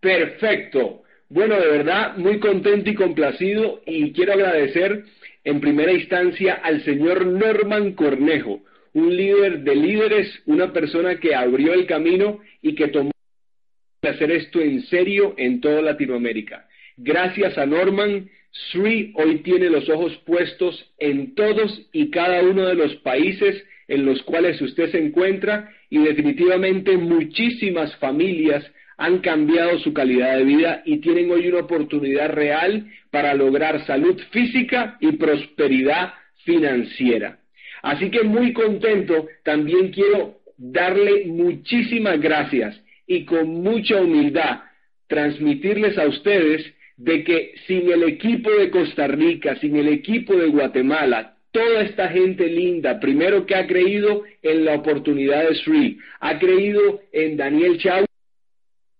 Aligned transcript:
Perfecto. 0.00 1.02
Bueno, 1.28 1.60
de 1.60 1.66
verdad, 1.66 2.16
muy 2.16 2.38
contento 2.38 2.88
y 2.88 2.94
complacido 2.94 3.82
y 3.84 4.12
quiero 4.12 4.32
agradecer 4.32 5.04
en 5.44 5.60
primera 5.60 5.92
instancia 5.92 6.54
al 6.54 6.82
señor 6.84 7.26
Norman 7.26 7.92
Cornejo, 7.92 8.62
un 8.94 9.14
líder 9.14 9.60
de 9.60 9.76
líderes, 9.76 10.42
una 10.46 10.72
persona 10.72 11.20
que 11.20 11.34
abrió 11.34 11.74
el 11.74 11.86
camino 11.86 12.40
y 12.62 12.74
que 12.74 12.88
tomó 12.88 13.10
hacer 14.02 14.30
esto 14.30 14.60
en 14.60 14.82
serio 14.84 15.34
en 15.36 15.60
toda 15.60 15.82
Latinoamérica. 15.82 16.66
Gracias 16.96 17.58
a 17.58 17.66
Norman, 17.66 18.28
Sri 18.70 19.12
hoy 19.16 19.38
tiene 19.38 19.68
los 19.68 19.88
ojos 19.88 20.16
puestos 20.24 20.92
en 20.98 21.34
todos 21.34 21.88
y 21.92 22.10
cada 22.10 22.42
uno 22.42 22.66
de 22.66 22.74
los 22.74 22.94
países 22.96 23.62
en 23.88 24.06
los 24.06 24.22
cuales 24.22 24.60
usted 24.60 24.90
se 24.90 24.98
encuentra 24.98 25.72
y 25.90 25.98
definitivamente 25.98 26.96
muchísimas 26.96 27.94
familias 27.96 28.64
han 28.98 29.20
cambiado 29.20 29.78
su 29.78 29.92
calidad 29.94 30.36
de 30.36 30.44
vida 30.44 30.82
y 30.84 30.98
tienen 30.98 31.30
hoy 31.30 31.48
una 31.48 31.60
oportunidad 31.60 32.30
real 32.30 32.86
para 33.10 33.32
lograr 33.32 33.86
salud 33.86 34.20
física 34.30 34.98
y 35.00 35.12
prosperidad 35.12 36.12
financiera. 36.44 37.38
Así 37.82 38.10
que 38.10 38.24
muy 38.24 38.52
contento, 38.52 39.28
también 39.44 39.92
quiero 39.92 40.40
darle 40.56 41.26
muchísimas 41.26 42.20
gracias 42.20 42.78
y 43.06 43.24
con 43.24 43.48
mucha 43.62 44.02
humildad 44.02 44.62
transmitirles 45.06 45.96
a 45.96 46.08
ustedes 46.08 46.66
de 46.96 47.22
que 47.22 47.54
sin 47.68 47.90
el 47.90 48.02
equipo 48.02 48.50
de 48.50 48.70
Costa 48.70 49.06
Rica, 49.06 49.54
sin 49.60 49.76
el 49.76 49.88
equipo 49.88 50.34
de 50.34 50.48
Guatemala, 50.48 51.36
toda 51.52 51.82
esta 51.82 52.08
gente 52.08 52.48
linda, 52.48 52.98
primero 52.98 53.46
que 53.46 53.54
ha 53.54 53.66
creído 53.66 54.24
en 54.42 54.64
la 54.64 54.74
oportunidad 54.74 55.48
de 55.48 55.54
Sri, 55.54 55.98
ha 56.18 56.38
creído 56.38 57.00
en 57.12 57.36
Daniel 57.36 57.78
Chau, 57.78 58.07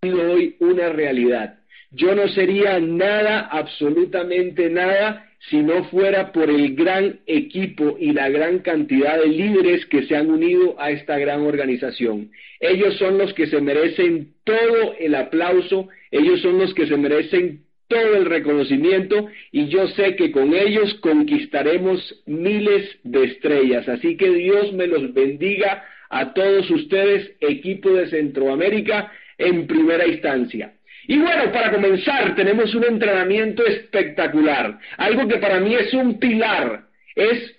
hoy 0.01 0.55
una 0.59 0.89
realidad. 0.89 1.55
Yo 1.91 2.15
no 2.15 2.27
sería 2.29 2.79
nada, 2.79 3.41
absolutamente 3.51 4.69
nada, 4.69 5.25
si 5.49 5.57
no 5.57 5.85
fuera 5.85 6.31
por 6.31 6.49
el 6.49 6.75
gran 6.75 7.19
equipo 7.25 7.97
y 7.99 8.11
la 8.11 8.29
gran 8.29 8.59
cantidad 8.59 9.19
de 9.19 9.27
líderes 9.27 9.85
que 9.87 10.03
se 10.03 10.15
han 10.15 10.29
unido 10.29 10.79
a 10.79 10.91
esta 10.91 11.17
gran 11.17 11.41
organización. 11.41 12.31
Ellos 12.59 12.97
son 12.97 13.17
los 13.17 13.33
que 13.33 13.47
se 13.47 13.59
merecen 13.61 14.33
todo 14.43 14.95
el 14.99 15.15
aplauso, 15.15 15.87
ellos 16.11 16.41
son 16.41 16.59
los 16.59 16.73
que 16.73 16.87
se 16.87 16.97
merecen 16.97 17.63
todo 17.87 18.15
el 18.15 18.25
reconocimiento 18.25 19.27
y 19.51 19.67
yo 19.69 19.87
sé 19.87 20.15
que 20.15 20.31
con 20.31 20.53
ellos 20.53 20.93
conquistaremos 20.95 22.21
miles 22.27 22.99
de 23.03 23.23
estrellas. 23.23 23.89
Así 23.89 24.15
que 24.15 24.29
Dios 24.29 24.73
me 24.73 24.87
los 24.87 25.13
bendiga 25.13 25.83
a 26.09 26.33
todos 26.33 26.69
ustedes, 26.69 27.31
equipo 27.39 27.91
de 27.91 28.07
Centroamérica, 28.07 29.11
en 29.39 29.65
primera 29.65 30.05
instancia. 30.05 30.73
Y 31.07 31.17
bueno, 31.17 31.51
para 31.51 31.71
comenzar, 31.71 32.35
tenemos 32.35 32.75
un 32.75 32.83
entrenamiento 32.83 33.65
espectacular, 33.65 34.77
algo 34.97 35.27
que 35.27 35.37
para 35.37 35.59
mí 35.59 35.73
es 35.73 35.91
un 35.95 36.19
pilar, 36.19 36.83
es 37.15 37.55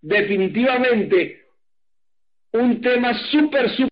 definitivamente 0.00 1.42
un 2.52 2.80
tema 2.80 3.14
súper, 3.30 3.70
súper 3.70 3.88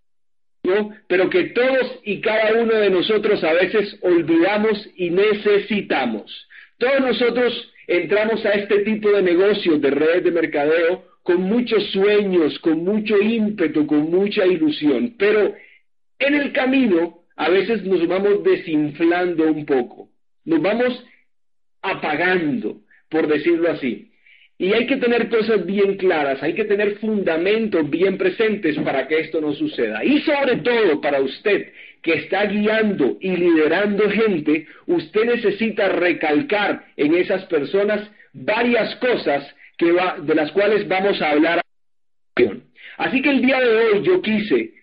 pero 1.09 1.29
que 1.31 1.45
todos 1.45 2.01
y 2.05 2.21
cada 2.21 2.53
uno 2.61 2.75
de 2.75 2.91
nosotros 2.91 3.43
a 3.43 3.53
veces 3.55 3.99
olvidamos 4.03 4.89
y 4.97 5.11
necesitamos. 5.11 6.49
Todos 6.79 7.01
nosotros 7.01 7.73
entramos 7.87 8.45
a 8.47 8.51
este 8.51 8.81
tipo 8.81 9.11
de 9.11 9.23
negocios, 9.23 9.81
de 9.81 9.91
redes 9.91 10.25
de 10.25 10.31
mercadeo, 10.31 11.05
con 11.23 11.43
muchos 11.43 11.91
sueños, 11.91 12.59
con 12.61 12.85
mucho 12.85 13.21
ímpetu, 13.21 13.87
con 13.87 14.11
mucha 14.11 14.47
ilusión, 14.47 15.17
pero 15.19 15.55
en 16.19 16.35
el 16.35 16.53
camino 16.53 17.20
a 17.41 17.49
veces 17.49 17.83
nos 17.85 18.07
vamos 18.07 18.45
desinflando 18.45 19.51
un 19.51 19.65
poco, 19.65 20.11
nos 20.45 20.61
vamos 20.61 21.03
apagando, 21.81 22.83
por 23.09 23.29
decirlo 23.29 23.71
así. 23.71 24.11
Y 24.59 24.75
hay 24.75 24.87
que 24.87 24.99
tener 24.99 25.31
cosas 25.31 25.65
bien 25.65 25.97
claras, 25.97 26.43
hay 26.43 26.53
que 26.53 26.67
tener 26.67 26.99
fundamentos 26.99 27.89
bien 27.89 28.19
presentes 28.19 28.77
para 28.81 29.09
que 29.09 29.21
esto 29.21 29.41
no 29.41 29.55
suceda. 29.55 30.05
Y 30.05 30.21
sobre 30.21 30.57
todo 30.57 31.01
para 31.01 31.23
usted 31.23 31.73
que 32.03 32.13
está 32.13 32.45
guiando 32.45 33.17
y 33.23 33.35
liderando 33.35 34.11
gente, 34.11 34.67
usted 34.87 35.25
necesita 35.25 35.89
recalcar 35.89 36.89
en 36.99 37.15
esas 37.15 37.47
personas 37.47 38.07
varias 38.35 38.97
cosas 38.97 39.49
que 39.79 39.87
de 40.25 40.35
las 40.35 40.53
cuales 40.53 40.87
vamos 40.87 41.23
a 41.23 41.31
hablar. 41.31 41.63
Así 42.99 43.23
que 43.23 43.31
el 43.31 43.41
día 43.41 43.61
de 43.61 43.77
hoy 43.77 44.03
yo 44.03 44.21
quise 44.21 44.80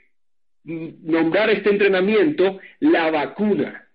nombrar 0.68 1.50
este 1.50 1.70
entrenamiento 1.70 2.60
la 2.80 3.10
vacuna. 3.10 3.88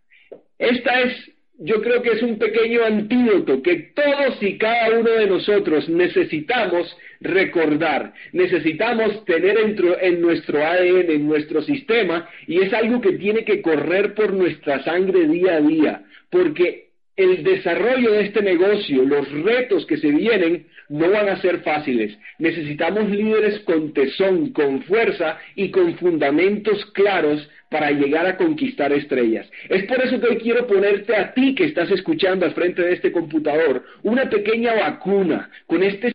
Esta 0.58 1.00
es 1.02 1.32
yo 1.64 1.80
creo 1.80 2.02
que 2.02 2.12
es 2.12 2.22
un 2.22 2.38
pequeño 2.38 2.84
antídoto 2.84 3.62
que 3.62 3.92
todos 3.94 4.42
y 4.42 4.58
cada 4.58 4.98
uno 4.98 5.10
de 5.10 5.26
nosotros 5.28 5.88
necesitamos 5.88 6.96
recordar, 7.20 8.14
necesitamos 8.32 9.24
tener 9.24 9.56
en 10.00 10.20
nuestro 10.20 10.64
ADN, 10.64 11.10
en 11.10 11.28
nuestro 11.28 11.62
sistema, 11.62 12.28
y 12.48 12.62
es 12.62 12.72
algo 12.72 13.00
que 13.00 13.12
tiene 13.12 13.44
que 13.44 13.62
correr 13.62 14.14
por 14.14 14.32
nuestra 14.32 14.82
sangre 14.82 15.28
día 15.28 15.56
a 15.56 15.60
día, 15.60 16.02
porque 16.30 16.88
el 17.16 17.44
desarrollo 17.44 18.12
de 18.12 18.22
este 18.22 18.42
negocio, 18.42 19.04
los 19.04 19.30
retos 19.30 19.86
que 19.86 19.98
se 19.98 20.08
vienen, 20.08 20.66
no 20.92 21.10
van 21.10 21.28
a 21.30 21.40
ser 21.40 21.60
fáciles. 21.62 22.16
Necesitamos 22.38 23.08
líderes 23.08 23.60
con 23.60 23.94
tesón, 23.94 24.52
con 24.52 24.82
fuerza 24.82 25.38
y 25.56 25.70
con 25.70 25.96
fundamentos 25.96 26.84
claros 26.92 27.48
para 27.70 27.90
llegar 27.90 28.26
a 28.26 28.36
conquistar 28.36 28.92
estrellas. 28.92 29.50
Es 29.70 29.84
por 29.84 30.02
eso 30.02 30.20
que 30.20 30.26
hoy 30.26 30.36
quiero 30.36 30.66
ponerte 30.66 31.16
a 31.16 31.32
ti 31.32 31.54
que 31.54 31.64
estás 31.64 31.90
escuchando 31.90 32.44
al 32.44 32.52
frente 32.52 32.82
de 32.82 32.92
este 32.92 33.10
computador 33.10 33.82
una 34.02 34.28
pequeña 34.28 34.74
vacuna 34.74 35.50
con 35.66 35.82
este 35.82 36.11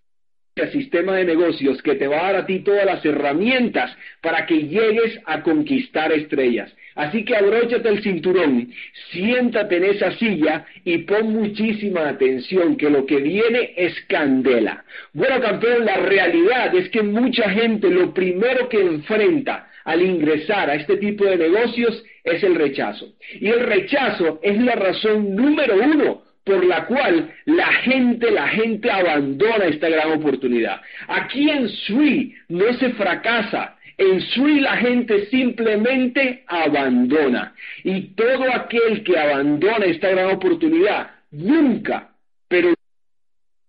sistema 0.65 1.15
de 1.15 1.25
negocios 1.25 1.81
que 1.83 1.95
te 1.95 2.07
va 2.07 2.19
a 2.19 2.31
dar 2.31 2.35
a 2.37 2.45
ti 2.45 2.59
todas 2.59 2.85
las 2.85 3.05
herramientas 3.05 3.95
para 4.21 4.45
que 4.45 4.63
llegues 4.63 5.19
a 5.25 5.43
conquistar 5.43 6.11
estrellas. 6.11 6.73
Así 6.95 7.23
que 7.23 7.35
abróchate 7.35 7.89
el 7.89 8.01
cinturón, 8.01 8.71
siéntate 9.11 9.77
en 9.77 9.83
esa 9.83 10.11
silla 10.17 10.65
y 10.83 10.97
pon 10.99 11.31
muchísima 11.31 12.09
atención 12.09 12.75
que 12.75 12.89
lo 12.89 13.05
que 13.05 13.17
viene 13.17 13.73
es 13.77 13.93
candela. 14.07 14.83
Bueno, 15.13 15.39
campeón, 15.39 15.85
la 15.85 15.97
realidad 15.97 16.73
es 16.75 16.89
que 16.89 17.03
mucha 17.03 17.51
gente 17.51 17.91
lo 17.91 18.15
primero 18.15 18.67
que 18.67 18.81
enfrenta 18.81 19.69
al 19.85 20.01
ingresar 20.01 20.71
a 20.71 20.75
este 20.75 20.97
tipo 20.97 21.23
de 21.25 21.37
negocios 21.37 22.03
es 22.23 22.41
el 22.43 22.55
rechazo. 22.55 23.13
Y 23.39 23.47
el 23.47 23.59
rechazo 23.59 24.39
es 24.41 24.59
la 24.59 24.73
razón 24.73 25.35
número 25.35 25.75
uno 25.75 26.26
por 26.47 26.65
la 26.65 26.85
cual 26.85 27.29
la 27.45 27.67
gente, 27.83 28.31
la 28.31 28.47
gente 28.47 28.89
abandona 28.89 29.65
esta 29.65 29.89
gran 29.89 30.13
oportunidad. 30.13 30.81
Aquí 31.07 31.49
en 31.49 31.67
Sui 31.67 32.33
no 32.47 32.73
se 32.73 32.89
fracasa, 32.93 33.75
en 33.97 34.21
Sui 34.21 34.61
la 34.61 34.77
gente 34.77 35.25
simplemente 35.27 36.43
abandona. 36.47 37.53
Y 37.83 38.13
todo 38.15 38.51
aquel 38.51 39.03
que 39.03 39.19
abandona 39.19 39.85
esta 39.85 40.09
gran 40.09 40.31
oportunidad 40.31 41.11
nunca, 41.31 42.09
pero 42.47 42.73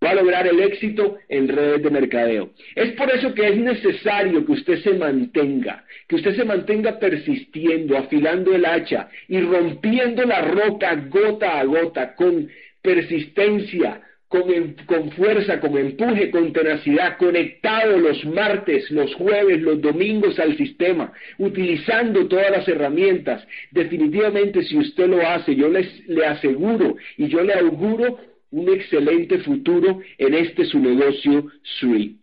va 0.03 0.11
a 0.11 0.15
lograr 0.15 0.47
el 0.47 0.61
éxito 0.61 1.17
en 1.27 1.47
redes 1.47 1.83
de 1.83 1.89
mercadeo. 1.89 2.51
Es 2.75 2.91
por 2.93 3.11
eso 3.11 3.33
que 3.33 3.47
es 3.49 3.57
necesario 3.57 4.45
que 4.45 4.53
usted 4.53 4.81
se 4.81 4.93
mantenga, 4.93 5.83
que 6.07 6.15
usted 6.15 6.35
se 6.35 6.45
mantenga 6.45 6.99
persistiendo, 6.99 7.97
afilando 7.97 8.55
el 8.55 8.65
hacha 8.65 9.09
y 9.27 9.41
rompiendo 9.41 10.23
la 10.23 10.41
roca 10.41 10.95
gota 11.09 11.59
a 11.59 11.65
gota 11.65 12.15
con 12.15 12.49
persistencia, 12.81 14.01
con, 14.29 15.11
fuerza, 15.13 15.59
con 15.59 15.75
empuje, 15.75 16.29
con 16.29 16.53
tenacidad, 16.53 17.17
conectado 17.17 17.97
los 17.97 18.23
martes, 18.25 18.89
los 18.91 19.13
jueves, 19.15 19.59
los 19.59 19.81
domingos 19.81 20.37
al 20.39 20.55
sistema, 20.55 21.11
utilizando 21.39 22.27
todas 22.27 22.51
las 22.51 22.67
herramientas. 22.67 23.45
Definitivamente 23.71 24.61
si 24.63 24.77
usted 24.77 25.07
lo 25.07 25.27
hace, 25.27 25.55
yo 25.55 25.67
les, 25.67 26.07
le 26.07 26.27
aseguro 26.27 26.95
y 27.17 27.27
yo 27.27 27.41
le 27.41 27.55
auguro 27.55 28.19
un 28.51 28.69
excelente 28.69 29.39
futuro 29.39 29.99
en 30.19 30.33
este 30.35 30.65
su 30.65 30.79
negocio 30.79 31.47
SUI. 31.79 32.17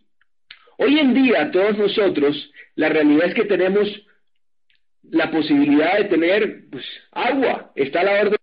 Hoy 0.77 0.99
en 0.99 1.13
día 1.13 1.51
todos 1.51 1.77
nosotros, 1.77 2.51
la 2.75 2.87
realidad 2.87 3.27
es 3.27 3.33
que 3.33 3.45
tenemos 3.45 4.01
la 5.09 5.29
posibilidad 5.29 5.97
de 5.97 6.05
tener 6.05 6.69
pues, 6.71 6.85
agua, 7.11 7.71
está 7.75 8.01
a 8.01 8.03
la 8.03 8.21
orden 8.21 8.37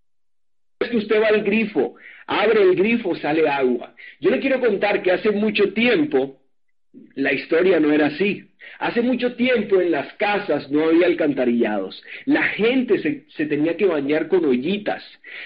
que 0.90 0.96
usted 0.98 1.20
va 1.20 1.28
al 1.28 1.42
grifo, 1.42 1.96
abre 2.26 2.62
el 2.62 2.74
grifo, 2.74 3.14
sale 3.16 3.48
agua. 3.48 3.94
Yo 4.20 4.30
le 4.30 4.40
quiero 4.40 4.60
contar 4.60 5.02
que 5.02 5.12
hace 5.12 5.30
mucho 5.30 5.72
tiempo 5.72 6.40
la 7.14 7.32
historia 7.32 7.80
no 7.80 7.92
era 7.92 8.06
así. 8.06 8.44
Hace 8.78 9.02
mucho 9.02 9.34
tiempo 9.36 9.80
en 9.80 9.90
las 9.90 10.12
casas 10.14 10.70
no 10.70 10.88
había 10.88 11.06
alcantarillados. 11.06 12.02
La 12.24 12.42
gente 12.42 12.98
se, 12.98 13.46
tenía 13.46 13.76
que 13.76 13.86
bañar 13.86 14.28
con 14.28 14.44
ollitas. 14.44 15.02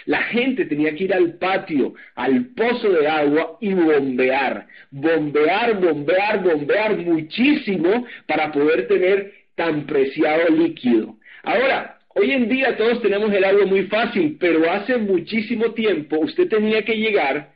La 0.07 0.23
gente 0.23 0.65
tenía 0.65 0.95
que 0.95 1.05
ir 1.05 1.15
al 1.15 1.35
patio, 1.35 1.95
al 2.15 2.47
pozo 2.55 2.91
de 2.91 3.07
agua 3.07 3.59
y 3.61 3.75
bombear. 3.75 4.67
Bombear, 4.91 5.81
bombear, 5.81 6.43
bombear 6.43 6.97
muchísimo 6.97 8.07
para 8.27 8.51
poder 8.53 8.89
tener 8.89 9.33
tan 9.55 9.87
preciado 9.87 10.49
líquido. 10.51 11.17
Ahora, 11.43 11.98
Hoy 12.21 12.33
en 12.33 12.49
día 12.49 12.77
todos 12.77 13.01
tenemos 13.01 13.33
el 13.33 13.45
agua 13.45 13.65
muy 13.65 13.85
fácil, 13.85 14.37
pero 14.41 14.69
hace 14.69 14.99
muchísimo 14.99 15.73
tiempo 15.73 16.19
usted 16.19 16.49
tenía 16.49 16.85
que 16.85 16.97
llegar 16.97 17.53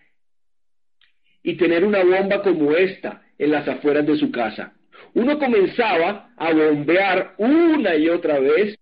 y 1.43 1.55
tener 1.57 1.85
una 1.85 2.05
bomba 2.05 2.43
como 2.43 2.71
esta 2.71 3.23
en 3.39 3.51
las 3.51 3.67
afueras 3.67 4.07
de 4.07 4.17
su 4.17 4.31
casa. 4.31 4.73
Uno 5.15 5.37
comenzaba 5.37 6.31
a 6.37 6.53
bombear 6.53 7.35
una 7.39 7.97
y 7.97 8.09
otra 8.09 8.39
vez 8.39 8.79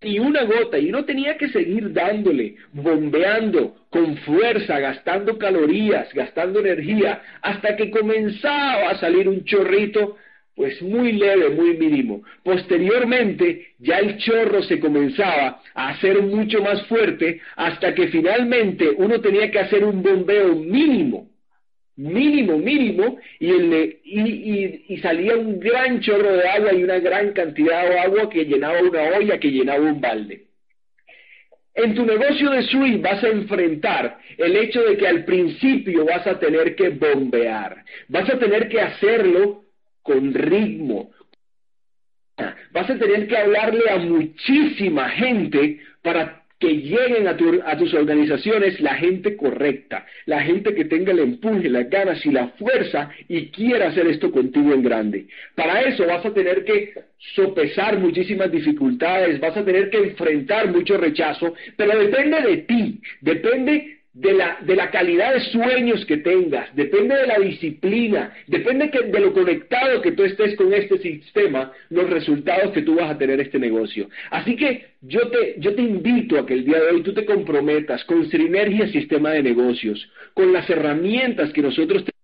y 0.00 0.18
una 0.18 0.44
gota, 0.44 0.78
y 0.78 0.88
uno 0.88 1.04
tenía 1.04 1.36
que 1.36 1.50
seguir 1.50 1.92
dándole, 1.92 2.56
bombeando 2.72 3.84
con 3.90 4.16
fuerza, 4.18 4.78
gastando 4.78 5.36
calorías, 5.36 6.10
gastando 6.14 6.60
energía, 6.60 7.20
hasta 7.42 7.76
que 7.76 7.90
comenzaba 7.90 8.88
a 8.88 8.98
salir 8.98 9.28
un 9.28 9.44
chorrito, 9.44 10.16
pues 10.54 10.80
muy 10.82 11.12
leve, 11.12 11.50
muy 11.50 11.76
mínimo. 11.76 12.22
Posteriormente, 12.42 13.68
ya 13.78 13.98
el 13.98 14.18
chorro 14.18 14.62
se 14.62 14.78
comenzaba 14.78 15.62
a 15.74 15.88
hacer 15.90 16.20
mucho 16.22 16.62
más 16.62 16.86
fuerte, 16.86 17.40
hasta 17.56 17.94
que 17.94 18.08
finalmente 18.08 18.90
uno 18.96 19.20
tenía 19.20 19.50
que 19.50 19.58
hacer 19.58 19.84
un 19.84 20.02
bombeo 20.02 20.54
mínimo 20.54 21.30
mínimo, 22.00 22.56
mínimo, 22.56 23.18
y, 23.38 23.50
el, 23.50 23.98
y, 24.04 24.84
y, 24.88 24.96
salía 24.98 25.36
un 25.36 25.60
gran 25.60 26.00
chorro 26.00 26.32
de 26.34 26.48
agua 26.48 26.72
y 26.72 26.82
una 26.82 26.98
gran 26.98 27.32
cantidad 27.32 27.88
de 27.88 27.98
agua 27.98 28.30
que 28.30 28.44
llenaba 28.44 28.80
una 28.80 29.02
olla, 29.18 29.38
que 29.38 29.50
llenaba 29.50 29.84
un 29.84 30.00
balde. 30.00 30.46
En 31.74 31.94
tu 31.94 32.04
negocio 32.04 32.50
de 32.50 32.62
suite 32.62 32.98
vas 32.98 33.22
a 33.22 33.28
enfrentar 33.28 34.18
el 34.36 34.56
hecho 34.56 34.82
de 34.82 34.96
que 34.96 35.06
al 35.06 35.24
principio 35.24 36.04
vas 36.04 36.26
a 36.26 36.38
tener 36.38 36.74
que 36.74 36.88
bombear, 36.88 37.84
vas 38.08 38.28
a 38.28 38.38
tener 38.38 38.68
que 38.68 38.80
hacerlo 38.80 39.64
con 40.02 40.32
ritmo, 40.34 41.10
vas 42.72 42.90
a 42.90 42.98
tener 42.98 43.26
que 43.26 43.36
hablarle 43.36 43.90
a 43.90 43.98
muchísima 43.98 45.08
gente 45.10 45.80
para 46.02 46.40
que 46.60 46.74
lleguen 46.74 47.26
a, 47.26 47.36
tus 47.78 47.94
organizaciones 47.94 48.78
la 48.80 48.94
gente 48.94 49.34
correcta, 49.34 50.04
la 50.26 50.42
gente 50.42 50.74
que 50.74 50.84
tenga 50.84 51.10
el 51.10 51.20
empuje, 51.20 51.70
las 51.70 51.88
ganas 51.88 52.24
y 52.26 52.30
la 52.30 52.48
fuerza 52.48 53.10
y 53.28 53.46
quiera 53.46 53.88
hacer 53.88 54.06
esto 54.06 54.30
contigo 54.30 54.74
en 54.74 54.82
grande. 54.82 55.26
Para 55.54 55.80
eso 55.80 56.06
vas 56.06 56.24
a 56.24 56.34
tener 56.34 56.64
que 56.64 56.92
sopesar 57.34 57.98
muchísimas 57.98 58.52
dificultades, 58.52 59.40
vas 59.40 59.56
a 59.56 59.64
tener 59.64 59.88
que 59.88 59.98
enfrentar 59.98 60.70
mucho 60.70 60.98
rechazo, 60.98 61.54
pero 61.76 61.98
depende 61.98 62.42
de 62.42 62.56
ti, 62.58 63.00
depende 63.22 63.99
de 64.12 64.32
la, 64.32 64.58
de 64.62 64.74
la 64.74 64.90
calidad 64.90 65.34
de 65.34 65.40
sueños 65.40 66.04
que 66.04 66.16
tengas, 66.18 66.74
depende 66.74 67.14
de 67.14 67.26
la 67.28 67.38
disciplina, 67.38 68.32
depende 68.48 68.88
de 68.88 69.20
lo 69.20 69.32
conectado 69.32 70.02
que 70.02 70.12
tú 70.12 70.24
estés 70.24 70.56
con 70.56 70.72
este 70.74 70.98
sistema, 70.98 71.72
los 71.90 72.10
resultados 72.10 72.72
que 72.72 72.82
tú 72.82 72.96
vas 72.96 73.10
a 73.10 73.18
tener 73.18 73.40
este 73.40 73.58
negocio. 73.58 74.08
Así 74.30 74.56
que 74.56 74.88
yo 75.02 75.28
te, 75.28 75.54
yo 75.58 75.74
te 75.74 75.82
invito 75.82 76.38
a 76.38 76.46
que 76.46 76.54
el 76.54 76.64
día 76.64 76.80
de 76.80 76.90
hoy 76.90 77.02
tú 77.02 77.14
te 77.14 77.24
comprometas 77.24 78.04
con 78.04 78.28
Sinergia 78.30 78.88
Sistema 78.88 79.30
de 79.30 79.42
Negocios, 79.42 80.10
con 80.34 80.52
las 80.52 80.68
herramientas 80.68 81.52
que 81.52 81.62
nosotros 81.62 82.04
tenemos 82.04 82.19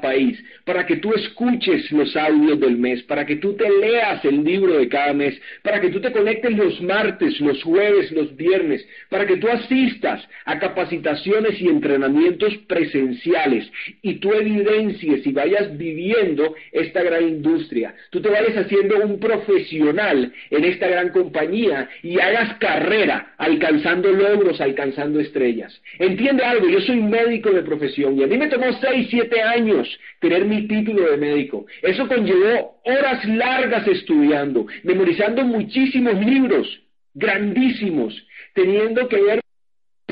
país, 0.00 0.42
para 0.64 0.86
que 0.86 0.96
tú 0.96 1.12
escuches 1.14 1.90
los 1.92 2.16
audios 2.16 2.60
del 2.60 2.76
mes, 2.76 3.02
para 3.04 3.24
que 3.24 3.36
tú 3.36 3.54
te 3.54 3.68
leas 3.68 4.24
el 4.24 4.44
libro 4.44 4.78
de 4.78 4.88
cada 4.88 5.12
mes, 5.12 5.40
para 5.62 5.80
que 5.80 5.88
tú 5.90 6.00
te 6.00 6.12
conectes 6.12 6.56
los 6.56 6.80
martes, 6.82 7.40
los 7.40 7.62
jueves, 7.62 8.12
los 8.12 8.36
viernes, 8.36 8.86
para 9.08 9.26
que 9.26 9.36
tú 9.36 9.48
asistas 9.48 10.26
a 10.44 10.58
capacitaciones 10.58 11.60
y 11.60 11.68
entrenamientos 11.68 12.56
presenciales 12.66 13.70
y 14.02 14.14
tú 14.14 14.32
evidencies 14.32 15.26
y 15.26 15.32
vayas 15.32 15.76
viviendo 15.76 16.54
esta 16.72 17.02
gran 17.02 17.26
industria, 17.26 17.94
tú 18.10 18.20
te 18.20 18.28
vayas 18.28 18.56
haciendo 18.56 18.98
un 18.98 19.18
profesional 19.18 20.32
en 20.50 20.64
esta 20.64 20.88
gran 20.88 21.10
compañía 21.10 21.88
y 22.02 22.18
hagas 22.20 22.54
carrera 22.58 23.34
alcanzando 23.38 24.12
logros, 24.12 24.60
alcanzando 24.60 25.20
estrellas. 25.20 25.80
Entiende 25.98 26.44
algo, 26.44 26.68
yo 26.68 26.80
soy 26.80 27.00
médico 27.00 27.50
de 27.50 27.62
profesión 27.62 28.18
y 28.18 28.24
a 28.24 28.26
mí 28.26 28.36
me 28.36 28.48
tomó 28.48 28.72
6, 28.72 29.08
7 29.10 29.42
años 29.42 29.87
tener 30.20 30.44
mi 30.44 30.66
título 30.66 31.10
de 31.10 31.16
médico. 31.16 31.66
Eso 31.82 32.06
conllevó 32.08 32.80
horas 32.84 33.24
largas 33.24 33.86
estudiando, 33.86 34.66
memorizando 34.82 35.44
muchísimos 35.44 36.14
libros, 36.24 36.82
grandísimos, 37.14 38.14
teniendo 38.54 39.08
que 39.08 39.20
ver 39.20 39.40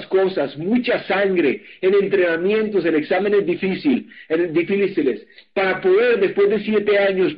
cosas, 0.09 0.57
mucha 0.57 1.03
sangre, 1.05 1.63
en 1.81 1.95
entrenamientos, 1.95 2.85
en 2.85 2.95
exámenes 2.95 3.45
difícil, 3.47 4.09
en 4.29 4.53
difíciles, 4.53 5.27
para 5.53 5.81
poder 5.81 6.21
después 6.21 6.49
de 6.51 6.61
siete 6.61 6.99
años 6.99 7.37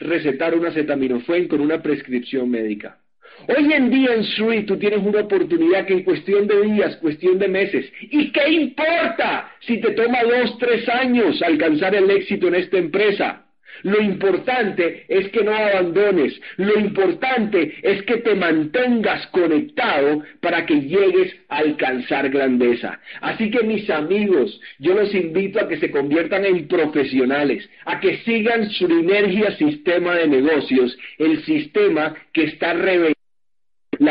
recetar 0.00 0.54
una 0.54 0.68
acetaminofén 0.68 1.48
con 1.48 1.60
una 1.60 1.82
prescripción 1.82 2.50
médica. 2.50 2.98
Hoy 3.46 3.72
en 3.72 3.90
día 3.90 4.14
en 4.14 4.24
Sui 4.24 4.64
tú 4.64 4.76
tienes 4.78 5.00
una 5.00 5.20
oportunidad 5.20 5.86
que 5.86 5.94
en 5.94 6.02
cuestión 6.02 6.46
de 6.46 6.60
días, 6.62 6.96
cuestión 6.96 7.38
de 7.38 7.48
meses, 7.48 7.90
¿y 8.00 8.30
qué 8.30 8.48
importa 8.50 9.52
si 9.60 9.80
te 9.80 9.92
toma 9.92 10.22
dos, 10.22 10.58
tres 10.58 10.88
años 10.88 11.40
alcanzar 11.42 11.94
el 11.94 12.10
éxito 12.10 12.48
en 12.48 12.56
esta 12.56 12.78
empresa? 12.78 13.44
Lo 13.82 14.00
importante 14.00 15.04
es 15.08 15.28
que 15.28 15.44
no 15.44 15.54
abandones, 15.54 16.38
lo 16.56 16.78
importante 16.80 17.76
es 17.82 18.02
que 18.02 18.18
te 18.18 18.34
mantengas 18.34 19.26
conectado 19.28 20.22
para 20.40 20.66
que 20.66 20.80
llegues 20.80 21.34
a 21.48 21.58
alcanzar 21.58 22.28
grandeza. 22.30 23.00
Así 23.20 23.50
que 23.50 23.62
mis 23.62 23.88
amigos, 23.88 24.60
yo 24.78 24.94
los 24.94 25.14
invito 25.14 25.60
a 25.60 25.68
que 25.68 25.78
se 25.78 25.90
conviertan 25.90 26.44
en 26.44 26.66
profesionales, 26.66 27.68
a 27.84 28.00
que 28.00 28.16
sigan 28.18 28.68
su 28.70 28.86
energía 28.86 29.52
sistema 29.56 30.16
de 30.16 30.26
negocios, 30.26 30.98
el 31.18 31.44
sistema 31.44 32.14
que 32.32 32.44
está 32.44 32.72
revelando 32.72 33.08
la 33.08 33.17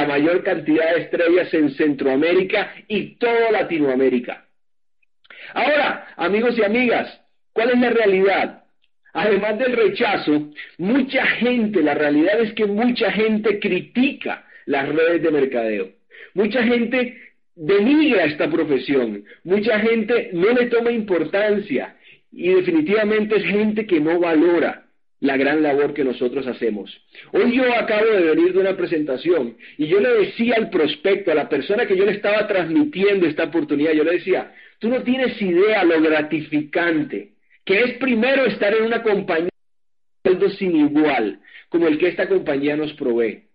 mayor 0.07 0.43
cantidad 0.43 0.95
de 0.95 1.01
estrellas 1.01 1.53
en 1.53 1.71
Centroamérica 1.75 2.73
y 2.87 3.15
toda 3.17 3.51
Latinoamérica. 3.51 4.45
Ahora, 5.53 6.07
amigos 6.17 6.57
y 6.57 6.63
amigas, 6.63 7.21
¿cuál 7.53 7.71
es 7.71 7.79
la 7.79 7.89
realidad? 7.89 8.63
Además 9.13 9.57
del 9.57 9.73
rechazo, 9.73 10.51
mucha 10.77 11.25
gente, 11.25 11.81
la 11.81 11.93
realidad 11.93 12.39
es 12.41 12.53
que 12.53 12.65
mucha 12.65 13.11
gente 13.11 13.59
critica 13.59 14.45
las 14.65 14.87
redes 14.89 15.23
de 15.23 15.31
mercadeo. 15.31 15.89
Mucha 16.33 16.63
gente 16.63 17.17
denigra 17.55 18.25
esta 18.25 18.49
profesión, 18.49 19.23
mucha 19.43 19.79
gente 19.79 20.29
no 20.33 20.51
le 20.51 20.67
toma 20.67 20.91
importancia 20.91 21.95
y 22.31 22.53
definitivamente 22.53 23.37
es 23.37 23.43
gente 23.43 23.87
que 23.87 23.99
no 23.99 24.19
valora 24.19 24.86
la 25.19 25.37
gran 25.37 25.63
labor 25.63 25.93
que 25.93 26.03
nosotros 26.03 26.45
hacemos. 26.47 26.95
Hoy 27.31 27.55
yo 27.55 27.63
acabo 27.73 28.05
de 28.05 28.35
venir 28.35 28.53
de 28.53 28.59
una 28.59 28.77
presentación 28.77 29.57
y 29.77 29.87
yo 29.87 29.99
le 29.99 30.09
decía 30.09 30.55
al 30.57 30.69
prospecto, 30.69 31.31
a 31.31 31.35
la 31.35 31.49
persona 31.49 31.85
que 31.87 31.97
yo 31.97 32.05
le 32.05 32.13
estaba 32.13 32.47
transmitiendo 32.47 33.25
esta 33.25 33.45
oportunidad, 33.45 33.93
yo 33.93 34.03
le 34.03 34.13
decía, 34.13 34.53
tú 34.79 34.89
no 34.89 35.01
tienes 35.03 35.41
idea 35.41 35.83
lo 35.83 36.01
gratificante 36.01 37.37
que 37.67 37.83
es 37.83 37.97
primero 37.97 38.45
estar 38.45 38.73
en 38.73 38.85
una 38.85 39.03
compañía 39.03 39.49
sin 40.57 40.75
igual, 40.75 41.39
como 41.69 41.87
el 41.87 41.97
que 41.97 42.07
esta 42.07 42.27
compañía 42.27 42.75
nos 42.75 42.93
provee. 42.93 43.46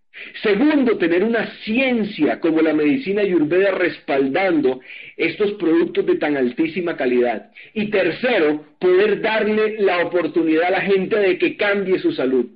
Segundo, 0.42 0.98
tener 0.98 1.24
una 1.24 1.46
ciencia 1.64 2.38
como 2.38 2.60
la 2.60 2.74
medicina 2.74 3.22
ayurveda 3.22 3.70
respaldando 3.72 4.80
estos 5.16 5.52
productos 5.52 6.04
de 6.04 6.16
tan 6.16 6.36
altísima 6.36 6.96
calidad. 6.96 7.50
Y 7.72 7.90
tercero, 7.90 8.66
poder 8.78 9.22
darle 9.22 9.80
la 9.80 10.04
oportunidad 10.04 10.64
a 10.64 10.72
la 10.72 10.80
gente 10.82 11.16
de 11.16 11.38
que 11.38 11.56
cambie 11.56 11.98
su 11.98 12.12
salud. 12.12 12.46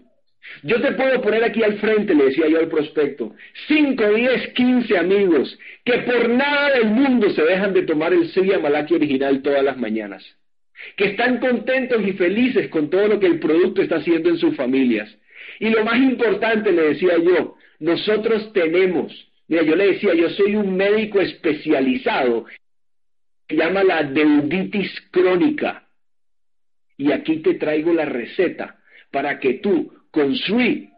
Yo 0.63 0.81
te 0.81 0.93
puedo 0.93 1.21
poner 1.23 1.43
aquí 1.45 1.63
al 1.63 1.79
frente, 1.79 2.15
le 2.15 2.27
decía 2.27 2.47
yo 2.47 2.61
al 2.61 2.69
prospecto, 2.69 3.35
5, 3.67 4.11
10, 4.11 4.49
15 4.49 4.99
amigos 4.99 5.59
que 5.85 5.99
por 5.99 6.29
nada 6.29 6.75
del 6.75 6.87
mundo 6.87 7.31
se 7.31 7.43
dejan 7.43 7.73
de 7.73 7.83
tomar 7.83 8.13
el 8.13 8.29
Siria 8.29 8.59
Malaki 8.59 8.95
original 8.95 9.43
todas 9.43 9.65
las 9.65 9.77
mañanas, 9.77 10.25
que 10.97 11.07
están 11.07 11.39
contentos 11.39 12.01
y 12.07 12.13
felices 12.13 12.69
con 12.69 12.91
todo 12.91 13.09
lo 13.09 13.19
que 13.19 13.27
el 13.27 13.41
producto 13.41 13.83
está 13.83 13.97
haciendo 13.97 14.29
en 14.29 14.39
sus 14.39 14.55
familias 14.55 15.17
y 15.59 15.71
lo 15.71 15.85
más 15.85 15.99
importante, 15.99 16.73
le 16.73 16.83
decía 16.89 17.17
yo, 17.19 17.57
nosotros 17.79 18.53
tenemos, 18.53 19.13
mira, 19.49 19.63
yo 19.63 19.77
le 19.77 19.93
decía, 19.93 20.15
yo 20.15 20.31
soy 20.31 20.57
un 20.57 20.77
médico 20.77 21.21
especializado, 21.21 22.47
se 23.49 23.57
llama 23.57 23.85
la 23.85 24.03
deuditis 24.03 24.91
crónica. 25.11 25.85
Y 26.99 27.13
aquí 27.13 27.39
te 27.39 27.55
traigo 27.55 27.93
la 27.93 28.07
receta 28.07 28.79
para 29.11 29.39
que 29.39 29.55
tú, 29.55 29.93
con 30.11 30.35
SWI, 30.35 30.91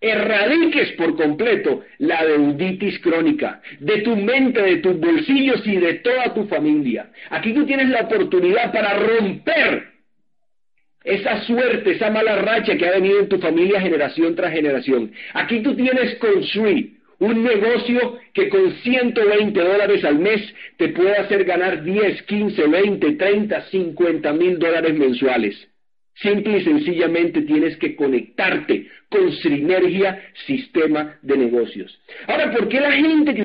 erradiques 0.00 0.92
por 0.92 1.16
completo 1.16 1.82
la 1.98 2.24
deuditis 2.24 2.98
crónica 3.00 3.60
de 3.80 4.02
tu 4.02 4.16
mente, 4.16 4.62
de 4.62 4.76
tus 4.76 4.98
bolsillos 4.98 5.66
y 5.66 5.76
de 5.76 5.94
toda 5.94 6.34
tu 6.34 6.46
familia. 6.46 7.10
Aquí 7.30 7.52
tú 7.52 7.66
tienes 7.66 7.88
la 7.88 8.02
oportunidad 8.02 8.72
para 8.72 8.94
romper 8.94 9.97
esa 11.08 11.42
suerte, 11.44 11.92
esa 11.92 12.10
mala 12.10 12.36
racha 12.36 12.76
que 12.76 12.86
ha 12.86 12.92
venido 12.92 13.20
en 13.20 13.28
tu 13.28 13.38
familia 13.38 13.80
generación 13.80 14.34
tras 14.34 14.52
generación. 14.52 15.10
Aquí 15.32 15.60
tú 15.60 15.74
tienes 15.74 16.16
con 16.16 16.42
un 17.20 17.42
negocio 17.42 18.18
que 18.32 18.48
con 18.48 18.72
120 18.72 19.58
dólares 19.58 20.04
al 20.04 20.18
mes 20.18 20.40
te 20.76 20.88
puede 20.88 21.16
hacer 21.16 21.44
ganar 21.44 21.82
10, 21.82 22.22
15, 22.22 22.66
20, 22.66 23.12
30, 23.12 23.62
50 23.70 24.32
mil 24.34 24.58
dólares 24.58 24.94
mensuales. 24.94 25.56
Simple 26.14 26.58
y 26.58 26.64
sencillamente 26.64 27.42
tienes 27.42 27.76
que 27.76 27.96
conectarte 27.96 28.88
con 29.08 29.32
Sinergia 29.32 30.20
Sistema 30.46 31.16
de 31.22 31.36
Negocios. 31.36 31.98
Ahora, 32.26 32.52
¿por 32.52 32.68
qué 32.68 32.80
la 32.80 32.92
gente 32.92 33.44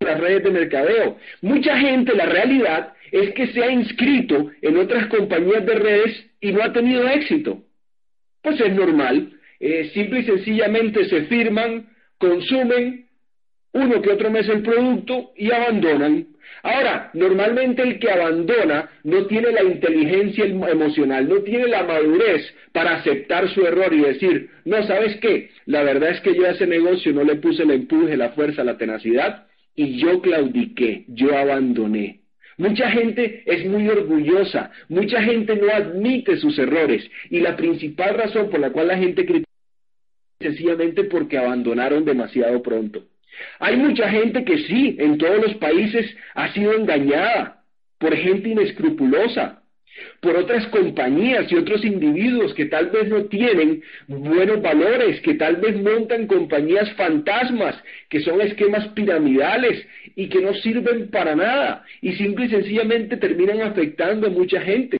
las 0.00 0.20
redes 0.20 0.44
de 0.44 0.50
mercadeo? 0.50 1.18
Mucha 1.42 1.76
gente, 1.78 2.14
la 2.14 2.26
realidad 2.26 2.92
es 3.12 3.32
que 3.34 3.48
se 3.48 3.62
ha 3.62 3.70
inscrito 3.70 4.50
en 4.62 4.76
otras 4.76 5.06
compañías 5.06 5.64
de 5.66 5.74
redes 5.74 6.26
y 6.40 6.52
no 6.52 6.62
ha 6.62 6.72
tenido 6.72 7.08
éxito. 7.08 7.62
Pues 8.42 8.60
es 8.60 8.74
normal. 8.74 9.32
Eh, 9.58 9.90
simple 9.92 10.20
y 10.20 10.24
sencillamente 10.24 11.04
se 11.04 11.22
firman, 11.24 11.88
consumen 12.18 13.06
uno 13.72 14.02
que 14.02 14.10
otro 14.10 14.30
mes 14.30 14.48
el 14.48 14.62
producto 14.62 15.32
y 15.36 15.50
abandonan. 15.52 16.26
Ahora, 16.62 17.10
normalmente 17.14 17.82
el 17.82 17.98
que 17.98 18.10
abandona 18.10 18.90
no 19.04 19.26
tiene 19.26 19.52
la 19.52 19.62
inteligencia 19.62 20.44
emocional, 20.44 21.28
no 21.28 21.38
tiene 21.42 21.68
la 21.68 21.84
madurez 21.84 22.42
para 22.72 22.96
aceptar 22.96 23.48
su 23.50 23.64
error 23.64 23.92
y 23.94 24.00
decir, 24.00 24.50
no, 24.64 24.82
¿sabes 24.86 25.16
qué? 25.20 25.50
La 25.66 25.82
verdad 25.82 26.10
es 26.10 26.20
que 26.20 26.34
yo 26.34 26.46
a 26.46 26.50
ese 26.50 26.66
negocio 26.66 27.12
no 27.12 27.24
le 27.24 27.36
puse 27.36 27.62
el 27.62 27.70
empuje, 27.70 28.16
la 28.16 28.30
fuerza, 28.30 28.64
la 28.64 28.76
tenacidad 28.76 29.46
y 29.74 29.98
yo 29.98 30.20
claudiqué, 30.20 31.04
yo 31.08 31.36
abandoné. 31.36 32.20
Mucha 32.60 32.90
gente 32.90 33.42
es 33.46 33.64
muy 33.64 33.88
orgullosa, 33.88 34.70
mucha 34.90 35.22
gente 35.22 35.56
no 35.56 35.72
admite 35.72 36.36
sus 36.36 36.58
errores 36.58 37.02
y 37.30 37.40
la 37.40 37.56
principal 37.56 38.18
razón 38.18 38.50
por 38.50 38.60
la 38.60 38.68
cual 38.68 38.88
la 38.88 38.98
gente 38.98 39.24
critica 39.24 39.48
es 40.38 40.48
sencillamente 40.48 41.04
porque 41.04 41.38
abandonaron 41.38 42.04
demasiado 42.04 42.62
pronto. 42.62 43.06
Hay 43.60 43.78
mucha 43.78 44.10
gente 44.10 44.44
que 44.44 44.58
sí, 44.58 44.94
en 44.98 45.16
todos 45.16 45.40
los 45.40 45.54
países 45.54 46.14
ha 46.34 46.52
sido 46.52 46.74
engañada 46.74 47.62
por 47.98 48.14
gente 48.14 48.50
inescrupulosa, 48.50 49.62
por 50.20 50.36
otras 50.36 50.66
compañías 50.66 51.50
y 51.50 51.56
otros 51.56 51.82
individuos 51.82 52.52
que 52.52 52.66
tal 52.66 52.90
vez 52.90 53.08
no 53.08 53.24
tienen 53.24 53.82
buenos 54.06 54.60
valores, 54.60 55.18
que 55.22 55.34
tal 55.34 55.56
vez 55.56 55.80
montan 55.80 56.26
compañías 56.26 56.92
fantasmas, 56.92 57.82
que 58.10 58.20
son 58.20 58.40
esquemas 58.42 58.86
piramidales 58.88 59.86
y 60.20 60.28
que 60.28 60.42
no 60.42 60.52
sirven 60.52 61.08
para 61.08 61.34
nada 61.34 61.82
y 62.02 62.12
simple 62.12 62.44
y 62.44 62.50
sencillamente 62.50 63.16
terminan 63.16 63.62
afectando 63.62 64.26
a 64.26 64.30
mucha 64.30 64.60
gente. 64.60 64.98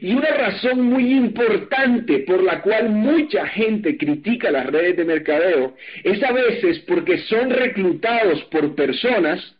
Y 0.00 0.12
una 0.12 0.28
razón 0.28 0.80
muy 0.80 1.12
importante 1.12 2.18
por 2.26 2.42
la 2.42 2.60
cual 2.60 2.88
mucha 2.88 3.46
gente 3.46 3.96
critica 3.96 4.50
las 4.50 4.66
redes 4.66 4.96
de 4.96 5.04
mercadeo 5.04 5.76
es 6.02 6.20
a 6.24 6.32
veces 6.32 6.80
porque 6.80 7.18
son 7.18 7.50
reclutados 7.50 8.42
por 8.50 8.74
personas, 8.74 9.56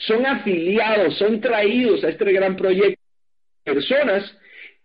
son 0.00 0.26
afiliados, 0.26 1.16
son 1.16 1.40
traídos 1.40 2.04
a 2.04 2.10
este 2.10 2.30
gran 2.30 2.56
proyecto, 2.56 3.00
personas 3.64 4.36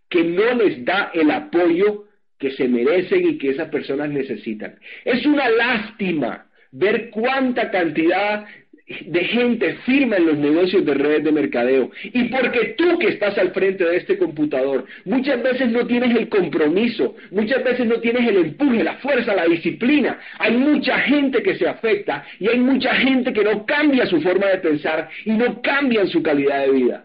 que 0.08 0.24
no 0.24 0.54
les 0.54 0.82
da 0.82 1.10
el 1.12 1.30
apoyo 1.30 2.06
que 2.38 2.52
se 2.52 2.68
merecen 2.68 3.28
y 3.28 3.36
que 3.36 3.50
esas 3.50 3.68
personas 3.68 4.08
necesitan. 4.08 4.78
Es 5.04 5.26
una 5.26 5.50
lástima 5.50 6.46
ver 6.72 7.10
cuánta 7.10 7.70
cantidad 7.70 8.46
de 8.86 9.24
gente 9.24 9.74
firma 9.86 10.16
en 10.16 10.26
los 10.26 10.36
negocios 10.36 10.84
de 10.84 10.92
redes 10.92 11.24
de 11.24 11.32
mercadeo. 11.32 11.90
Y 12.04 12.24
porque 12.24 12.74
tú 12.76 12.98
que 12.98 13.08
estás 13.08 13.36
al 13.38 13.52
frente 13.52 13.84
de 13.84 13.96
este 13.96 14.18
computador, 14.18 14.84
muchas 15.06 15.42
veces 15.42 15.70
no 15.70 15.86
tienes 15.86 16.14
el 16.14 16.28
compromiso, 16.28 17.16
muchas 17.30 17.64
veces 17.64 17.86
no 17.86 17.96
tienes 18.00 18.28
el 18.28 18.36
empuje, 18.36 18.84
la 18.84 18.96
fuerza, 18.96 19.34
la 19.34 19.46
disciplina. 19.46 20.18
Hay 20.38 20.56
mucha 20.56 20.98
gente 20.98 21.42
que 21.42 21.56
se 21.56 21.66
afecta 21.66 22.26
y 22.38 22.48
hay 22.48 22.58
mucha 22.58 22.94
gente 22.94 23.32
que 23.32 23.42
no 23.42 23.64
cambia 23.64 24.06
su 24.06 24.20
forma 24.20 24.48
de 24.48 24.58
pensar 24.58 25.08
y 25.24 25.30
no 25.30 25.62
cambian 25.62 26.08
su 26.08 26.22
calidad 26.22 26.66
de 26.66 26.72
vida. 26.72 27.04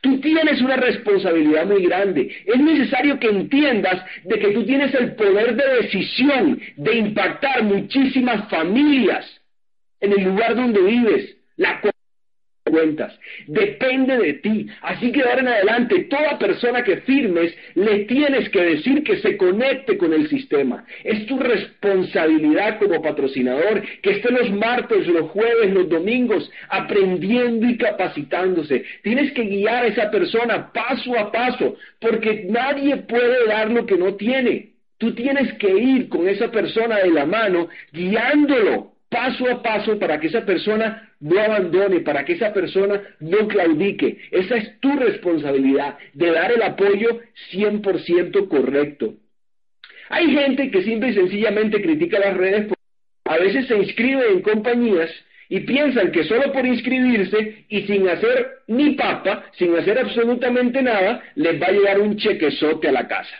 Tú 0.00 0.18
tienes 0.20 0.62
una 0.62 0.76
responsabilidad 0.76 1.66
muy 1.66 1.84
grande. 1.84 2.34
Es 2.46 2.58
necesario 2.58 3.18
que 3.18 3.28
entiendas 3.28 4.02
de 4.24 4.38
que 4.38 4.48
tú 4.52 4.64
tienes 4.64 4.94
el 4.94 5.14
poder 5.14 5.54
de 5.54 5.82
decisión 5.82 6.58
de 6.76 6.96
impactar 6.96 7.62
muchísimas 7.64 8.48
familias 8.48 9.39
en 10.00 10.12
el 10.12 10.24
lugar 10.24 10.54
donde 10.54 10.80
vives, 10.80 11.36
la 11.56 11.80
cuentas. 12.70 13.18
Depende 13.46 14.16
de 14.16 14.34
ti. 14.34 14.66
Así 14.82 15.12
que 15.12 15.22
de 15.22 15.28
ahora 15.28 15.40
en 15.40 15.48
adelante, 15.48 16.04
toda 16.04 16.38
persona 16.38 16.82
que 16.82 16.98
firmes, 16.98 17.54
le 17.74 18.04
tienes 18.04 18.48
que 18.50 18.62
decir 18.62 19.02
que 19.02 19.18
se 19.18 19.36
conecte 19.36 19.98
con 19.98 20.12
el 20.12 20.28
sistema. 20.28 20.84
Es 21.04 21.26
tu 21.26 21.38
responsabilidad 21.38 22.78
como 22.78 23.02
patrocinador 23.02 23.82
que 24.02 24.12
esté 24.12 24.30
los 24.30 24.50
martes, 24.52 25.06
los 25.06 25.30
jueves, 25.30 25.72
los 25.72 25.88
domingos, 25.88 26.50
aprendiendo 26.68 27.68
y 27.68 27.76
capacitándose. 27.76 28.84
Tienes 29.02 29.32
que 29.32 29.42
guiar 29.42 29.84
a 29.84 29.88
esa 29.88 30.10
persona 30.10 30.72
paso 30.72 31.18
a 31.18 31.30
paso, 31.32 31.76
porque 31.98 32.46
nadie 32.48 32.96
puede 32.98 33.46
dar 33.46 33.70
lo 33.70 33.84
que 33.86 33.96
no 33.96 34.14
tiene. 34.14 34.70
Tú 34.98 35.14
tienes 35.14 35.54
que 35.54 35.70
ir 35.70 36.08
con 36.08 36.28
esa 36.28 36.50
persona 36.50 36.98
de 36.98 37.10
la 37.10 37.24
mano, 37.24 37.68
guiándolo 37.90 38.92
paso 39.10 39.50
a 39.50 39.62
paso 39.62 39.98
para 39.98 40.18
que 40.18 40.28
esa 40.28 40.46
persona 40.46 41.10
no 41.20 41.38
abandone, 41.38 42.00
para 42.00 42.24
que 42.24 42.32
esa 42.34 42.52
persona 42.52 43.02
no 43.20 43.46
claudique. 43.48 44.18
Esa 44.30 44.56
es 44.56 44.80
tu 44.80 44.96
responsabilidad 44.96 45.98
de 46.14 46.30
dar 46.30 46.52
el 46.52 46.62
apoyo 46.62 47.20
100% 47.52 48.48
correcto. 48.48 49.14
Hay 50.08 50.30
gente 50.30 50.70
que 50.70 50.82
simple 50.82 51.10
y 51.10 51.14
sencillamente 51.14 51.82
critica 51.82 52.18
las 52.18 52.36
redes, 52.36 52.72
a 53.24 53.36
veces 53.36 53.66
se 53.66 53.76
inscribe 53.76 54.32
en 54.32 54.42
compañías 54.42 55.10
y 55.48 55.60
piensan 55.60 56.12
que 56.12 56.24
solo 56.24 56.52
por 56.52 56.64
inscribirse 56.64 57.66
y 57.68 57.82
sin 57.82 58.08
hacer 58.08 58.60
ni 58.68 58.94
papa, 58.94 59.44
sin 59.58 59.76
hacer 59.76 59.98
absolutamente 59.98 60.80
nada, 60.82 61.22
les 61.34 61.60
va 61.60 61.66
a 61.66 61.72
llegar 61.72 62.00
un 62.00 62.16
chequezote 62.16 62.88
a 62.88 62.92
la 62.92 63.08
casa. 63.08 63.36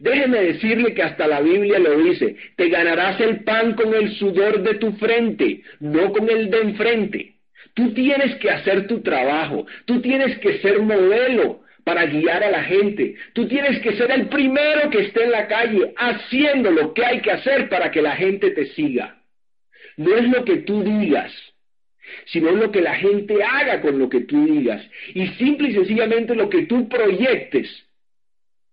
Déjeme 0.00 0.40
decirle 0.40 0.94
que 0.94 1.02
hasta 1.02 1.26
la 1.26 1.42
Biblia 1.42 1.78
lo 1.78 1.98
dice, 1.98 2.34
te 2.56 2.70
ganarás 2.70 3.20
el 3.20 3.44
pan 3.44 3.74
con 3.74 3.94
el 3.94 4.10
sudor 4.14 4.62
de 4.62 4.76
tu 4.76 4.92
frente, 4.92 5.60
no 5.78 6.10
con 6.10 6.28
el 6.30 6.50
de 6.50 6.58
enfrente. 6.58 7.34
Tú 7.74 7.92
tienes 7.92 8.34
que 8.36 8.50
hacer 8.50 8.86
tu 8.86 9.02
trabajo, 9.02 9.66
tú 9.84 10.00
tienes 10.00 10.38
que 10.38 10.58
ser 10.60 10.80
modelo 10.80 11.60
para 11.84 12.06
guiar 12.06 12.42
a 12.42 12.50
la 12.50 12.64
gente, 12.64 13.14
tú 13.34 13.46
tienes 13.46 13.78
que 13.80 13.92
ser 13.92 14.10
el 14.10 14.28
primero 14.28 14.88
que 14.88 15.02
esté 15.02 15.24
en 15.24 15.32
la 15.32 15.46
calle 15.46 15.92
haciendo 15.94 16.70
lo 16.70 16.94
que 16.94 17.04
hay 17.04 17.20
que 17.20 17.32
hacer 17.32 17.68
para 17.68 17.90
que 17.90 18.00
la 18.00 18.16
gente 18.16 18.52
te 18.52 18.68
siga. 18.68 19.18
No 19.98 20.16
es 20.16 20.26
lo 20.30 20.46
que 20.46 20.58
tú 20.62 20.82
digas, 20.82 21.30
sino 22.24 22.52
lo 22.52 22.72
que 22.72 22.80
la 22.80 22.94
gente 22.94 23.44
haga 23.44 23.82
con 23.82 23.98
lo 23.98 24.08
que 24.08 24.20
tú 24.20 24.46
digas. 24.46 24.82
Y 25.12 25.26
simple 25.34 25.68
y 25.68 25.74
sencillamente 25.74 26.34
lo 26.34 26.48
que 26.48 26.62
tú 26.62 26.88
proyectes 26.88 27.68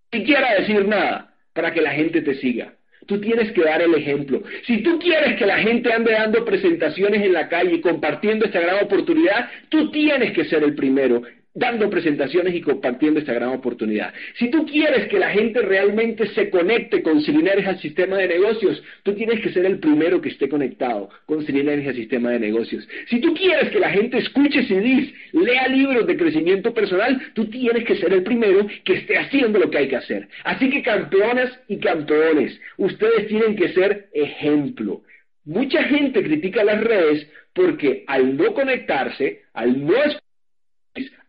quiera 0.09 0.55
decir 0.55 0.87
nada 0.87 1.33
para 1.53 1.73
que 1.73 1.81
la 1.81 1.91
gente 1.91 2.21
te 2.21 2.35
siga. 2.35 2.73
Tú 3.05 3.21
tienes 3.21 3.51
que 3.53 3.63
dar 3.63 3.81
el 3.81 3.95
ejemplo. 3.95 4.43
Si 4.65 4.83
tú 4.83 4.99
quieres 4.99 5.37
que 5.37 5.45
la 5.45 5.59
gente 5.59 5.93
ande 5.93 6.11
dando 6.11 6.43
presentaciones 6.43 7.21
en 7.23 7.33
la 7.33 7.47
calle 7.47 7.75
y 7.75 7.81
compartiendo 7.81 8.45
esta 8.45 8.59
gran 8.59 8.83
oportunidad, 8.83 9.49
tú 9.69 9.91
tienes 9.91 10.33
que 10.33 10.45
ser 10.45 10.63
el 10.63 10.75
primero 10.75 11.21
dando 11.57 11.89
presentaciones 11.89 12.53
y 12.53 12.61
compartiendo 12.61 13.19
esta 13.19 13.33
gran 13.33 13.49
oportunidad. 13.49 14.13
Si 14.37 14.49
tú 14.51 14.63
quieres 14.67 15.07
que 15.07 15.17
la 15.17 15.31
gente 15.31 15.59
realmente 15.63 16.27
se 16.27 16.51
conecte 16.51 17.01
con 17.01 17.19
Silinergia 17.21 17.71
al 17.71 17.79
sistema 17.79 18.17
de 18.17 18.27
negocios, 18.27 18.83
tú 19.01 19.15
tienes 19.15 19.41
que 19.41 19.51
ser 19.51 19.65
el 19.65 19.79
primero 19.79 20.21
que 20.21 20.29
esté 20.29 20.47
conectado 20.47 21.09
con 21.25 21.43
Silinergia 21.45 21.89
al 21.89 21.95
sistema 21.95 22.29
de 22.29 22.39
negocios. 22.39 22.87
Si 23.09 23.19
tú 23.19 23.33
quieres 23.33 23.69
que 23.69 23.79
la 23.79 23.89
gente 23.89 24.19
escuche 24.19 24.67
CDs, 24.67 25.11
lea 25.33 25.67
libros 25.67 26.05
de 26.05 26.15
crecimiento 26.15 26.75
personal, 26.75 27.19
tú 27.33 27.45
tienes 27.45 27.83
que 27.85 27.95
ser 27.95 28.13
el 28.13 28.21
primero 28.21 28.67
que 28.83 28.93
esté 28.93 29.17
haciendo 29.17 29.57
lo 29.57 29.71
que 29.71 29.79
hay 29.79 29.87
que 29.87 29.95
hacer. 29.95 30.27
Así 30.43 30.69
que 30.69 30.83
campeonas 30.83 31.59
y 31.67 31.77
campeones, 31.77 32.59
ustedes 32.77 33.27
tienen 33.29 33.55
que 33.55 33.69
ser 33.69 34.09
ejemplo. 34.13 35.01
Mucha 35.43 35.83
gente 35.85 36.21
critica 36.21 36.63
las 36.63 36.83
redes 36.83 37.27
porque 37.53 38.03
al 38.05 38.37
no 38.37 38.53
conectarse, 38.53 39.41
al 39.53 39.83
no 39.83 39.95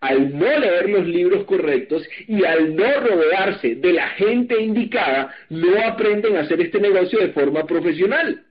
al 0.01 0.39
no 0.39 0.59
leer 0.59 0.89
los 0.89 1.07
libros 1.07 1.45
correctos 1.45 2.07
y 2.27 2.45
al 2.45 2.75
no 2.77 3.01
rodearse 3.01 3.75
de 3.77 3.93
la 3.93 4.09
gente 4.11 4.61
indicada, 4.61 5.35
no 5.51 5.81
aprenden 5.87 6.37
a 6.37 6.41
hacer 6.41 6.61
este 6.61 6.81
negocio 6.81 7.19
de 7.19 7.29
forma 7.29 7.67
profesional. 7.67 8.45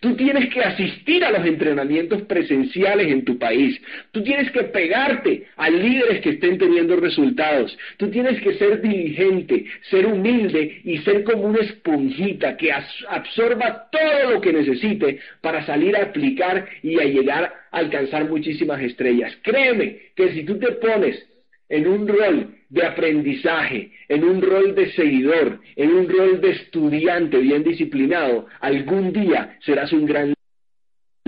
Tú 0.00 0.16
tienes 0.16 0.52
que 0.52 0.60
asistir 0.60 1.24
a 1.24 1.30
los 1.30 1.44
entrenamientos 1.44 2.22
presenciales 2.22 3.08
en 3.08 3.24
tu 3.24 3.38
país. 3.38 3.80
Tú 4.12 4.22
tienes 4.22 4.50
que 4.50 4.64
pegarte 4.64 5.46
a 5.56 5.68
líderes 5.68 6.20
que 6.20 6.30
estén 6.30 6.58
teniendo 6.58 6.96
resultados. 6.96 7.76
Tú 7.96 8.10
tienes 8.10 8.40
que 8.40 8.54
ser 8.54 8.80
diligente, 8.80 9.66
ser 9.90 10.06
humilde 10.06 10.80
y 10.84 10.98
ser 10.98 11.24
como 11.24 11.44
una 11.44 11.60
esponjita 11.60 12.56
que 12.56 12.72
absorba 12.72 13.88
todo 13.90 14.32
lo 14.32 14.40
que 14.40 14.52
necesite 14.52 15.18
para 15.40 15.64
salir 15.66 15.96
a 15.96 16.04
aplicar 16.04 16.66
y 16.82 16.98
a 16.98 17.04
llegar 17.04 17.52
a 17.70 17.78
alcanzar 17.78 18.28
muchísimas 18.28 18.80
estrellas. 18.80 19.36
Créeme 19.42 19.98
que 20.16 20.32
si 20.32 20.44
tú 20.44 20.58
te 20.58 20.72
pones 20.72 21.29
en 21.70 21.86
un 21.86 22.06
rol 22.06 22.54
de 22.68 22.84
aprendizaje, 22.84 23.92
en 24.08 24.24
un 24.24 24.42
rol 24.42 24.74
de 24.74 24.92
seguidor, 24.92 25.60
en 25.76 25.92
un 25.92 26.08
rol 26.08 26.40
de 26.40 26.50
estudiante 26.50 27.38
bien 27.38 27.64
disciplinado, 27.64 28.46
algún 28.60 29.12
día 29.12 29.56
serás 29.64 29.92
un 29.92 30.04
gran 30.04 30.34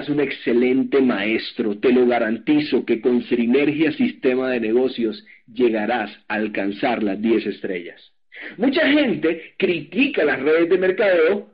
un 0.09 0.21
excelente 0.21 1.01
maestro, 1.01 1.79
te 1.79 1.93
lo 1.93 2.07
garantizo 2.07 2.85
que 2.85 3.01
con 3.01 3.23
Sinergia 3.25 3.93
Sistema 3.93 4.51
de 4.51 4.59
Negocios 4.59 5.25
llegarás 5.47 6.11
a 6.27 6.35
alcanzar 6.35 7.05
las 7.05 7.23
10 7.23 7.47
estrellas. 7.47 8.13
Mucha 8.57 8.89
gente 8.89 9.55
critica 9.57 10.25
las 10.25 10.41
redes 10.41 10.69
de 10.69 10.79
mercadeo 10.79 11.51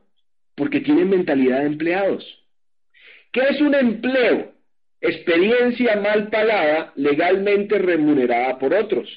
porque 0.54 0.80
tienen 0.80 1.10
mentalidad 1.10 1.60
de 1.60 1.66
empleados. 1.66 2.24
¿Qué 3.32 3.42
es 3.50 3.60
un 3.60 3.74
empleo? 3.74 4.54
Experiencia 5.00 5.96
mal 5.96 6.28
pagada, 6.28 6.92
legalmente 6.96 7.78
remunerada 7.78 8.58
por 8.58 8.74
otros. 8.74 9.08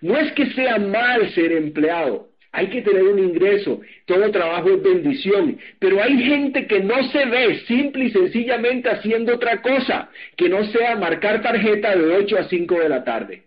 No 0.00 0.16
es 0.18 0.32
que 0.32 0.46
sea 0.52 0.78
mal 0.78 1.32
ser 1.32 1.52
empleado, 1.52 2.32
hay 2.54 2.68
que 2.68 2.82
tener 2.82 3.02
un 3.04 3.18
ingreso, 3.18 3.80
todo 4.04 4.30
trabajo 4.30 4.70
es 4.70 4.82
bendición, 4.82 5.58
pero 5.78 6.02
hay 6.02 6.22
gente 6.22 6.66
que 6.66 6.80
no 6.80 7.02
se 7.10 7.24
ve 7.24 7.60
simple 7.66 8.04
y 8.04 8.10
sencillamente 8.10 8.90
haciendo 8.90 9.36
otra 9.36 9.62
cosa, 9.62 10.10
que 10.36 10.50
no 10.50 10.62
sea 10.66 10.96
marcar 10.96 11.40
tarjeta 11.40 11.96
de 11.96 12.14
8 12.14 12.38
a 12.38 12.44
5 12.44 12.78
de 12.78 12.88
la 12.90 13.04
tarde. 13.04 13.44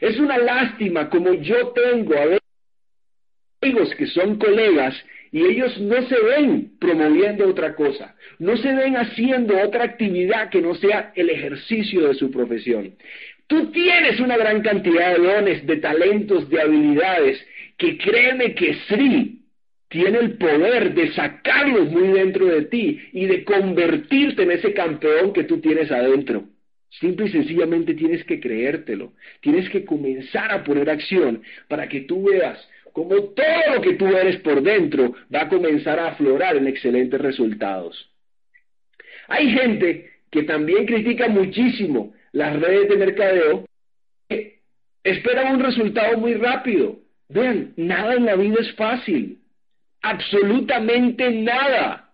Es 0.00 0.18
una 0.18 0.38
lástima 0.38 1.10
como 1.10 1.34
yo 1.34 1.68
tengo 1.68 2.14
a 2.14 2.38
amigos 3.60 3.94
que 3.96 4.06
son 4.06 4.38
colegas 4.38 4.94
y 5.36 5.44
ellos 5.44 5.78
no 5.82 6.00
se 6.08 6.18
ven 6.18 6.70
promoviendo 6.80 7.46
otra 7.46 7.74
cosa, 7.74 8.14
no 8.38 8.56
se 8.56 8.74
ven 8.74 8.96
haciendo 8.96 9.60
otra 9.60 9.84
actividad 9.84 10.48
que 10.48 10.62
no 10.62 10.74
sea 10.76 11.12
el 11.14 11.28
ejercicio 11.28 12.08
de 12.08 12.14
su 12.14 12.30
profesión. 12.30 12.94
Tú 13.46 13.70
tienes 13.70 14.18
una 14.18 14.38
gran 14.38 14.62
cantidad 14.62 15.14
de 15.14 15.22
dones, 15.22 15.66
de 15.66 15.76
talentos, 15.76 16.48
de 16.48 16.62
habilidades, 16.62 17.46
que 17.76 17.98
créeme 17.98 18.54
que 18.54 18.78
sí, 18.88 19.42
tiene 19.90 20.20
el 20.20 20.38
poder 20.38 20.94
de 20.94 21.12
sacarlos 21.12 21.90
muy 21.90 22.14
dentro 22.14 22.46
de 22.46 22.62
ti 22.62 22.98
y 23.12 23.26
de 23.26 23.44
convertirte 23.44 24.42
en 24.42 24.52
ese 24.52 24.72
campeón 24.72 25.34
que 25.34 25.44
tú 25.44 25.60
tienes 25.60 25.92
adentro. 25.92 26.44
Simple 27.00 27.26
y 27.26 27.32
sencillamente 27.32 27.94
tienes 27.94 28.24
que 28.24 28.40
creértelo, 28.40 29.12
tienes 29.40 29.68
que 29.68 29.84
comenzar 29.84 30.50
a 30.50 30.64
poner 30.64 30.88
acción 30.88 31.42
para 31.68 31.88
que 31.88 32.02
tú 32.02 32.24
veas 32.24 32.58
cómo 32.92 33.14
todo 33.34 33.74
lo 33.74 33.82
que 33.82 33.94
tú 33.94 34.06
eres 34.06 34.36
por 34.40 34.62
dentro 34.62 35.14
va 35.34 35.42
a 35.42 35.48
comenzar 35.48 35.98
a 35.98 36.08
aflorar 36.08 36.56
en 36.56 36.66
excelentes 36.66 37.20
resultados. 37.20 38.10
Hay 39.28 39.50
gente 39.50 40.10
que 40.30 40.44
también 40.44 40.86
critica 40.86 41.28
muchísimo 41.28 42.14
las 42.32 42.58
redes 42.58 42.88
de 42.88 42.96
mercadeo, 42.96 43.66
que 44.28 44.60
esperan 45.04 45.56
un 45.56 45.60
resultado 45.62 46.16
muy 46.18 46.34
rápido. 46.34 46.98
Vean, 47.28 47.74
nada 47.76 48.14
en 48.14 48.24
la 48.24 48.36
vida 48.36 48.56
es 48.60 48.72
fácil, 48.74 49.40
absolutamente 50.00 51.30
nada. 51.30 52.05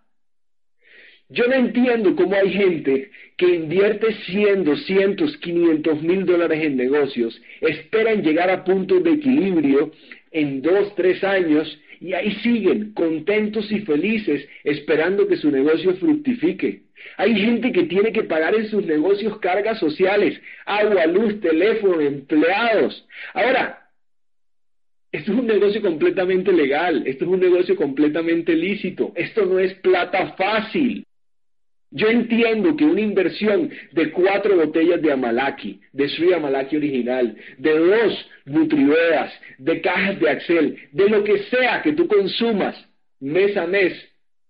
Yo 1.29 1.47
no 1.47 1.53
entiendo 1.53 2.15
cómo 2.15 2.35
hay 2.35 2.51
gente 2.51 3.09
que 3.37 3.55
invierte 3.55 4.13
100, 4.13 4.63
200, 4.65 5.37
500 5.37 6.01
mil 6.03 6.25
dólares 6.25 6.63
en 6.63 6.77
negocios, 6.77 7.41
esperan 7.61 8.21
llegar 8.21 8.49
a 8.49 8.63
puntos 8.63 9.03
de 9.03 9.13
equilibrio 9.13 9.91
en 10.31 10.61
dos, 10.61 10.93
tres 10.95 11.23
años 11.23 11.79
y 11.99 12.13
ahí 12.13 12.35
siguen 12.43 12.93
contentos 12.93 13.71
y 13.71 13.79
felices 13.79 14.47
esperando 14.63 15.27
que 15.27 15.37
su 15.37 15.49
negocio 15.49 15.95
fructifique. 15.95 16.83
Hay 17.17 17.35
gente 17.35 17.71
que 17.71 17.83
tiene 17.83 18.11
que 18.11 18.23
pagar 18.23 18.55
en 18.55 18.67
sus 18.67 18.85
negocios 18.85 19.39
cargas 19.39 19.79
sociales, 19.79 20.39
agua, 20.65 21.05
luz, 21.05 21.39
teléfono, 21.39 22.01
empleados. 22.01 23.07
Ahora, 23.33 23.89
esto 25.11 25.31
es 25.31 25.39
un 25.39 25.47
negocio 25.47 25.81
completamente 25.81 26.51
legal, 26.51 27.03
esto 27.05 27.25
es 27.25 27.31
un 27.31 27.39
negocio 27.39 27.75
completamente 27.75 28.55
lícito, 28.55 29.13
esto 29.15 29.45
no 29.45 29.59
es 29.59 29.73
plata 29.75 30.33
fácil. 30.35 31.05
Yo 31.95 32.07
entiendo 32.07 32.75
que 32.75 32.85
una 32.85 33.01
inversión 33.01 33.69
de 33.91 34.09
cuatro 34.11 34.55
botellas 34.55 34.99
de 34.99 35.11
Amalaki, 35.11 35.79
de 35.91 36.09
Sri 36.09 36.33
Amalaki 36.33 36.77
original, 36.77 37.35
de 37.59 37.77
dos 37.77 38.29
Nutrivedas, 38.45 39.31
de 39.59 39.79
cajas 39.79 40.19
de 40.19 40.29
Axel, 40.29 40.77
de 40.91 41.07
lo 41.07 41.23
que 41.23 41.37
sea 41.43 41.81
que 41.83 41.93
tú 41.93 42.07
consumas 42.07 42.75
mes 43.19 43.55
a 43.55 43.67
mes, 43.67 43.93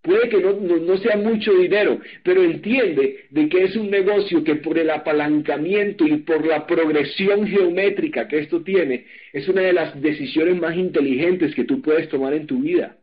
puede 0.01 0.29
que 0.29 0.39
no, 0.39 0.53
no, 0.53 0.97
sea 0.97 1.17
mucho 1.17 1.53
dinero, 1.53 1.99
pero 2.23 2.43
entiende 2.43 3.25
de 3.29 3.49
que 3.49 3.65
es 3.65 3.75
un 3.75 3.91
negocio 3.91 4.43
que 4.43 4.55
por 4.55 4.79
el 4.79 4.89
apalancamiento 4.89 6.07
y 6.07 6.17
por 6.19 6.47
la 6.47 6.65
progresión 6.65 7.45
geométrica 7.45 8.27
que 8.27 8.39
esto 8.39 8.63
tiene, 8.63 9.05
es 9.33 9.47
una 9.49 9.61
de 9.61 9.73
las 9.73 10.01
decisiones 10.01 10.55
más 10.55 10.77
inteligentes 10.77 11.53
que 11.53 11.65
tú 11.65 11.81
puedes 11.81 12.07
tomar 12.07 12.33
en 12.33 12.47
tu 12.47 12.61
vida. 12.61 12.97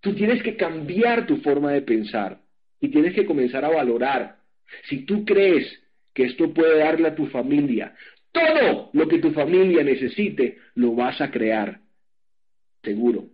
Tú 0.00 0.14
tienes 0.14 0.42
que 0.42 0.56
cambiar 0.56 1.26
tu 1.26 1.36
forma 1.38 1.72
de 1.72 1.80
pensar 1.80 2.43
y 2.84 2.88
tienes 2.88 3.14
que 3.14 3.24
comenzar 3.24 3.64
a 3.64 3.70
valorar. 3.70 4.36
Si 4.88 5.04
tú 5.04 5.24
crees 5.24 5.66
que 6.12 6.24
esto 6.24 6.52
puede 6.52 6.78
darle 6.78 7.08
a 7.08 7.14
tu 7.14 7.26
familia 7.26 7.94
todo 8.34 8.90
lo 8.92 9.08
que 9.08 9.18
tu 9.18 9.30
familia 9.30 9.84
necesite, 9.84 10.58
lo 10.74 10.94
vas 10.94 11.20
a 11.20 11.30
crear. 11.30 11.78
Seguro. 12.82 13.26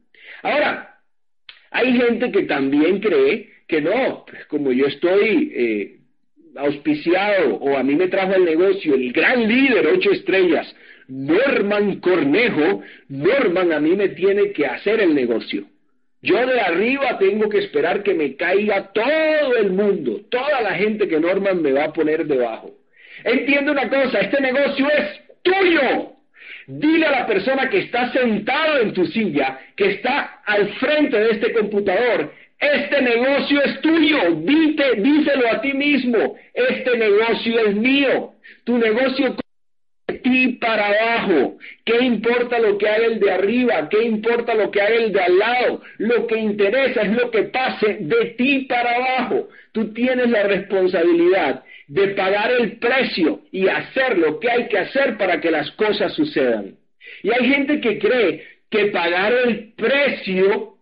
Ahora, 0.42 0.98
hay 1.70 1.96
gente 1.96 2.30
que 2.30 2.42
también 2.42 3.00
cree 3.00 3.48
que 3.66 3.80
no, 3.80 4.24
pues 4.28 4.44
como 4.46 4.72
yo 4.72 4.86
estoy 4.86 5.52
eh, 5.54 5.96
auspiciado 6.56 7.56
o 7.56 7.76
a 7.76 7.82
mí 7.82 7.94
me 7.94 8.08
trajo 8.08 8.34
el 8.34 8.44
negocio 8.44 8.94
el 8.94 9.12
gran 9.12 9.48
líder, 9.48 9.86
ocho 9.86 10.10
estrellas, 10.10 10.72
Norman 11.08 11.98
Cornejo, 12.00 12.82
Norman 13.08 13.72
a 13.72 13.80
mí 13.80 13.96
me 13.96 14.10
tiene 14.10 14.52
que 14.52 14.66
hacer 14.66 15.00
el 15.00 15.14
negocio. 15.14 15.66
Yo 16.22 16.46
de 16.46 16.61
arriba 16.61 17.18
tengo 17.18 17.48
que 17.48 17.59
esperar 17.59 18.02
que 18.02 18.14
me 18.14 18.37
caiga 18.37 18.92
todo 18.92 19.56
el 19.56 19.70
mundo, 19.70 20.20
toda 20.30 20.61
la 20.61 20.74
gente 20.74 21.09
que 21.09 21.18
Norman 21.18 21.62
me 21.62 21.72
va 21.72 21.85
a 21.85 21.92
poner 21.92 22.26
debajo. 22.26 22.72
Entiende 23.24 23.70
una 23.70 23.88
cosa, 23.88 24.20
este 24.20 24.40
negocio 24.40 24.87
es 24.90 25.20
tuyo. 25.42 26.12
Dile 26.66 27.06
a 27.06 27.11
la 27.11 27.26
persona 27.26 27.68
que 27.70 27.78
está 27.78 28.12
sentado 28.12 28.80
en 28.80 28.92
tu 28.92 29.06
silla, 29.06 29.59
que 29.74 29.92
está 29.92 30.42
al 30.44 30.68
frente 30.74 31.18
de 31.18 31.30
este 31.30 31.52
computador, 31.52 32.33
este 32.61 33.00
negocio 33.00 33.62
es 33.62 33.80
tuyo. 33.80 34.35
Dite, 34.37 34.96
díselo 34.96 35.50
a 35.50 35.61
ti 35.62 35.72
mismo, 35.72 36.37
este 36.52 36.98
negocio 36.98 37.66
es 37.66 37.74
mío. 37.74 38.33
Tu 38.64 38.76
negocio 38.76 39.35
ti 40.12 40.59
para 40.61 40.88
abajo. 40.88 41.59
¿Qué 41.85 41.99
importa 42.05 42.59
lo 42.59 42.79
que 42.79 42.88
haga 42.88 43.07
el 43.07 43.20
de 43.20 43.31
arriba? 43.31 43.88
¿Qué 43.88 44.03
importa 44.03 44.55
lo 44.55 44.70
que 44.70 44.81
haga 44.81 44.94
el 44.96 45.12
de 45.12 45.20
al 45.20 45.38
lado? 45.38 45.83
Lo 45.99 46.27
que 46.27 46.38
interesa 46.38 47.03
es 47.03 47.12
lo 47.12 47.31
que 47.31 47.44
pase 47.44 47.99
de 48.01 48.25
ti 48.37 48.66
para 48.68 48.96
abajo. 48.96 49.49
Tú 49.73 49.92
tienes 49.92 50.29
la 50.31 50.42
responsabilidad 50.44 51.64
de 51.88 52.09
pagar 52.09 52.53
el 52.53 52.79
precio 52.79 53.40
y 53.51 53.68
hacer 53.68 54.18
lo 54.18 54.38
que 54.38 54.51
hay 54.51 54.68
que 54.68 54.79
hacer 54.79 55.16
para 55.16 55.40
que 55.40 55.51
las 55.51 55.70
cosas 55.73 56.14
sucedan. 56.14 56.77
Y 57.23 57.31
hay 57.33 57.49
gente 57.49 57.81
que 57.81 57.99
cree 57.99 58.44
que 58.70 58.87
pagar 58.87 59.33
el 59.33 59.73
precio 59.75 60.77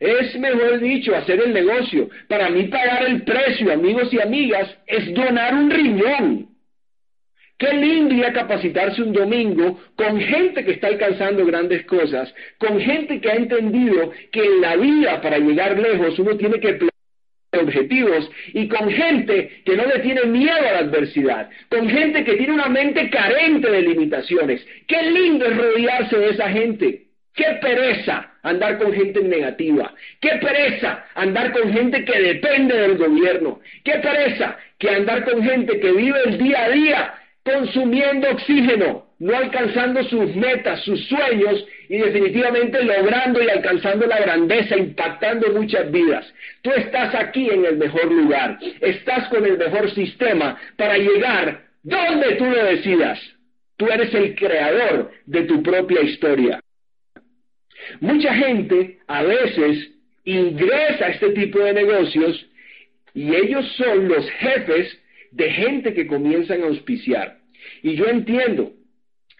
es, 0.00 0.34
mejor 0.38 0.80
dicho, 0.80 1.14
hacer 1.14 1.40
el 1.40 1.52
negocio. 1.52 2.08
Para 2.26 2.48
mí 2.48 2.64
pagar 2.68 3.04
el 3.04 3.22
precio, 3.22 3.70
amigos 3.70 4.10
y 4.12 4.20
amigas, 4.20 4.74
es 4.86 5.12
donar 5.12 5.52
un 5.54 5.70
riñón. 5.70 6.49
Qué 7.60 7.74
lindo 7.74 8.14
ir 8.14 8.24
a 8.24 8.32
capacitarse 8.32 9.02
un 9.02 9.12
domingo 9.12 9.78
con 9.94 10.18
gente 10.18 10.64
que 10.64 10.72
está 10.72 10.86
alcanzando 10.86 11.44
grandes 11.44 11.84
cosas, 11.84 12.32
con 12.56 12.80
gente 12.80 13.20
que 13.20 13.30
ha 13.30 13.34
entendido 13.34 14.12
que 14.32 14.42
en 14.42 14.62
la 14.62 14.76
vida 14.76 15.20
para 15.20 15.36
llegar 15.36 15.78
lejos 15.78 16.18
uno 16.18 16.38
tiene 16.38 16.58
que 16.58 16.78
objetivos 17.52 18.30
y 18.54 18.66
con 18.66 18.90
gente 18.90 19.62
que 19.66 19.76
no 19.76 19.84
le 19.84 19.98
tiene 19.98 20.24
miedo 20.24 20.56
a 20.56 20.72
la 20.72 20.78
adversidad, 20.78 21.50
con 21.68 21.86
gente 21.90 22.24
que 22.24 22.36
tiene 22.36 22.54
una 22.54 22.70
mente 22.70 23.10
carente 23.10 23.70
de 23.70 23.82
limitaciones. 23.82 24.66
Qué 24.86 25.02
lindo 25.02 25.44
es 25.44 25.54
rodearse 25.54 26.16
de 26.16 26.30
esa 26.30 26.48
gente. 26.48 27.08
Qué 27.34 27.58
pereza 27.60 28.38
andar 28.42 28.78
con 28.78 28.90
gente 28.94 29.22
negativa. 29.22 29.92
Qué 30.18 30.30
pereza 30.40 31.04
andar 31.14 31.52
con 31.52 31.70
gente 31.74 32.06
que 32.06 32.20
depende 32.20 32.74
del 32.74 32.96
gobierno. 32.96 33.60
Qué 33.84 33.98
pereza 33.98 34.56
que 34.78 34.88
andar 34.88 35.24
con 35.24 35.42
gente 35.42 35.78
que 35.78 35.92
vive 35.92 36.18
el 36.24 36.38
día 36.38 36.64
a 36.64 36.70
día 36.70 37.14
consumiendo 37.52 38.30
oxígeno, 38.30 39.06
no 39.18 39.36
alcanzando 39.36 40.02
sus 40.04 40.34
metas, 40.34 40.82
sus 40.82 41.06
sueños 41.08 41.64
y 41.88 41.98
definitivamente 41.98 42.82
logrando 42.82 43.42
y 43.42 43.48
alcanzando 43.48 44.06
la 44.06 44.18
grandeza, 44.18 44.76
impactando 44.76 45.52
muchas 45.52 45.90
vidas. 45.90 46.32
Tú 46.62 46.70
estás 46.72 47.14
aquí 47.14 47.48
en 47.50 47.64
el 47.64 47.76
mejor 47.76 48.10
lugar, 48.10 48.58
estás 48.80 49.28
con 49.28 49.44
el 49.44 49.58
mejor 49.58 49.90
sistema 49.94 50.58
para 50.76 50.96
llegar 50.96 51.64
donde 51.82 52.36
tú 52.36 52.44
lo 52.44 52.64
decidas. 52.64 53.20
Tú 53.76 53.86
eres 53.88 54.12
el 54.14 54.34
creador 54.34 55.10
de 55.26 55.42
tu 55.44 55.62
propia 55.62 56.02
historia. 56.02 56.60
Mucha 58.00 58.34
gente 58.34 58.98
a 59.06 59.22
veces 59.22 59.90
ingresa 60.24 61.06
a 61.06 61.08
este 61.08 61.30
tipo 61.30 61.58
de 61.60 61.72
negocios 61.72 62.46
y 63.14 63.34
ellos 63.34 63.66
son 63.76 64.08
los 64.08 64.30
jefes 64.32 64.98
de 65.32 65.50
gente 65.50 65.94
que 65.94 66.06
comienzan 66.06 66.62
a 66.62 66.66
auspiciar. 66.66 67.39
Y 67.82 67.94
yo 67.94 68.06
entiendo, 68.06 68.72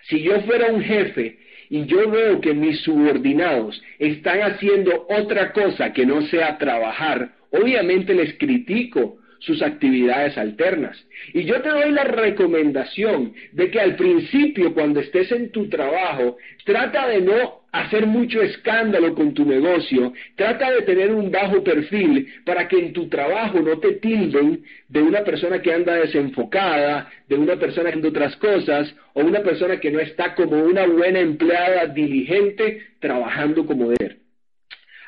si 0.08 0.22
yo 0.22 0.40
fuera 0.42 0.72
un 0.72 0.82
jefe 0.82 1.38
y 1.68 1.84
yo 1.86 2.10
veo 2.10 2.40
que 2.40 2.54
mis 2.54 2.80
subordinados 2.80 3.80
están 3.98 4.40
haciendo 4.40 5.06
otra 5.08 5.52
cosa 5.52 5.92
que 5.92 6.06
no 6.06 6.22
sea 6.22 6.58
trabajar, 6.58 7.32
obviamente 7.50 8.14
les 8.14 8.34
critico 8.38 9.18
sus 9.40 9.62
actividades 9.62 10.36
alternas. 10.36 11.02
Y 11.32 11.44
yo 11.44 11.60
te 11.62 11.70
doy 11.70 11.92
la 11.92 12.04
recomendación 12.04 13.32
de 13.52 13.70
que 13.70 13.80
al 13.80 13.96
principio, 13.96 14.74
cuando 14.74 15.00
estés 15.00 15.32
en 15.32 15.50
tu 15.50 15.68
trabajo, 15.68 16.36
trata 16.64 17.08
de 17.08 17.22
no 17.22 17.59
hacer 17.72 18.06
mucho 18.06 18.42
escándalo 18.42 19.14
con 19.14 19.32
tu 19.34 19.44
negocio, 19.44 20.12
trata 20.34 20.70
de 20.70 20.82
tener 20.82 21.12
un 21.12 21.30
bajo 21.30 21.62
perfil 21.62 22.26
para 22.44 22.66
que 22.68 22.78
en 22.78 22.92
tu 22.92 23.08
trabajo 23.08 23.60
no 23.60 23.78
te 23.78 23.92
tilden 23.92 24.64
de 24.88 25.02
una 25.02 25.22
persona 25.22 25.62
que 25.62 25.72
anda 25.72 25.94
desenfocada, 25.94 27.10
de 27.28 27.36
una 27.36 27.56
persona 27.56 27.88
haciendo 27.88 28.08
otras 28.08 28.36
cosas, 28.36 28.94
o 29.14 29.20
una 29.20 29.40
persona 29.40 29.78
que 29.78 29.90
no 29.90 30.00
está 30.00 30.34
como 30.34 30.62
una 30.62 30.86
buena 30.86 31.20
empleada 31.20 31.86
diligente 31.86 32.86
trabajando 32.98 33.64
como 33.66 33.90
debe. 33.90 34.16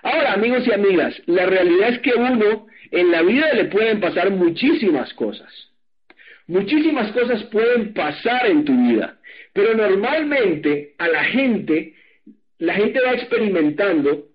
Ahora, 0.02 0.32
amigos 0.32 0.66
y 0.66 0.72
amigas, 0.72 1.20
la 1.26 1.46
realidad 1.46 1.90
es 1.90 1.98
que 2.00 2.14
uno 2.14 2.66
en 2.90 3.10
la 3.10 3.22
vida 3.22 3.52
le 3.54 3.66
pueden 3.66 4.00
pasar 4.00 4.30
muchísimas 4.30 5.12
cosas. 5.14 5.48
Muchísimas 6.46 7.12
cosas 7.12 7.44
pueden 7.44 7.94
pasar 7.94 8.46
en 8.46 8.64
tu 8.64 8.72
vida, 8.72 9.16
pero 9.52 9.74
normalmente 9.74 10.94
a 10.98 11.08
la 11.08 11.24
gente 11.24 11.94
la 12.62 12.74
gente 12.74 13.00
va 13.00 13.14
experimentando 13.14 14.28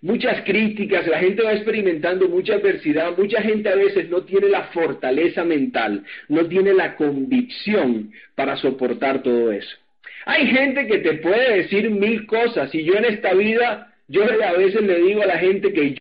muchas 0.00 0.42
críticas, 0.44 1.06
la 1.06 1.18
gente 1.18 1.42
va 1.42 1.52
experimentando 1.52 2.30
mucha 2.30 2.54
adversidad, 2.54 3.14
mucha 3.18 3.42
gente 3.42 3.68
a 3.68 3.74
veces 3.74 4.08
no 4.08 4.22
tiene 4.22 4.48
la 4.48 4.64
fortaleza 4.68 5.44
mental, 5.44 6.02
no 6.30 6.46
tiene 6.48 6.72
la 6.72 6.96
convicción 6.96 8.10
para 8.34 8.56
soportar 8.56 9.22
todo 9.22 9.52
eso. 9.52 9.76
Hay 10.24 10.46
gente 10.46 10.86
que 10.86 10.98
te 11.00 11.12
puede 11.18 11.58
decir 11.58 11.90
mil 11.90 12.26
cosas 12.26 12.74
y 12.74 12.84
yo 12.84 12.94
en 12.94 13.04
esta 13.04 13.34
vida, 13.34 13.92
yo 14.08 14.22
a 14.24 14.52
veces 14.52 14.80
le 14.80 14.98
digo 15.02 15.22
a 15.22 15.26
la 15.26 15.38
gente 15.38 15.74
que 15.74 15.98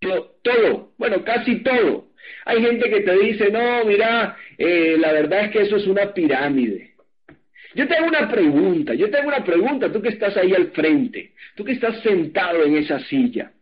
yo, 0.00 0.30
todo, 0.40 0.92
bueno, 0.96 1.24
casi 1.24 1.56
todo. 1.56 2.06
Hay 2.46 2.62
gente 2.62 2.88
que 2.88 3.00
te 3.00 3.18
dice, 3.18 3.50
no, 3.50 3.84
mira, 3.84 4.34
eh, 4.56 4.96
la 4.98 5.12
verdad 5.12 5.44
es 5.44 5.50
que 5.50 5.60
eso 5.60 5.76
es 5.76 5.86
una 5.86 6.14
pirámide. 6.14 6.95
Yo 7.76 7.86
te 7.86 7.94
hago 7.94 8.06
una 8.06 8.26
pregunta, 8.26 8.94
yo 8.94 9.10
te 9.10 9.18
hago 9.18 9.28
una 9.28 9.44
pregunta, 9.44 9.92
tú 9.92 10.00
que 10.00 10.08
estás 10.08 10.34
ahí 10.38 10.54
al 10.54 10.68
frente, 10.68 11.32
tú 11.54 11.62
que 11.62 11.72
estás 11.72 12.00
sentado 12.00 12.64
en 12.64 12.74
esa 12.74 12.98
silla. 13.00 13.52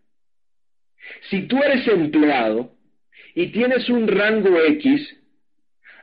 Si 1.31 1.49
tú 1.49 1.61
eres 1.61 1.89
empleado 1.89 2.71
y 3.35 3.49
tienes 3.49 3.89
un 3.89 4.07
rango 4.07 4.57
X, 4.69 5.17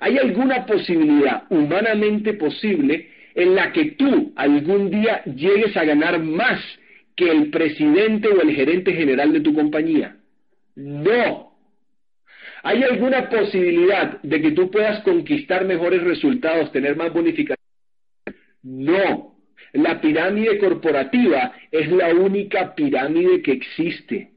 ¿hay 0.02 0.18
alguna 0.18 0.66
posibilidad 0.66 1.44
humanamente 1.50 2.34
posible 2.34 3.08
en 3.34 3.56
la 3.56 3.72
que 3.72 3.92
tú 3.92 4.34
algún 4.36 4.90
día 4.90 5.24
llegues 5.24 5.78
a 5.78 5.86
ganar 5.86 6.20
más 6.20 6.60
que 7.16 7.32
el 7.32 7.50
presidente 7.50 8.28
o 8.28 8.42
el 8.42 8.54
gerente 8.54 8.92
general 8.92 9.32
de 9.32 9.40
tu 9.40 9.54
compañía? 9.54 10.18
No. 10.76 11.56
¿Hay 12.64 12.84
alguna 12.84 13.30
posibilidad 13.30 14.22
de 14.22 14.42
que 14.42 14.52
tú 14.52 14.70
puedas 14.70 15.02
conquistar 15.04 15.64
mejores 15.64 16.04
resultados, 16.04 16.74
tener 16.74 16.98
más 16.98 17.14
bonificación? 17.14 17.61
No, 18.64 19.36
la 19.74 20.02
pirámide 20.02 20.58
corporativa 20.60 21.54
es 21.72 21.90
la 21.92 22.14
única 22.14 22.76
pirámide 22.76 23.42
que 23.42 23.54
existe. 23.54 24.32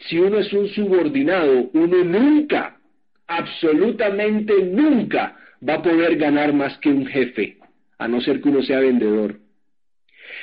Si 0.00 0.18
uno 0.18 0.38
es 0.38 0.52
un 0.52 0.68
subordinado, 0.68 1.70
uno 1.72 2.04
nunca, 2.04 2.78
absolutamente 3.26 4.54
nunca 4.64 5.36
va 5.66 5.74
a 5.74 5.82
poder 5.82 6.16
ganar 6.16 6.52
más 6.52 6.78
que 6.78 6.88
un 6.88 7.06
jefe, 7.06 7.58
a 7.98 8.08
no 8.08 8.20
ser 8.20 8.40
que 8.40 8.48
uno 8.48 8.62
sea 8.62 8.80
vendedor. 8.80 9.38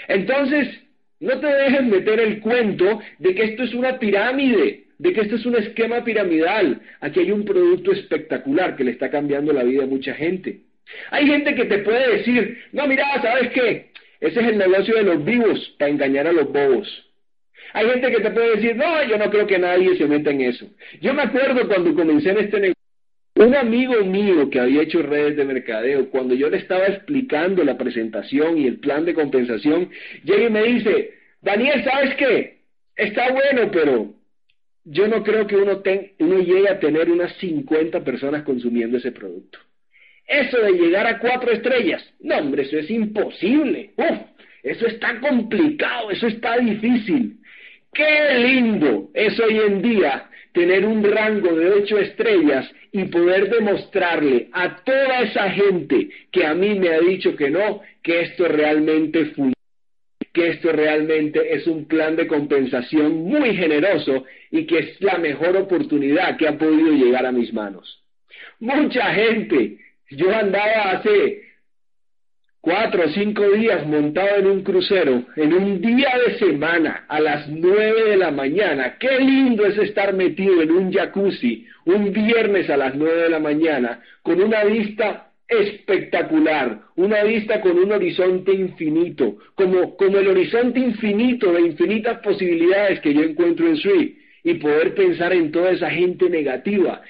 Entonces, 0.08 0.68
no 1.20 1.40
te 1.40 1.48
dejes 1.48 1.84
meter 1.84 2.20
el 2.20 2.40
cuento 2.42 3.00
de 3.20 3.34
que 3.34 3.44
esto 3.44 3.64
es 3.64 3.74
una 3.74 3.98
pirámide, 3.98 4.86
de 4.98 5.14
que 5.14 5.22
esto 5.22 5.36
es 5.36 5.46
un 5.46 5.56
esquema 5.56 6.04
piramidal. 6.04 6.82
Aquí 7.00 7.22
hay 7.22 7.32
un 7.32 7.46
producto 7.46 7.92
espectacular 7.92 8.76
que 8.76 8.84
le 8.84 8.92
está 8.92 9.10
cambiando 9.10 9.54
la 9.54 9.64
vida 9.64 9.84
a 9.84 9.88
mucha 9.88 10.14
gente. 10.14 10.62
Hay 11.12 11.28
gente 11.28 11.56
que 11.56 11.66
te 11.66 11.80
puede 11.80 12.18
decir, 12.18 12.64
no, 12.72 12.88
mira, 12.88 13.06
¿sabes 13.22 13.52
qué? 13.52 13.92
Ese 14.20 14.40
es 14.40 14.48
el 14.48 14.58
negocio 14.58 14.96
de 14.96 15.04
los 15.04 15.24
vivos 15.24 15.76
para 15.78 15.92
engañar 15.92 16.28
a 16.28 16.32
los 16.32 16.52
bobos. 16.52 16.88
Hay 17.74 17.90
gente 17.90 18.12
que 18.12 18.22
te 18.22 18.32
puede 18.32 18.56
decir, 18.56 18.76
no, 18.76 19.04
yo 19.04 19.18
no 19.18 19.30
creo 19.30 19.46
que 19.48 19.60
nadie 19.60 19.98
se 19.98 20.08
meta 20.08 20.32
en 20.32 20.42
eso. 20.42 20.66
Yo 21.02 21.14
me 21.14 21.24
acuerdo 21.24 21.68
cuando 21.68 21.94
comencé 21.94 22.30
en 22.30 22.38
este 22.38 22.60
negocio, 22.60 22.76
un 23.36 23.54
amigo 23.54 24.04
mío 24.06 24.50
que 24.50 24.62
había 24.62 24.84
hecho 24.84 25.02
redes 25.02 25.36
de 25.36 25.44
mercadeo, 25.44 26.10
cuando 26.10 26.34
yo 26.36 26.50
le 26.50 26.58
estaba 26.58 26.86
explicando 26.88 27.66
la 27.66 27.78
presentación 27.78 28.58
y 28.58 28.66
el 28.66 28.80
plan 28.80 29.04
de 29.04 29.14
compensación, 29.14 29.90
llega 30.24 30.46
y 30.46 30.50
me 30.50 30.64
dice, 30.64 31.16
Daniel, 31.42 31.84
¿sabes 31.84 32.16
qué? 32.16 32.60
Está 32.96 33.30
bueno, 33.34 33.70
pero 33.72 34.14
yo 34.86 35.08
no 35.08 35.22
creo 35.24 35.46
que 35.48 35.58
uno, 35.58 35.84
uno 36.20 36.40
llegue 36.40 36.70
a 36.70 36.80
tener 36.80 37.12
unas 37.12 37.36
50 37.38 38.06
personas 38.06 38.44
consumiendo 38.44 38.98
ese 38.98 39.12
producto. 39.12 39.60
Eso 40.28 40.60
de 40.60 40.72
llegar 40.72 41.06
a 41.06 41.20
cuatro 41.20 41.52
estrellas, 41.52 42.04
no 42.20 42.38
hombre, 42.38 42.64
eso 42.64 42.78
es 42.78 42.90
imposible. 42.90 43.92
Uf, 43.96 44.18
eso 44.64 44.88
está 44.88 45.20
complicado, 45.20 46.10
eso 46.10 46.28
está 46.28 46.58
difícil. 46.58 47.38
Qué 47.94 48.40
lindo 48.40 49.10
es 49.14 49.40
hoy 49.40 49.60
en 49.60 49.82
día 49.82 50.30
tener 50.52 50.86
un 50.86 51.04
rango 51.04 51.54
de 51.56 51.70
ocho 51.70 52.00
estrellas 52.00 52.70
y 52.92 53.04
poder 53.06 53.50
demostrarle 53.50 54.50
a 54.54 54.78
toda 54.84 55.22
esa 55.22 55.52
gente 55.52 56.10
que 56.32 56.46
a 56.46 56.54
mí 56.54 56.80
me 56.80 56.90
ha 56.90 57.00
dicho 57.00 57.36
que 57.36 57.50
no, 57.50 57.82
que 58.02 58.22
esto 58.22 58.48
realmente 58.48 59.26
funciona 59.26 59.56
que 60.36 60.50
esto 60.50 60.74
realmente 60.74 61.56
es 61.56 61.66
un 61.66 61.86
plan 61.86 62.18
de 62.18 62.28
compensación 62.28 63.24
muy 63.24 63.56
generoso 63.56 64.26
y 64.52 64.66
que 64.66 64.80
es 64.80 65.02
la 65.02 65.18
mejor 65.18 65.56
oportunidad 65.56 66.36
que 66.36 66.46
ha 66.46 66.58
podido 66.58 66.92
llegar 66.92 67.26
a 67.26 67.32
mis 67.32 67.54
manos. 67.54 68.04
Mucha 68.60 69.14
gente 69.14 69.78
yo 70.16 70.34
andaba 70.36 70.92
hace 70.92 71.44
cuatro 72.62 73.04
o 73.06 73.10
cinco 73.10 73.48
días 73.52 73.86
montado 73.86 74.38
en 74.38 74.48
un 74.48 74.64
crucero, 74.64 75.24
en 75.36 75.54
un 75.54 75.82
día 75.82 76.14
de 76.28 76.40
semana, 76.40 77.06
a 77.08 77.20
las 77.20 77.48
nueve 77.48 78.10
de 78.10 78.18
la 78.18 78.32
mañana. 78.32 78.98
Qué 79.00 79.20
lindo 79.20 79.66
es 79.66 79.78
estar 79.78 80.14
metido 80.14 80.62
en 80.62 80.72
un 80.72 80.92
jacuzzi 80.92 81.68
un 81.86 82.12
viernes 82.12 82.70
a 82.70 82.78
las 82.78 82.96
nueve 82.96 83.24
de 83.24 83.30
la 83.30 83.40
mañana, 83.40 84.02
con 84.24 84.42
una 84.42 84.64
vista 84.64 85.32
espectacular, 85.48 86.82
una 86.96 87.24
vista 87.24 87.62
con 87.62 87.78
un 87.78 87.92
horizonte 87.92 88.52
infinito, 88.52 89.38
como, 89.54 89.96
como 89.96 90.18
el 90.18 90.28
horizonte 90.28 90.80
infinito 90.80 91.54
de 91.54 91.62
infinitas 91.62 92.20
posibilidades 92.22 93.00
que 93.02 93.14
yo 93.14 93.22
encuentro 93.22 93.68
en 93.68 93.78
Sui, 93.78 94.18
y 94.44 94.56
poder 94.56 94.96
pensar 94.96 95.34
en 95.34 95.52
toda 95.52 95.72
esa 95.72 95.90
gente 95.90 96.30
negativa 96.30 97.02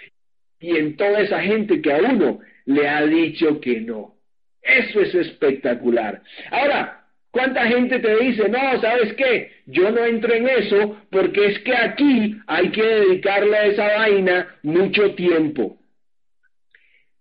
y 0.59 0.77
en 0.77 0.95
toda 0.95 1.19
esa 1.19 1.41
gente 1.41 1.81
que 1.81 1.91
a 1.91 1.97
uno 1.97 2.39
le 2.65 2.87
ha 2.87 3.05
dicho 3.05 3.59
que 3.59 3.81
no. 3.81 4.15
Eso 4.61 5.01
es 5.01 5.13
espectacular. 5.13 6.21
Ahora, 6.51 7.05
¿cuánta 7.31 7.67
gente 7.67 7.99
te 7.99 8.17
dice, 8.17 8.49
no, 8.49 8.81
sabes 8.81 9.13
qué? 9.13 9.51
Yo 9.67 9.91
no 9.91 10.03
entro 10.03 10.33
en 10.33 10.49
eso 10.49 11.01
porque 11.11 11.45
es 11.45 11.59
que 11.59 11.75
aquí 11.75 12.35
hay 12.47 12.69
que 12.69 12.83
dedicarle 12.83 13.57
a 13.57 13.65
esa 13.65 13.85
vaina 13.97 14.55
mucho 14.63 15.13
tiempo. 15.13 15.77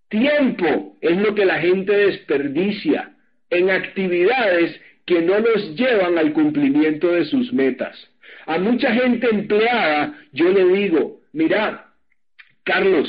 Tiempo 0.09 0.97
es 1.01 1.17
lo 1.19 1.35
que 1.35 1.45
la 1.45 1.59
gente 1.59 1.93
desperdicia 1.93 3.15
en 3.51 3.71
actividades 3.71 4.81
que 5.07 5.21
no 5.21 5.39
los 5.39 5.75
llevan 5.77 6.17
al 6.19 6.33
cumplimiento 6.33 7.09
de 7.13 7.25
sus 7.27 7.53
metas. 7.53 7.97
A 8.47 8.59
mucha 8.59 8.93
gente 8.93 9.29
empleada 9.29 10.15
yo 10.33 10.51
le 10.51 10.65
digo, 10.67 11.21
mira, 11.33 11.93
Carlos, 12.65 13.09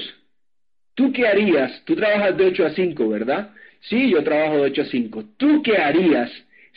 ¿Tú 0.96 1.12
qué 1.12 1.28
harías? 1.28 1.84
Tú 1.86 1.96
trabajas 1.96 2.36
de 2.38 2.46
8 2.46 2.66
a 2.66 2.70
5, 2.72 3.10
¿verdad? 3.10 3.52
Sí, 3.82 4.10
yo 4.10 4.24
trabajo 4.24 4.56
de 4.56 4.62
8 4.72 4.82
a 4.82 4.86
5. 4.86 5.26
¿Tú 5.38 5.62
qué 5.62 5.78
harías 5.78 6.32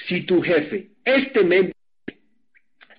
si 0.06 0.22
tu 0.22 0.40
jefe, 0.40 0.88
este 1.04 1.42
mes, 1.44 1.72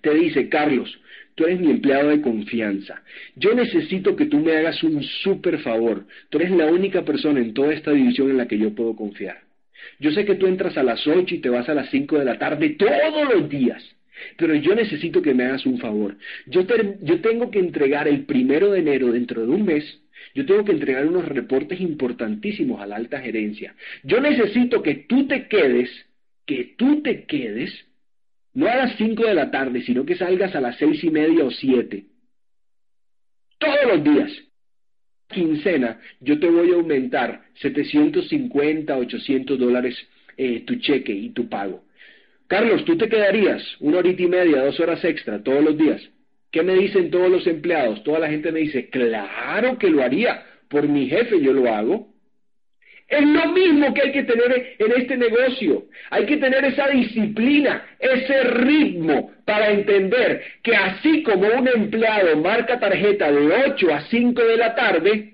te 0.01 0.13
dice, 0.13 0.49
Carlos, 0.49 0.99
tú 1.35 1.45
eres 1.45 1.59
mi 1.59 1.71
empleado 1.71 2.09
de 2.09 2.21
confianza. 2.21 3.01
Yo 3.35 3.53
necesito 3.53 4.15
que 4.15 4.25
tú 4.25 4.39
me 4.39 4.55
hagas 4.57 4.83
un 4.83 5.03
súper 5.03 5.59
favor. 5.59 6.05
Tú 6.29 6.37
eres 6.39 6.51
la 6.51 6.65
única 6.65 7.03
persona 7.03 7.39
en 7.39 7.53
toda 7.53 7.73
esta 7.73 7.91
división 7.91 8.29
en 8.29 8.37
la 8.37 8.47
que 8.47 8.57
yo 8.57 8.73
puedo 8.73 8.95
confiar. 8.95 9.41
Yo 9.99 10.11
sé 10.11 10.25
que 10.25 10.35
tú 10.35 10.47
entras 10.47 10.77
a 10.77 10.83
las 10.83 11.05
8 11.05 11.35
y 11.35 11.39
te 11.39 11.49
vas 11.49 11.69
a 11.69 11.73
las 11.73 11.89
5 11.89 12.19
de 12.19 12.25
la 12.25 12.37
tarde 12.37 12.71
todos 12.71 13.33
los 13.33 13.49
días. 13.49 13.83
Pero 14.37 14.53
yo 14.55 14.75
necesito 14.75 15.21
que 15.21 15.33
me 15.33 15.45
hagas 15.45 15.65
un 15.65 15.79
favor. 15.79 16.17
Yo, 16.45 16.65
yo 17.01 17.21
tengo 17.21 17.49
que 17.51 17.59
entregar 17.59 18.07
el 18.09 18.25
primero 18.25 18.71
de 18.71 18.79
enero 18.79 19.11
dentro 19.13 19.41
de 19.45 19.47
un 19.47 19.63
mes 19.63 20.01
yo 20.33 20.45
tengo 20.45 20.63
que 20.63 20.71
entregar 20.71 21.07
unos 21.07 21.27
reportes 21.27 21.79
importantísimos 21.81 22.81
a 22.81 22.87
la 22.87 22.95
alta 22.95 23.19
gerencia. 23.19 23.75
Yo 24.03 24.19
necesito 24.19 24.81
que 24.81 24.95
tú 24.95 25.27
te 25.27 25.47
quedes, 25.47 25.89
que 26.45 26.75
tú 26.77 27.01
te 27.01 27.25
quedes, 27.25 27.71
no 28.53 28.67
a 28.67 28.75
las 28.75 28.95
5 28.97 29.25
de 29.25 29.33
la 29.33 29.51
tarde, 29.51 29.81
sino 29.81 30.05
que 30.05 30.15
salgas 30.15 30.55
a 30.55 30.61
las 30.61 30.77
seis 30.77 31.03
y 31.03 31.09
media 31.09 31.45
o 31.45 31.51
siete. 31.51 32.05
Todos 33.57 33.85
los 33.87 34.03
días. 34.03 34.31
Quincena, 35.27 35.99
yo 36.21 36.39
te 36.39 36.49
voy 36.49 36.71
a 36.71 36.75
aumentar 36.75 37.43
750, 37.61 38.97
800 38.97 39.59
dólares 39.59 39.95
eh, 40.37 40.61
tu 40.61 40.75
cheque 40.77 41.13
y 41.13 41.29
tu 41.29 41.47
pago. 41.47 41.83
Carlos, 42.47 42.83
¿tú 42.83 42.97
te 42.97 43.07
quedarías 43.07 43.61
una 43.79 43.99
horita 43.99 44.23
y 44.23 44.27
media, 44.27 44.63
dos 44.63 44.79
horas 44.79 45.03
extra 45.05 45.43
todos 45.43 45.63
los 45.63 45.77
días? 45.77 46.01
¿Qué 46.51 46.63
me 46.63 46.73
dicen 46.73 47.11
todos 47.11 47.29
los 47.29 47.45
empleados? 47.47 48.03
Toda 48.03 48.19
la 48.19 48.29
gente 48.29 48.51
me 48.51 48.61
dice, 48.61 48.89
claro 48.89 49.77
que 49.77 49.89
lo 49.89 50.03
haría, 50.03 50.43
por 50.67 50.87
mi 50.87 51.07
jefe 51.07 51.39
yo 51.41 51.53
lo 51.53 51.71
hago. 51.73 52.09
Es 53.07 53.25
lo 53.25 53.47
mismo 53.47 53.91
que 53.93 54.01
hay 54.01 54.11
que 54.11 54.23
tener 54.23 54.75
en 54.77 54.91
este 54.91 55.17
negocio. 55.17 55.85
Hay 56.11 56.25
que 56.25 56.37
tener 56.37 56.63
esa 56.63 56.87
disciplina, 56.89 57.83
ese 57.99 58.43
ritmo 58.43 59.31
para 59.45 59.71
entender 59.71 60.43
que 60.61 60.75
así 60.75 61.23
como 61.23 61.47
un 61.47 61.67
empleado 61.67 62.37
marca 62.37 62.79
tarjeta 62.79 63.31
de 63.31 63.47
8 63.65 63.93
a 63.93 64.01
5 64.01 64.43
de 64.43 64.57
la 64.57 64.75
tarde, 64.75 65.33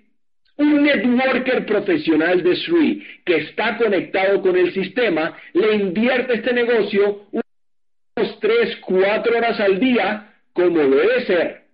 un 0.57 0.83
networker 0.83 1.65
profesional 1.65 2.41
de 2.41 2.55
SRI 2.55 3.05
que 3.25 3.35
está 3.37 3.77
conectado 3.77 4.41
con 4.41 4.55
el 4.55 4.73
sistema 4.73 5.37
le 5.51 5.75
invierte 5.75 6.35
este 6.35 6.53
negocio 6.53 7.23
unos 7.31 8.39
3, 8.39 8.77
4 8.77 9.37
horas 9.37 9.59
al 9.59 9.79
día 9.81 10.34
como 10.55 10.79
debe 10.79 11.25
ser. 11.25 11.65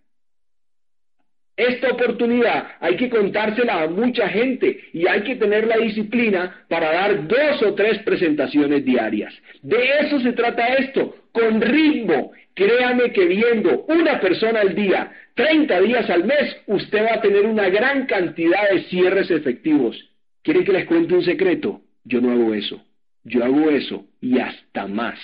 Esta 1.55 1.89
oportunidad 1.89 2.69
hay 2.79 2.97
que 2.97 3.09
contársela 3.09 3.83
a 3.83 3.87
mucha 3.87 4.27
gente 4.29 4.85
y 4.93 5.07
hay 5.07 5.21
que 5.21 5.35
tener 5.35 5.67
la 5.67 5.77
disciplina 5.77 6.65
para 6.67 6.91
dar 6.91 7.27
dos 7.27 7.61
o 7.61 7.75
tres 7.75 7.99
presentaciones 7.99 8.83
diarias. 8.83 9.31
De 9.61 9.77
eso 9.99 10.19
se 10.21 10.33
trata 10.33 10.73
esto, 10.73 11.15
con 11.31 11.61
ritmo. 11.61 12.31
Créame 12.55 13.11
que 13.11 13.25
viendo 13.25 13.85
una 13.87 14.19
persona 14.19 14.61
al 14.61 14.73
día, 14.73 15.11
30 15.35 15.79
días 15.81 16.09
al 16.09 16.23
mes, 16.23 16.57
usted 16.65 17.05
va 17.05 17.15
a 17.15 17.21
tener 17.21 17.45
una 17.45 17.69
gran 17.69 18.07
cantidad 18.07 18.71
de 18.71 18.83
cierres 18.85 19.29
efectivos. 19.29 19.95
¿Quieren 20.41 20.65
que 20.65 20.73
les 20.73 20.87
cuente 20.87 21.13
un 21.13 21.23
secreto? 21.23 21.81
Yo 22.03 22.19
no 22.19 22.31
hago 22.31 22.55
eso. 22.55 22.83
Yo 23.23 23.43
hago 23.43 23.69
eso 23.69 24.07
y 24.19 24.39
hasta 24.39 24.87
más. 24.87 25.19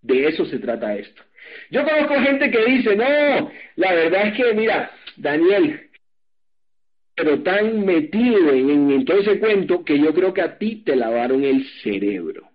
De 0.00 0.28
eso 0.28 0.44
se 0.46 0.60
trata 0.60 0.94
esto. 0.94 1.22
Yo 1.70 1.84
conozco 1.84 2.14
gente 2.20 2.50
que 2.50 2.64
dice, 2.64 2.96
no, 2.96 3.50
la 3.76 3.92
verdad 3.92 4.28
es 4.28 4.34
que, 4.34 4.54
mira, 4.54 4.90
Daniel, 5.16 5.90
pero 7.14 7.42
tan 7.42 7.84
metido 7.84 8.50
en, 8.50 9.04
todo 9.04 9.18
ese 9.18 9.38
cuento 9.38 9.84
que 9.84 9.98
yo 9.98 10.14
creo 10.14 10.32
que 10.32 10.40
a 10.40 10.56
ti 10.58 10.82
te 10.84 10.96
lavaron 10.96 11.44
el 11.44 11.66
cerebro. 11.82 12.48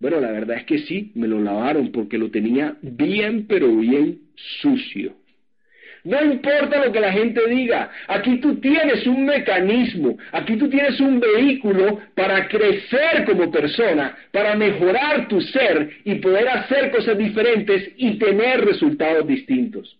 Bueno, 0.00 0.20
la 0.20 0.30
verdad 0.30 0.58
es 0.58 0.64
que 0.64 0.78
sí, 0.78 1.12
me 1.14 1.26
lo 1.26 1.40
lavaron 1.40 1.92
porque 1.92 2.18
lo 2.18 2.30
tenía 2.30 2.76
bien, 2.80 3.46
pero 3.46 3.74
bien 3.76 4.20
sucio. 4.60 5.14
No 6.08 6.24
importa 6.24 6.82
lo 6.82 6.90
que 6.90 7.00
la 7.00 7.12
gente 7.12 7.46
diga, 7.48 7.90
aquí 8.06 8.38
tú 8.38 8.58
tienes 8.60 9.06
un 9.06 9.26
mecanismo, 9.26 10.16
aquí 10.32 10.56
tú 10.56 10.66
tienes 10.70 10.98
un 11.00 11.20
vehículo 11.20 12.00
para 12.14 12.48
crecer 12.48 13.26
como 13.26 13.50
persona, 13.50 14.16
para 14.32 14.56
mejorar 14.56 15.28
tu 15.28 15.38
ser 15.42 15.90
y 16.04 16.14
poder 16.14 16.48
hacer 16.48 16.90
cosas 16.92 17.18
diferentes 17.18 17.92
y 17.98 18.18
tener 18.18 18.64
resultados 18.64 19.26
distintos. 19.26 19.98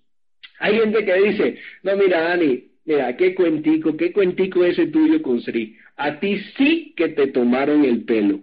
Hay 0.61 0.79
gente 0.79 1.05
que 1.05 1.15
dice, 1.15 1.59
no, 1.83 1.95
mira, 1.95 2.23
Dani, 2.23 2.65
mira, 2.87 3.15
qué 3.15 3.35
cuentico, 3.35 3.95
qué 3.95 4.11
cuentico 4.11 4.65
ese 4.65 4.87
tuyo 4.87 5.21
con 5.21 5.43
Sri. 5.43 5.77
A 5.99 6.19
ti 6.19 6.39
sí 6.57 6.95
que 6.97 7.11
te 7.11 7.27
tomaron 7.27 7.85
el 7.85 8.05
pelo. 8.05 8.41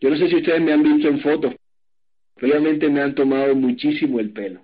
Yo 0.00 0.08
no 0.08 0.16
sé 0.16 0.28
si 0.28 0.36
ustedes 0.36 0.60
me 0.60 0.72
han 0.72 0.84
visto 0.84 1.08
en 1.08 1.18
fotos, 1.18 1.52
realmente 2.36 2.88
me 2.88 3.00
han 3.00 3.16
tomado 3.16 3.56
muchísimo 3.56 4.20
el 4.20 4.30
pelo. 4.30 4.60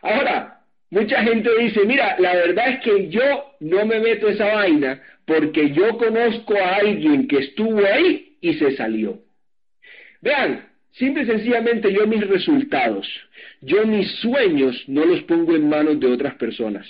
Ahora, 0.00 0.59
Mucha 0.90 1.22
gente 1.22 1.50
dice, 1.58 1.84
mira, 1.84 2.16
la 2.18 2.34
verdad 2.34 2.68
es 2.70 2.80
que 2.80 3.08
yo 3.08 3.54
no 3.60 3.86
me 3.86 4.00
meto 4.00 4.28
esa 4.28 4.46
vaina 4.54 5.00
porque 5.24 5.70
yo 5.70 5.96
conozco 5.96 6.54
a 6.56 6.76
alguien 6.76 7.28
que 7.28 7.38
estuvo 7.38 7.78
ahí 7.86 8.36
y 8.40 8.54
se 8.54 8.76
salió. 8.76 9.20
Vean, 10.20 10.68
simple 10.92 11.22
y 11.22 11.26
sencillamente 11.26 11.92
yo 11.92 12.06
mis 12.08 12.26
resultados, 12.26 13.08
yo 13.60 13.86
mis 13.86 14.10
sueños 14.16 14.82
no 14.88 15.04
los 15.04 15.22
pongo 15.22 15.54
en 15.54 15.68
manos 15.68 16.00
de 16.00 16.08
otras 16.08 16.34
personas. 16.34 16.86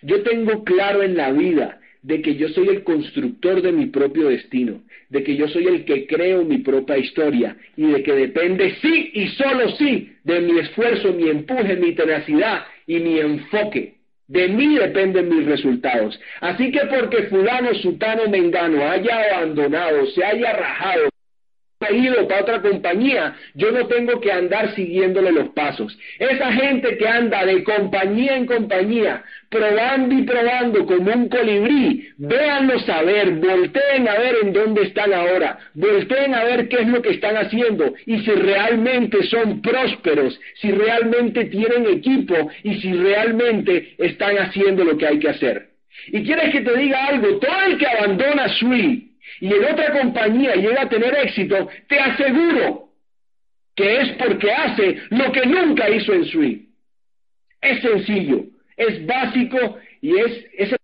Yo 0.00 0.22
tengo 0.22 0.64
claro 0.64 1.02
en 1.02 1.16
la 1.16 1.30
vida 1.30 1.78
de 2.02 2.22
que 2.22 2.36
yo 2.36 2.48
soy 2.48 2.68
el 2.68 2.84
constructor 2.84 3.60
de 3.60 3.72
mi 3.72 3.86
propio 3.86 4.28
destino, 4.28 4.82
de 5.10 5.22
que 5.22 5.36
yo 5.36 5.46
soy 5.48 5.66
el 5.66 5.84
que 5.84 6.06
creo 6.06 6.44
mi 6.44 6.58
propia 6.58 6.96
historia 6.96 7.56
y 7.76 7.86
de 7.86 8.02
que 8.02 8.12
depende 8.12 8.76
sí 8.80 9.10
y 9.12 9.28
solo 9.28 9.76
sí 9.76 10.12
de 10.24 10.40
mi 10.40 10.58
esfuerzo, 10.58 11.12
mi 11.12 11.28
empuje, 11.28 11.76
mi 11.76 11.92
tenacidad 11.92 12.64
y 12.86 12.98
mi 13.00 13.18
enfoque. 13.18 13.96
De 14.28 14.48
mí 14.48 14.76
dependen 14.76 15.28
mis 15.28 15.46
resultados. 15.46 16.18
Así 16.40 16.72
que 16.72 16.80
porque 16.86 17.24
fulano, 17.24 17.74
sutano, 17.74 18.28
mengano 18.28 18.88
haya 18.88 19.36
abandonado, 19.36 20.06
se 20.06 20.24
haya 20.24 20.52
rajado, 20.52 21.08
ido 21.92 22.26
para 22.26 22.40
otra 22.40 22.62
compañía, 22.62 23.36
yo 23.54 23.70
no 23.70 23.86
tengo 23.86 24.20
que 24.20 24.32
andar 24.32 24.74
siguiéndole 24.74 25.30
los 25.30 25.50
pasos. 25.50 25.96
Esa 26.18 26.50
gente 26.52 26.96
que 26.96 27.06
anda 27.06 27.44
de 27.44 27.62
compañía 27.64 28.36
en 28.36 28.46
compañía, 28.46 29.22
probando 29.50 30.14
y 30.14 30.22
probando 30.22 30.86
como 30.86 31.12
un 31.12 31.28
colibrí, 31.28 32.08
véanlo 32.16 32.78
saber, 32.80 33.32
volteen 33.32 34.08
a 34.08 34.18
ver 34.18 34.36
en 34.42 34.52
dónde 34.52 34.82
están 34.82 35.12
ahora, 35.12 35.58
volteen 35.74 36.34
a 36.34 36.44
ver 36.44 36.68
qué 36.68 36.80
es 36.80 36.88
lo 36.88 37.02
que 37.02 37.10
están 37.10 37.36
haciendo 37.36 37.94
y 38.06 38.20
si 38.20 38.30
realmente 38.30 39.22
son 39.24 39.60
prósperos, 39.60 40.38
si 40.54 40.70
realmente 40.70 41.44
tienen 41.46 41.86
equipo 41.86 42.50
y 42.62 42.80
si 42.80 42.92
realmente 42.92 43.94
están 43.98 44.38
haciendo 44.38 44.82
lo 44.84 44.96
que 44.96 45.06
hay 45.06 45.18
que 45.18 45.28
hacer. 45.28 45.68
Y 46.08 46.24
quieres 46.24 46.52
que 46.52 46.60
te 46.60 46.76
diga 46.76 47.06
algo, 47.06 47.38
todo 47.38 47.62
el 47.66 47.78
que 47.78 47.86
abandona 47.86 48.48
Sui 48.48 49.15
y 49.40 49.52
en 49.52 49.64
otra 49.64 49.92
compañía 49.92 50.54
llega 50.54 50.82
a 50.82 50.88
tener 50.88 51.14
éxito, 51.18 51.68
te 51.88 51.98
aseguro 51.98 52.88
que 53.74 54.00
es 54.00 54.12
porque 54.12 54.50
hace 54.50 55.02
lo 55.10 55.30
que 55.32 55.46
nunca 55.46 55.88
hizo 55.90 56.12
en 56.14 56.24
Sui. 56.24 56.68
Es 57.60 57.80
sencillo, 57.82 58.44
es 58.76 59.04
básico 59.06 59.78
y 60.00 60.18
es... 60.18 60.76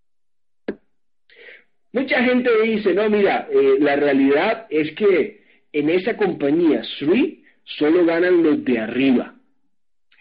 Mucha 1.92 2.22
gente 2.24 2.50
dice, 2.62 2.94
no, 2.94 3.08
mira, 3.10 3.48
eh, 3.50 3.76
la 3.78 3.96
realidad 3.96 4.66
es 4.70 4.92
que 4.92 5.42
en 5.72 5.90
esa 5.90 6.16
compañía 6.16 6.82
Sui 6.98 7.44
solo 7.64 8.04
ganan 8.04 8.42
los 8.42 8.64
de 8.64 8.78
arriba. 8.78 9.34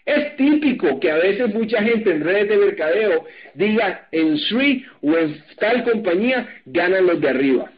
Es 0.04 0.36
típico 0.36 0.98
que 0.98 1.10
a 1.10 1.16
veces 1.16 1.54
mucha 1.54 1.82
gente 1.82 2.10
en 2.10 2.24
redes 2.24 2.48
de 2.48 2.56
mercadeo 2.56 3.24
diga 3.54 4.08
en 4.10 4.36
Sui 4.36 4.84
o 5.00 5.16
en 5.16 5.42
tal 5.58 5.84
compañía 5.84 6.48
ganan 6.66 7.06
los 7.06 7.20
de 7.20 7.28
arriba. 7.28 7.72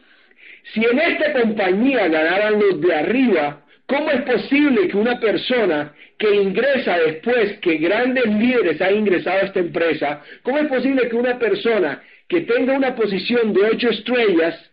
Si 0.73 0.83
en 0.83 0.99
esta 0.99 1.33
compañía 1.33 2.07
ganaran 2.07 2.59
los 2.59 2.81
de 2.81 2.93
arriba, 2.93 3.63
¿cómo 3.85 4.09
es 4.09 4.21
posible 4.21 4.87
que 4.87 4.97
una 4.97 5.19
persona 5.19 5.93
que 6.17 6.33
ingresa 6.35 6.97
después 6.97 7.59
que 7.59 7.77
grandes 7.77 8.25
líderes 8.25 8.81
han 8.81 8.95
ingresado 8.95 9.39
a 9.39 9.45
esta 9.45 9.59
empresa, 9.59 10.23
cómo 10.43 10.59
es 10.59 10.67
posible 10.67 11.07
que 11.09 11.15
una 11.15 11.37
persona 11.37 12.01
que 12.27 12.41
tenga 12.41 12.73
una 12.73 12.95
posición 12.95 13.53
de 13.53 13.63
ocho 13.65 13.89
estrellas 13.89 14.71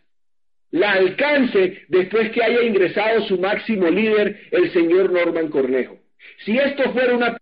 la 0.71 0.93
alcance 0.93 1.83
después 1.89 2.31
que 2.31 2.43
haya 2.43 2.63
ingresado 2.63 3.27
su 3.27 3.39
máximo 3.39 3.89
líder, 3.91 4.41
el 4.51 4.73
señor 4.73 5.13
Norman 5.13 5.49
Cornejo? 5.49 5.99
Si 6.45 6.57
esto 6.57 6.93
fuera 6.93 7.15
una 7.15 7.37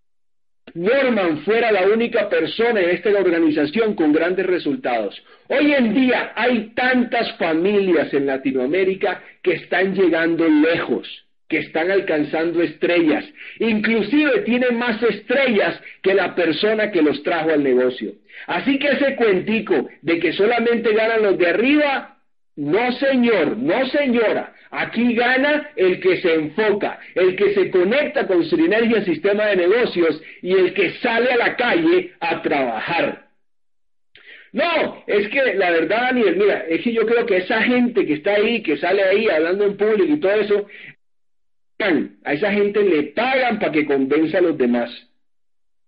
Norman 0.75 1.39
fuera 1.45 1.73
la 1.73 1.87
única 1.89 2.29
persona 2.29 2.81
en 2.81 2.91
esta 2.91 3.11
organización 3.11 3.95
con 3.95 4.13
grandes 4.13 4.47
resultados. 4.47 5.21
Hoy 5.49 5.73
en 5.73 5.95
día 5.95 6.33
hay 6.35 6.73
tantas 6.75 7.37
familias 7.37 8.13
en 8.15 8.27
Latinoamérica 8.27 9.23
que 9.43 9.55
están 9.55 9.95
llegando 9.95 10.47
lejos, 10.49 11.09
que 11.49 11.59
están 11.59 11.91
alcanzando 11.91 12.63
estrellas. 12.63 13.25
Inclusive 13.59 14.43
tienen 14.43 14.79
más 14.79 15.03
estrellas 15.03 15.81
que 16.03 16.15
la 16.15 16.35
persona 16.35 16.91
que 16.91 17.03
los 17.03 17.23
trajo 17.23 17.51
al 17.51 17.63
negocio. 17.63 18.13
Así 18.47 18.79
que 18.79 18.89
ese 18.89 19.17
cuentico 19.17 19.89
de 20.03 20.21
que 20.21 20.33
solamente 20.33 20.95
ganan 20.95 21.23
los 21.23 21.37
de 21.37 21.49
arriba, 21.49 22.20
no 22.61 22.93
señor, 22.93 23.57
no 23.57 23.87
señora. 23.87 24.53
Aquí 24.71 25.15
gana 25.15 25.71
el 25.77 25.99
que 25.99 26.21
se 26.21 26.35
enfoca, 26.35 27.01
el 27.15 27.35
que 27.35 27.55
se 27.55 27.71
conecta 27.71 28.27
con 28.27 28.45
su 28.45 28.55
Sinergia 28.55 29.03
Sistema 29.03 29.47
de 29.47 29.57
Negocios 29.57 30.23
y 30.43 30.53
el 30.53 30.75
que 30.75 30.91
sale 30.99 31.33
a 31.33 31.39
la 31.39 31.57
calle 31.57 32.13
a 32.21 32.43
trabajar. 32.43 33.29
No, 34.53 35.03
es 35.07 35.29
que 35.29 35.55
la 35.55 35.71
verdad, 35.71 36.03
Daniel, 36.13 36.37
mira, 36.37 36.67
es 36.69 36.83
que 36.83 36.93
yo 36.93 37.07
creo 37.07 37.25
que 37.25 37.39
esa 37.39 37.63
gente 37.63 38.05
que 38.05 38.15
está 38.15 38.35
ahí, 38.35 38.63
que 38.63 38.77
sale 38.77 39.05
ahí 39.05 39.27
hablando 39.31 39.65
en 39.65 39.79
público 39.79 40.13
y 40.13 40.21
todo 40.21 40.33
eso, 40.33 40.67
a 42.25 42.33
esa 42.35 42.53
gente 42.53 42.83
le 42.83 43.05
pagan 43.05 43.59
para 43.59 43.73
que 43.73 43.87
convenza 43.87 44.37
a 44.37 44.43
los 44.43 44.59
demás. 44.59 44.91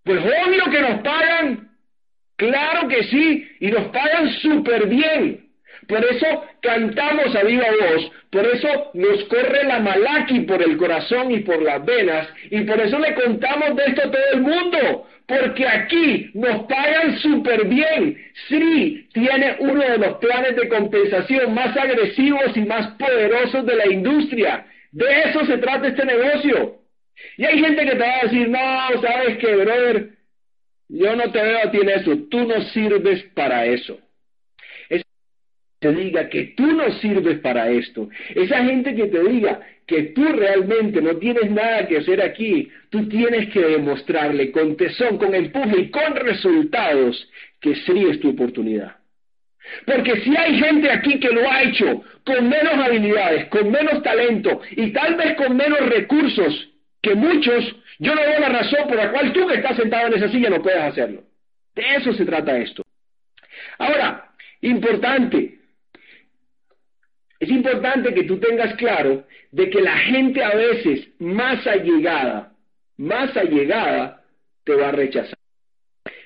Pues 0.05 0.21
obvio 0.21 0.65
que 0.71 0.81
nos 0.81 1.03
pagan, 1.03 1.69
claro 2.37 2.89
que 2.89 3.05
sí, 3.05 3.47
y 3.61 3.71
nos 3.71 3.89
pagan 3.89 4.31
súper 4.41 4.87
bien. 4.87 5.52
Por 5.93 6.03
eso 6.07 6.27
cantamos 6.63 7.37
a 7.37 7.43
viva 7.43 7.67
voz, 7.71 8.11
por 8.31 8.47
eso 8.47 8.91
nos 8.95 9.25
corre 9.25 9.63
la 9.65 9.79
malaki 9.79 10.41
por 10.41 10.63
el 10.63 10.79
corazón 10.79 11.31
y 11.33 11.41
por 11.41 11.61
las 11.61 11.85
venas, 11.85 12.29
y 12.51 12.63
por 12.63 12.81
eso 12.81 12.99
le 12.99 13.13
contamos 13.13 13.77
de 13.77 13.85
esto 13.89 14.01
a 14.01 14.11
todo 14.11 14.33
el 14.33 14.41
mundo, 14.41 15.07
porque 15.27 15.69
aquí 15.69 16.31
nos 16.33 16.65
pagan 16.65 17.19
súper 17.19 17.67
bien. 17.67 18.17
Sri 18.49 19.07
tiene 19.13 19.57
uno 19.59 19.83
de 19.83 19.99
los 19.99 20.17
planes 20.17 20.57
de 20.57 20.67
compensación 20.67 21.53
más 21.53 21.77
agresivos 21.77 22.57
y 22.57 22.61
más 22.63 22.93
poderosos 22.93 23.67
de 23.67 23.77
la 23.77 23.87
industria. 23.93 24.65
De 24.93 25.05
eso 25.27 25.45
se 25.45 25.59
trata 25.59 25.89
este 25.89 26.07
negocio. 26.07 26.77
Y 27.37 27.45
hay 27.45 27.59
gente 27.59 27.85
que 27.85 27.97
te 27.97 27.99
va 27.99 28.19
a 28.19 28.23
decir, 28.23 28.49
no, 28.49 29.03
sabes 29.03 29.37
que, 29.37 29.57
brother, 29.57 30.09
yo 30.89 31.15
no 31.17 31.31
te 31.31 31.43
veo 31.43 31.59
a 31.59 31.71
ti 31.71 31.81
en 31.83 31.91
eso, 31.91 32.17
tú 32.31 32.47
no 32.47 32.63
sirves 32.63 33.25
para 33.35 33.67
eso. 33.67 33.99
Te 35.83 35.93
diga 35.93 36.29
que 36.29 36.55
tú 36.57 36.65
no 36.65 36.91
sirves 37.01 37.41
para 37.41 37.69
esto, 37.69 38.09
esa 38.35 38.65
gente 38.65 38.95
que 38.95 39.09
te 39.09 39.23
diga 39.25 39.61
que 39.85 40.05
tú 40.15 40.25
realmente 40.25 41.03
no 41.03 41.17
tienes 41.17 41.51
nada 41.51 41.89
que 41.89 41.99
hacer 41.99 42.23
aquí, 42.23 42.71
tú 42.89 43.09
tienes 43.09 43.51
que 43.51 43.61
demostrarle 43.61 44.53
con 44.53 44.77
tesón, 44.77 45.19
con 45.19 45.35
empuje 45.35 45.81
y 45.81 45.91
con 45.91 46.15
resultados 46.15 47.29
que 47.61 47.75
sí 47.75 48.07
es 48.09 48.21
tu 48.21 48.31
oportunidad. 48.31 48.97
Porque 49.85 50.21
si 50.21 50.37
hay 50.37 50.57
gente 50.59 50.89
aquí 50.91 51.19
que 51.19 51.31
lo 51.31 51.51
ha 51.51 51.63
hecho 51.63 52.05
con 52.25 52.49
menos 52.49 52.75
habilidades, 52.75 53.47
con 53.47 53.71
menos 53.71 54.03
talento 54.05 54.61
y 54.71 54.93
tal 54.93 55.17
vez 55.17 55.35
con 55.35 55.57
menos 55.57 55.81
recursos 55.89 56.71
que 57.01 57.17
muchos, 57.17 57.75
yo 57.99 58.15
no 58.15 58.21
veo 58.21 58.39
la 58.39 58.51
razón 58.51 58.87
por 58.87 58.97
la 58.97 59.11
cual 59.11 59.33
tú 59.33 59.49
que 59.49 59.57
estás 59.57 59.77
sentado 59.77 60.07
en 60.07 60.15
esa 60.15 60.29
silla 60.29 60.49
no 60.49 60.63
puedas 60.63 60.93
hacerlo. 60.93 61.25
De 61.75 61.83
eso 61.97 62.13
se 62.13 62.25
trata 62.25 62.57
esto. 62.57 62.85
Ahora, 63.79 64.33
importante, 64.61 65.62
es 67.43 67.51
importante 67.51 68.15
que 68.15 68.23
tú 68.23 68.39
tengas 68.39 68.73
claro 68.77 69.27
de 69.51 69.69
que 69.69 69.81
la 69.81 69.99
gente 69.99 70.45
a 70.45 70.55
veces 70.55 71.09
más 71.19 71.67
allegada, 71.67 72.53
más 72.97 73.37
allegada, 73.37 74.23
te 74.63 74.77
va 74.77 74.91
a 74.91 74.93
rechazar. 74.93 75.37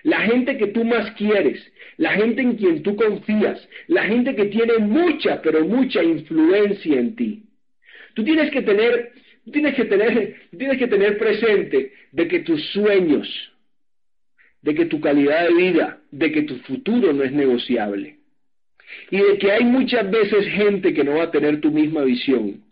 La 0.02 0.20
gente 0.20 0.58
que 0.58 0.66
tú 0.66 0.84
más 0.84 1.10
quieres, 1.12 1.58
la 1.96 2.10
gente 2.10 2.42
en 2.42 2.56
quien 2.58 2.82
tú 2.82 2.96
confías, 2.96 3.66
la 3.86 4.02
gente 4.02 4.36
que 4.36 4.44
tiene 4.44 4.76
mucha, 4.76 5.40
pero 5.40 5.64
mucha 5.64 6.04
influencia 6.04 7.00
en 7.00 7.16
ti. 7.16 7.44
Tú 8.12 8.22
tienes 8.22 8.50
que 8.50 8.60
tener, 8.60 9.12
tienes 9.50 9.74
que 9.74 9.86
tener, 9.86 10.36
tienes 10.58 10.76
que 10.76 10.86
tener 10.86 11.16
presente 11.16 11.94
de 12.12 12.28
que 12.28 12.40
tus 12.40 12.62
sueños, 12.72 13.26
de 14.60 14.74
que 14.74 14.84
tu 14.84 15.00
calidad 15.00 15.48
de 15.48 15.54
vida, 15.54 15.98
de 16.10 16.30
que 16.30 16.42
tu 16.42 16.56
futuro 16.56 17.14
no 17.14 17.24
es 17.24 17.32
negociable. 17.32 18.18
Y 19.10 19.18
de 19.18 19.38
que 19.38 19.52
hay 19.52 19.64
muchas 19.64 20.10
veces 20.10 20.46
gente 20.48 20.94
que 20.94 21.04
no 21.04 21.16
va 21.16 21.24
a 21.24 21.30
tener 21.30 21.60
tu 21.60 21.70
misma 21.70 22.02
visión. 22.02 22.62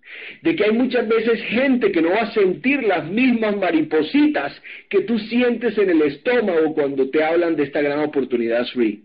De 0.43 0.55
que 0.55 0.65
hay 0.65 0.73
muchas 0.73 1.09
veces 1.09 1.41
gente 1.45 1.91
que 1.91 2.03
no 2.03 2.11
va 2.11 2.23
a 2.23 2.33
sentir 2.33 2.83
las 2.85 3.09
mismas 3.11 3.57
maripositas 3.57 4.61
que 4.89 5.03
tú 5.03 5.19
sientes 5.19 5.77
en 5.79 5.91
el 5.91 6.03
estómago 6.03 6.75
cuando 6.75 7.11
te 7.11 7.23
hablan 7.23 7.57
de 7.57 7.65
esta 7.65 7.81
gran 7.81 8.01
oportunidad, 8.01 8.65
Sri. 8.67 9.05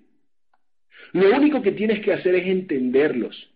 Lo 1.14 1.36
único 1.36 1.62
que 1.62 1.72
tienes 1.72 2.02
que 2.02 2.14
hacer 2.14 2.36
es 2.36 2.48
entenderlos. 2.48 3.50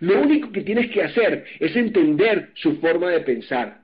Lo 0.00 0.20
único 0.20 0.50
que 0.50 0.62
tienes 0.62 0.90
que 0.90 1.02
hacer 1.02 1.44
es 1.58 1.74
entender 1.76 2.50
su 2.54 2.76
forma 2.80 3.10
de 3.10 3.20
pensar. 3.20 3.80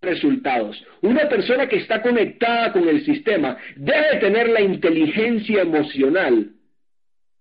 Resultados. 0.00 0.82
Una 1.02 1.28
persona 1.28 1.68
que 1.68 1.76
está 1.76 2.00
conectada 2.00 2.72
con 2.72 2.88
el 2.88 3.04
sistema 3.04 3.58
debe 3.76 4.18
tener 4.20 4.48
la 4.48 4.60
inteligencia 4.60 5.62
emocional 5.62 6.52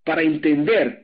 para 0.07 0.21
entender 0.21 1.03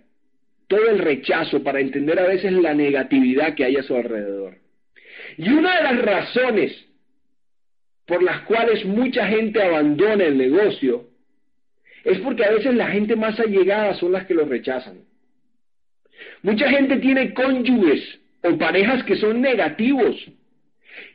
todo 0.69 0.89
el 0.89 0.99
rechazo, 0.99 1.61
para 1.61 1.81
entender 1.81 2.17
a 2.17 2.25
veces 2.25 2.53
la 2.53 2.73
negatividad 2.73 3.53
que 3.53 3.65
hay 3.65 3.75
a 3.75 3.83
su 3.83 3.93
alrededor. 3.93 4.59
Y 5.37 5.49
una 5.51 5.75
de 5.75 5.83
las 5.83 6.01
razones 6.01 6.85
por 8.05 8.23
las 8.23 8.43
cuales 8.43 8.85
mucha 8.85 9.27
gente 9.27 9.61
abandona 9.61 10.23
el 10.23 10.37
negocio 10.37 11.09
es 12.05 12.17
porque 12.19 12.45
a 12.45 12.51
veces 12.51 12.75
la 12.75 12.87
gente 12.91 13.17
más 13.17 13.37
allegada 13.41 13.93
son 13.95 14.13
las 14.13 14.25
que 14.25 14.35
lo 14.35 14.45
rechazan. 14.45 15.01
Mucha 16.41 16.69
gente 16.69 16.95
tiene 16.97 17.33
cónyuges 17.33 18.21
o 18.41 18.57
parejas 18.57 19.03
que 19.03 19.17
son 19.17 19.41
negativos, 19.41 20.15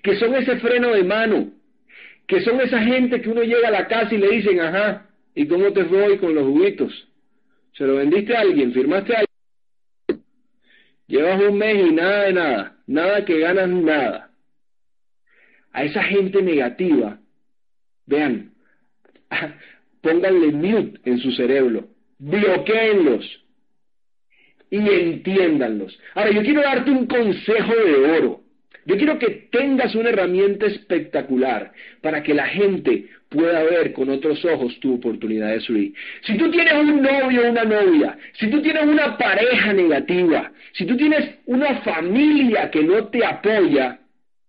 que 0.03 0.17
son 0.17 0.35
ese 0.35 0.59
freno 0.59 0.93
de 0.93 1.05
mano, 1.05 1.53
que 2.27 2.43
son 2.43 2.61
esa 2.61 2.83
gente 2.83 3.23
que 3.23 3.31
uno 3.31 3.43
llega 3.43 3.69
a 3.69 3.79
la 3.81 3.89
casa 3.89 4.15
y 4.15 4.19
le 4.19 4.29
dicen, 4.29 4.61
ajá, 4.61 5.07
¿y 5.35 5.47
cómo 5.47 5.73
te 5.73 5.87
fue 5.87 6.19
con 6.19 6.35
los 6.35 6.45
juguitos? 6.45 7.09
¿Se 7.79 7.87
lo 7.87 7.95
vendiste 7.95 8.37
a 8.37 8.41
alguien? 8.41 8.73
¿Firmaste 8.73 9.15
a 9.15 9.21
alguien? 9.21 10.25
Llevas 11.07 11.41
un 11.41 11.59
mes 11.59 11.87
y 11.87 11.93
nada 11.93 12.25
de 12.25 12.33
nada, 12.33 12.77
nada 12.89 13.25
que 13.25 13.39
ganas 13.39 13.69
nada. 13.69 14.31
A 15.73 15.85
esa 15.85 16.03
gente 16.03 16.43
negativa, 16.43 17.21
vean, 18.05 18.53
pónganle 20.03 20.51
mute 20.51 21.01
en 21.05 21.19
su 21.19 21.31
cerebro, 21.31 21.89
bloqueenlos 22.19 23.45
y 24.71 24.79
entiéndanlos. 24.79 25.97
Ahora, 26.15 26.33
yo 26.33 26.43
quiero 26.43 26.63
darte 26.63 26.91
un 26.91 27.07
consejo 27.07 27.75
de 27.75 27.95
oro. 28.19 28.41
Yo 28.87 28.97
quiero 28.97 29.19
que 29.21 29.49
tengas 29.53 29.95
una 29.95 30.09
herramienta 30.09 30.67
espectacular 30.67 31.73
para 32.01 32.25
que 32.25 32.35
la 32.35 32.49
gente 32.49 33.09
pueda 33.29 33.63
ver 33.63 33.93
con 33.93 34.09
otros 34.09 34.45
ojos 34.45 34.79
tu 34.81 34.95
oportunidad 34.95 35.51
de 35.51 35.61
subir. 35.61 35.95
Si 36.23 36.37
tú 36.37 36.51
tienes 36.51 36.75
un 36.75 37.03
novio 37.03 37.43
o 37.47 37.51
una 37.51 37.65
novia, 37.65 38.19
si 38.35 38.49
tú 38.49 38.63
tienes 38.63 38.85
una 38.85 39.17
pareja 39.19 39.73
negativa, 39.73 40.51
si 40.73 40.87
tú 40.87 40.97
tienes 40.97 41.37
una 41.47 41.81
familia 41.83 42.71
que 42.71 42.83
no 42.83 43.09
te 43.09 43.25
apoya, 43.25 43.99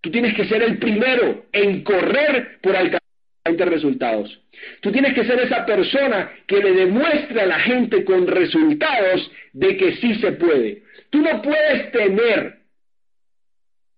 tú 0.02 0.10
tienes 0.12 0.34
que 0.36 0.46
ser 0.46 0.64
el 0.64 0.78
primero 0.78 1.46
en 1.52 1.84
correr 1.84 2.60
por 2.62 2.76
alcanzar 2.76 3.00
resultados. 3.46 4.40
Tú 4.82 4.92
tienes 4.92 5.14
que 5.14 5.26
ser 5.26 5.40
esa 5.40 5.66
persona 5.66 6.32
que 6.46 6.60
le 6.60 6.74
demuestre 6.74 7.42
a 7.42 7.46
la 7.46 7.60
gente 7.60 8.04
con 8.04 8.28
resultados 8.28 9.32
de 9.54 9.78
que 9.78 9.96
sí 9.96 10.16
se 10.16 10.34
puede. 10.34 10.84
Tú 11.10 11.22
no 11.22 11.42
puedes 11.42 11.92
tener 11.92 12.60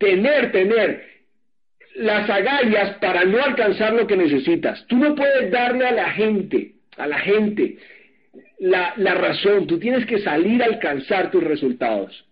tener, 0.02 0.52
tener 0.52 1.11
las 1.96 2.30
agallas 2.30 2.98
para 2.98 3.26
no 3.26 3.42
alcanzar 3.42 3.94
lo 3.94 4.08
que 4.08 4.18
necesitas. 4.18 4.86
Tú 4.88 4.98
no 4.98 5.16
puedes 5.16 5.52
darle 5.52 5.86
a 5.88 5.92
la 5.92 6.12
gente, 6.12 6.76
a 6.98 7.08
la 7.08 7.20
gente, 7.20 7.78
la, 8.60 8.94
razón. 8.96 9.68
Tú 9.68 9.80
tienes 9.80 10.06
que 10.06 10.20
salir 10.20 10.62
a 10.64 10.68
alcanzar 10.68 11.32
tus 11.32 11.44
resultados. 11.44 12.26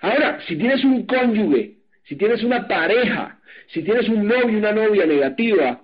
Ahora, 0.00 0.40
si 0.46 0.56
tienes 0.56 0.84
un 0.84 1.06
cónyuge, 1.06 1.76
si 2.04 2.16
tienes 2.16 2.42
una 2.42 2.66
pareja, 2.66 3.38
si 3.68 3.82
tienes 3.82 4.08
un 4.08 4.26
novio 4.26 4.50
y 4.50 4.56
una 4.56 4.72
novia 4.72 5.06
negativa, 5.06 5.82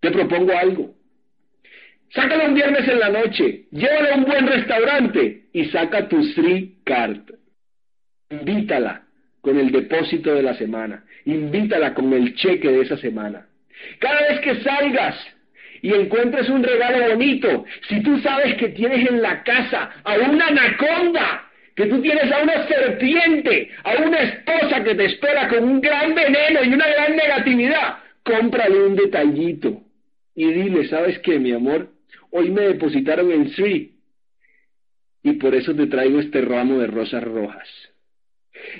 te 0.00 0.10
propongo 0.10 0.56
algo. 0.56 0.94
Sácalo 2.10 2.46
un 2.46 2.54
viernes 2.54 2.88
en 2.88 2.98
la 2.98 3.08
noche, 3.08 3.66
llévalo 3.70 4.12
a 4.12 4.16
un 4.16 4.24
buen 4.24 4.46
restaurante 4.46 5.46
y 5.52 5.66
saca 5.66 6.08
tu 6.08 6.22
Sri 6.24 6.80
Card. 6.84 7.22
Invítala 8.30 9.09
con 9.40 9.58
el 9.58 9.70
depósito 9.70 10.34
de 10.34 10.42
la 10.42 10.54
semana. 10.54 11.04
Invítala 11.24 11.94
con 11.94 12.12
el 12.12 12.34
cheque 12.34 12.70
de 12.70 12.82
esa 12.82 12.96
semana. 12.96 13.46
Cada 13.98 14.20
vez 14.28 14.40
que 14.40 14.56
salgas 14.62 15.16
y 15.82 15.94
encuentres 15.94 16.48
un 16.48 16.62
regalo 16.62 17.08
bonito, 17.10 17.64
si 17.88 18.02
tú 18.02 18.18
sabes 18.20 18.56
que 18.56 18.68
tienes 18.70 19.08
en 19.08 19.22
la 19.22 19.42
casa 19.42 19.90
a 20.04 20.14
una 20.16 20.48
anaconda, 20.48 21.50
que 21.74 21.86
tú 21.86 22.02
tienes 22.02 22.30
a 22.30 22.42
una 22.42 22.66
serpiente, 22.66 23.70
a 23.84 24.02
una 24.02 24.18
esposa 24.18 24.84
que 24.84 24.94
te 24.94 25.06
espera 25.06 25.48
con 25.48 25.64
un 25.64 25.80
gran 25.80 26.14
veneno 26.14 26.62
y 26.64 26.74
una 26.74 26.86
gran 26.88 27.16
negatividad, 27.16 27.98
cómprale 28.22 28.82
un 28.82 28.96
detallito 28.96 29.82
y 30.34 30.52
dile, 30.52 30.88
¿sabes 30.88 31.18
qué, 31.20 31.38
mi 31.38 31.52
amor? 31.52 31.88
Hoy 32.30 32.50
me 32.50 32.62
depositaron 32.62 33.32
en 33.32 33.50
Sri 33.50 33.96
y 35.22 35.32
por 35.32 35.54
eso 35.54 35.74
te 35.74 35.86
traigo 35.86 36.20
este 36.20 36.40
ramo 36.42 36.78
de 36.78 36.86
rosas 36.86 37.22
rojas. 37.22 37.68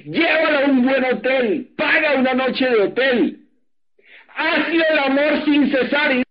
Llévala 0.04 0.60
a 0.60 0.70
un 0.70 0.82
buen 0.82 1.04
hotel, 1.04 1.68
paga 1.76 2.14
una 2.14 2.34
noche 2.34 2.68
de 2.68 2.76
hotel, 2.76 3.36
hazle 4.34 4.84
el 4.90 4.98
amor 4.98 5.44
sin 5.44 5.70
cesar. 5.70 6.16
Y 6.16 6.22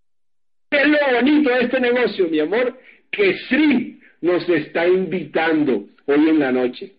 es 0.72 0.88
lo 0.88 0.98
bonito 1.16 1.50
de 1.50 1.62
este 1.62 1.80
negocio, 1.80 2.28
mi 2.30 2.40
amor, 2.40 2.80
que 3.12 3.38
sí 3.50 4.00
nos 4.22 4.48
está 4.50 4.88
invitando 4.88 5.86
hoy 6.06 6.30
en 6.30 6.40
la 6.40 6.52
noche. 6.52 6.94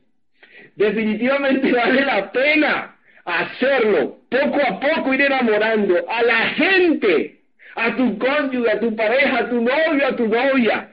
Definitivamente 0.77 1.73
vale 1.77 2.05
la 2.05 2.33
pena 2.33 2.97
hacerlo, 3.25 4.19
poco 4.29 4.61
a 4.67 4.81
poco 4.81 5.15
ir 5.15 5.23
enamorando 5.23 5.95
a 6.09 6.23
la 6.23 6.49
gente, 6.51 7.41
a 7.77 7.97
tu 7.97 8.19
cónyuge, 8.19 8.71
a 8.71 8.81
tu 8.81 8.95
pareja, 8.97 9.39
a 9.39 9.49
tu 9.49 9.61
novio, 9.61 10.07
a 10.07 10.17
tu 10.17 10.27
novia, 10.27 10.90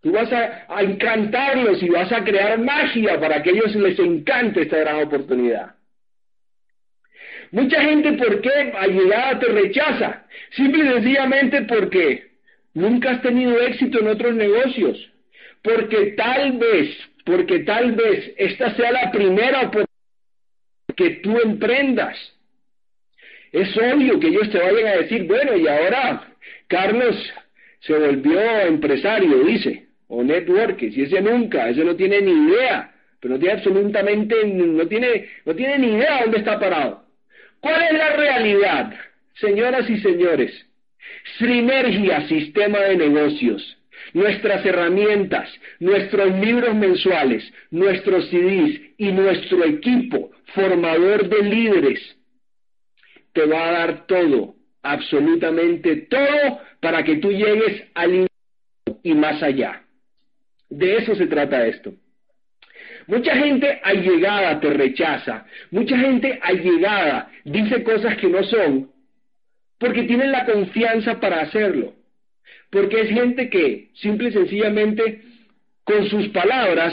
Tú 0.00 0.12
vas 0.12 0.32
a, 0.32 0.80
encantarlos 0.80 1.82
y 1.82 1.88
vas 1.88 2.10
a 2.12 2.22
crear 2.22 2.58
magia 2.58 3.18
para 3.18 3.42
que 3.42 3.50
ellos 3.50 3.74
les 3.74 3.98
encante 3.98 4.62
esta 4.62 4.78
gran 4.78 5.02
oportunidad. 5.02 5.74
Mucha 7.50 7.80
gente, 7.82 8.12
¿por 8.12 8.40
qué 8.40 8.72
allegada 8.78 9.40
te 9.40 9.46
rechaza? 9.48 10.26
Simple 10.50 10.84
y 10.84 10.88
sencillamente 10.88 11.62
porque 11.62 12.30
nunca 12.74 13.12
has 13.12 13.22
tenido 13.22 13.58
éxito 13.60 14.00
en 14.00 14.08
otros 14.08 14.34
negocios. 14.34 15.10
Porque 15.62 16.12
tal 16.12 16.58
vez, 16.58 16.96
porque 17.24 17.60
tal 17.60 17.92
vez 17.92 18.34
esta 18.36 18.74
sea 18.76 18.92
la 18.92 19.10
primera 19.10 19.62
oportunidad 19.62 19.88
que 20.94 21.10
tú 21.22 21.38
emprendas. 21.40 22.16
Es 23.50 23.76
obvio 23.76 24.20
que 24.20 24.28
ellos 24.28 24.50
te 24.50 24.58
vayan 24.58 24.86
a 24.86 24.96
decir, 24.98 25.24
bueno, 25.24 25.56
y 25.56 25.66
ahora 25.66 26.34
Carlos 26.68 27.16
se 27.80 27.94
volvió 27.94 28.40
empresario, 28.60 29.42
dice 29.42 29.87
o 30.08 30.22
networking, 30.22 30.90
si 30.90 31.02
ese 31.02 31.20
nunca, 31.20 31.68
ese 31.68 31.84
no 31.84 31.94
tiene 31.94 32.20
ni 32.20 32.32
idea, 32.32 32.94
pero 33.20 33.34
no 33.34 33.40
tiene 33.40 33.54
absolutamente, 33.54 34.34
no 34.46 34.86
tiene, 34.86 35.28
no 35.44 35.54
tiene 35.54 35.78
ni 35.78 35.94
idea 35.94 36.22
dónde 36.22 36.38
está 36.38 36.58
parado. 36.58 37.04
¿Cuál 37.60 37.82
es 37.82 37.92
la 37.92 38.16
realidad? 38.16 38.94
Señoras 39.34 39.88
y 39.88 39.98
señores, 40.00 40.66
Sinergia 41.38 42.26
Sistema 42.28 42.80
de 42.80 42.96
Negocios. 42.96 43.74
nuestras 44.14 44.64
herramientas, 44.64 45.48
nuestros 45.80 46.34
libros 46.38 46.74
mensuales, 46.74 47.44
nuestros 47.70 48.28
CDs 48.30 48.80
y 48.96 49.12
nuestro 49.12 49.64
equipo 49.64 50.30
formador 50.54 51.28
de 51.28 51.42
líderes 51.42 52.16
te 53.32 53.44
va 53.44 53.68
a 53.68 53.72
dar 53.72 54.06
todo, 54.06 54.54
absolutamente 54.82 55.96
todo, 56.08 56.60
para 56.80 57.04
que 57.04 57.16
tú 57.16 57.30
llegues 57.30 57.84
al 57.94 58.26
y 59.02 59.14
más 59.14 59.42
allá. 59.42 59.82
De 60.70 60.96
eso 60.96 61.14
se 61.14 61.26
trata 61.26 61.66
esto. 61.66 61.94
Mucha 63.06 63.34
gente 63.36 63.80
allegada 63.82 64.60
te 64.60 64.68
rechaza, 64.68 65.46
mucha 65.70 65.96
gente 65.96 66.38
allegada 66.42 67.30
dice 67.44 67.82
cosas 67.82 68.18
que 68.18 68.28
no 68.28 68.42
son, 68.44 68.90
porque 69.78 70.02
tienen 70.02 70.30
la 70.30 70.44
confianza 70.44 71.18
para 71.18 71.40
hacerlo, 71.40 71.94
porque 72.70 73.00
es 73.00 73.08
gente 73.08 73.48
que 73.48 73.88
simple 73.94 74.28
y 74.28 74.32
sencillamente 74.32 75.22
con 75.84 76.06
sus 76.10 76.28
palabras 76.28 76.92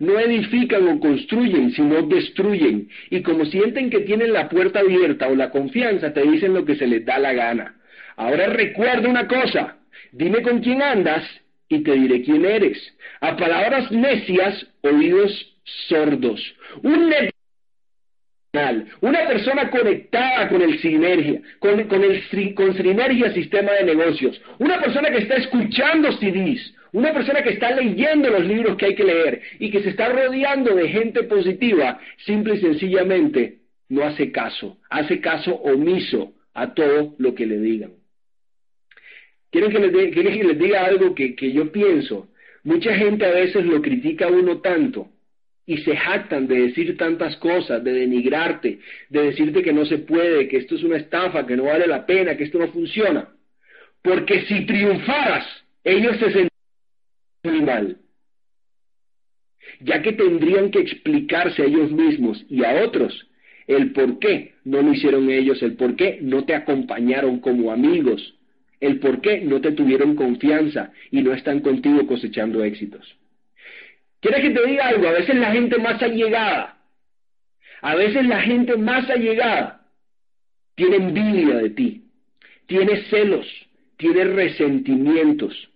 no 0.00 0.18
edifican 0.18 0.88
o 0.88 0.98
construyen, 0.98 1.70
sino 1.70 2.02
destruyen, 2.02 2.88
y 3.10 3.22
como 3.22 3.44
sienten 3.44 3.88
que 3.88 4.00
tienen 4.00 4.32
la 4.32 4.48
puerta 4.48 4.80
abierta 4.80 5.28
o 5.28 5.36
la 5.36 5.50
confianza, 5.50 6.12
te 6.12 6.22
dicen 6.22 6.54
lo 6.54 6.64
que 6.64 6.74
se 6.74 6.88
les 6.88 7.04
da 7.04 7.18
la 7.20 7.32
gana. 7.32 7.76
Ahora 8.16 8.48
recuerda 8.48 9.08
una 9.08 9.28
cosa, 9.28 9.76
dime 10.10 10.42
con 10.42 10.58
quién 10.60 10.82
andas 10.82 11.24
y 11.68 11.82
te 11.82 11.92
diré 11.92 12.22
quién 12.22 12.44
eres. 12.44 12.78
A 13.20 13.36
palabras 13.36 13.90
necias, 13.90 14.66
oídos 14.82 15.56
sordos. 15.88 16.40
Un 16.82 17.12
una 19.00 19.26
persona 19.26 19.70
conectada 19.70 20.48
con 20.48 20.62
el 20.62 20.78
sinergia, 20.78 21.40
con, 21.58 21.78
el 21.78 22.54
con 22.54 22.74
sinergia 22.74 23.32
sistema 23.32 23.72
de 23.72 23.84
negocios, 23.84 24.40
una 24.58 24.80
persona 24.80 25.10
que 25.10 25.18
está 25.18 25.36
escuchando 25.36 26.12
CDs, 26.12 26.74
una 26.92 27.12
persona 27.12 27.42
que 27.42 27.50
está 27.50 27.72
leyendo 27.72 28.30
los 28.30 28.44
libros 28.44 28.76
que 28.76 28.86
hay 28.86 28.94
que 28.94 29.04
leer 29.04 29.42
y 29.58 29.70
que 29.70 29.82
se 29.82 29.90
está 29.90 30.08
rodeando 30.08 30.74
de 30.74 30.88
gente 30.88 31.24
positiva, 31.24 32.00
simple 32.24 32.54
y 32.54 32.60
sencillamente 32.60 33.58
no 33.88 34.04
hace 34.04 34.32
caso, 34.32 34.78
hace 34.88 35.20
caso 35.20 35.54
omiso 35.54 36.32
a 36.54 36.72
todo 36.72 37.14
lo 37.18 37.34
que 37.34 37.46
le 37.46 37.58
digan. 37.58 37.92
¿Quieren 39.50 39.70
que 39.70 39.78
les, 39.78 40.58
diga 40.58 40.84
algo 40.84 41.14
que, 41.14 41.34
yo 41.52 41.70
pienso? 41.70 42.28
Mucha 42.64 42.94
gente 42.94 43.24
a 43.24 43.30
veces 43.30 43.64
lo 43.64 43.80
critica 43.80 44.26
a 44.26 44.30
uno 44.30 44.60
tanto 44.60 45.08
y 45.66 45.78
se 45.78 45.96
jactan 45.96 46.46
de 46.46 46.66
decir 46.68 46.96
tantas 46.96 47.36
cosas, 47.36 47.82
de 47.82 47.92
denigrarte, 47.92 48.78
de 49.08 49.22
decirte 49.22 49.62
que 49.62 49.72
no 49.72 49.84
se 49.84 49.98
puede, 49.98 50.48
que 50.48 50.58
esto 50.58 50.74
es 50.74 50.82
una 50.82 50.96
estafa, 50.96 51.46
que 51.46 51.56
no 51.56 51.64
vale 51.64 51.86
la 51.86 52.06
pena, 52.06 52.36
que 52.36 52.44
esto 52.44 52.58
no 52.58 52.68
funciona. 52.68 53.28
Porque 54.02 54.42
si 54.46 54.66
triunfaras, 54.66 55.46
ellos 55.82 56.16
se 56.18 56.48
sentirían 57.44 57.64
mal. 57.64 57.96
Ya 59.80 60.02
que 60.02 60.12
tendrían 60.12 60.70
que 60.70 60.80
explicarse 60.80 61.62
a 61.62 61.66
ellos 61.66 61.90
mismos 61.90 62.44
y 62.48 62.64
a 62.64 62.84
otros 62.84 63.26
el 63.66 63.92
por 63.92 64.18
qué 64.20 64.54
no 64.64 64.82
lo 64.82 64.92
hicieron 64.92 65.28
ellos, 65.30 65.62
el 65.62 65.74
por 65.74 65.96
qué 65.96 66.18
no 66.22 66.44
te 66.44 66.54
acompañaron 66.54 67.40
como 67.40 67.72
amigos, 67.72 68.35
el 68.86 68.98
por 69.00 69.20
qué 69.20 69.40
no 69.40 69.60
te 69.60 69.72
tuvieron 69.72 70.16
confianza 70.16 70.92
y 71.10 71.22
no 71.22 71.32
están 71.32 71.60
contigo 71.60 72.06
cosechando 72.06 72.62
éxitos. 72.64 73.16
¿Quieres 74.20 74.40
que 74.40 74.50
te 74.50 74.66
diga 74.66 74.88
algo? 74.88 75.08
A 75.08 75.12
veces 75.12 75.36
la 75.36 75.52
gente 75.52 75.78
más 75.78 76.02
allegada, 76.02 76.78
a 77.82 77.94
veces 77.94 78.26
la 78.26 78.40
gente 78.40 78.76
más 78.76 79.08
allegada 79.10 79.86
tiene 80.74 80.96
envidia 80.96 81.56
de 81.56 81.70
ti, 81.70 82.04
tiene 82.66 83.02
celos, 83.04 83.46
tiene 83.96 84.24
resentimientos, 84.24 85.68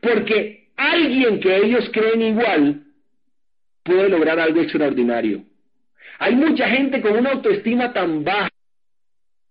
porque 0.00 0.68
alguien 0.76 1.40
que 1.40 1.56
ellos 1.56 1.88
creen 1.92 2.22
igual 2.22 2.82
puede 3.82 4.08
lograr 4.08 4.38
algo 4.40 4.60
extraordinario. 4.60 5.44
Hay 6.18 6.34
mucha 6.34 6.68
gente 6.68 7.00
con 7.00 7.16
una 7.16 7.30
autoestima 7.32 7.92
tan 7.92 8.24
baja, 8.24 8.50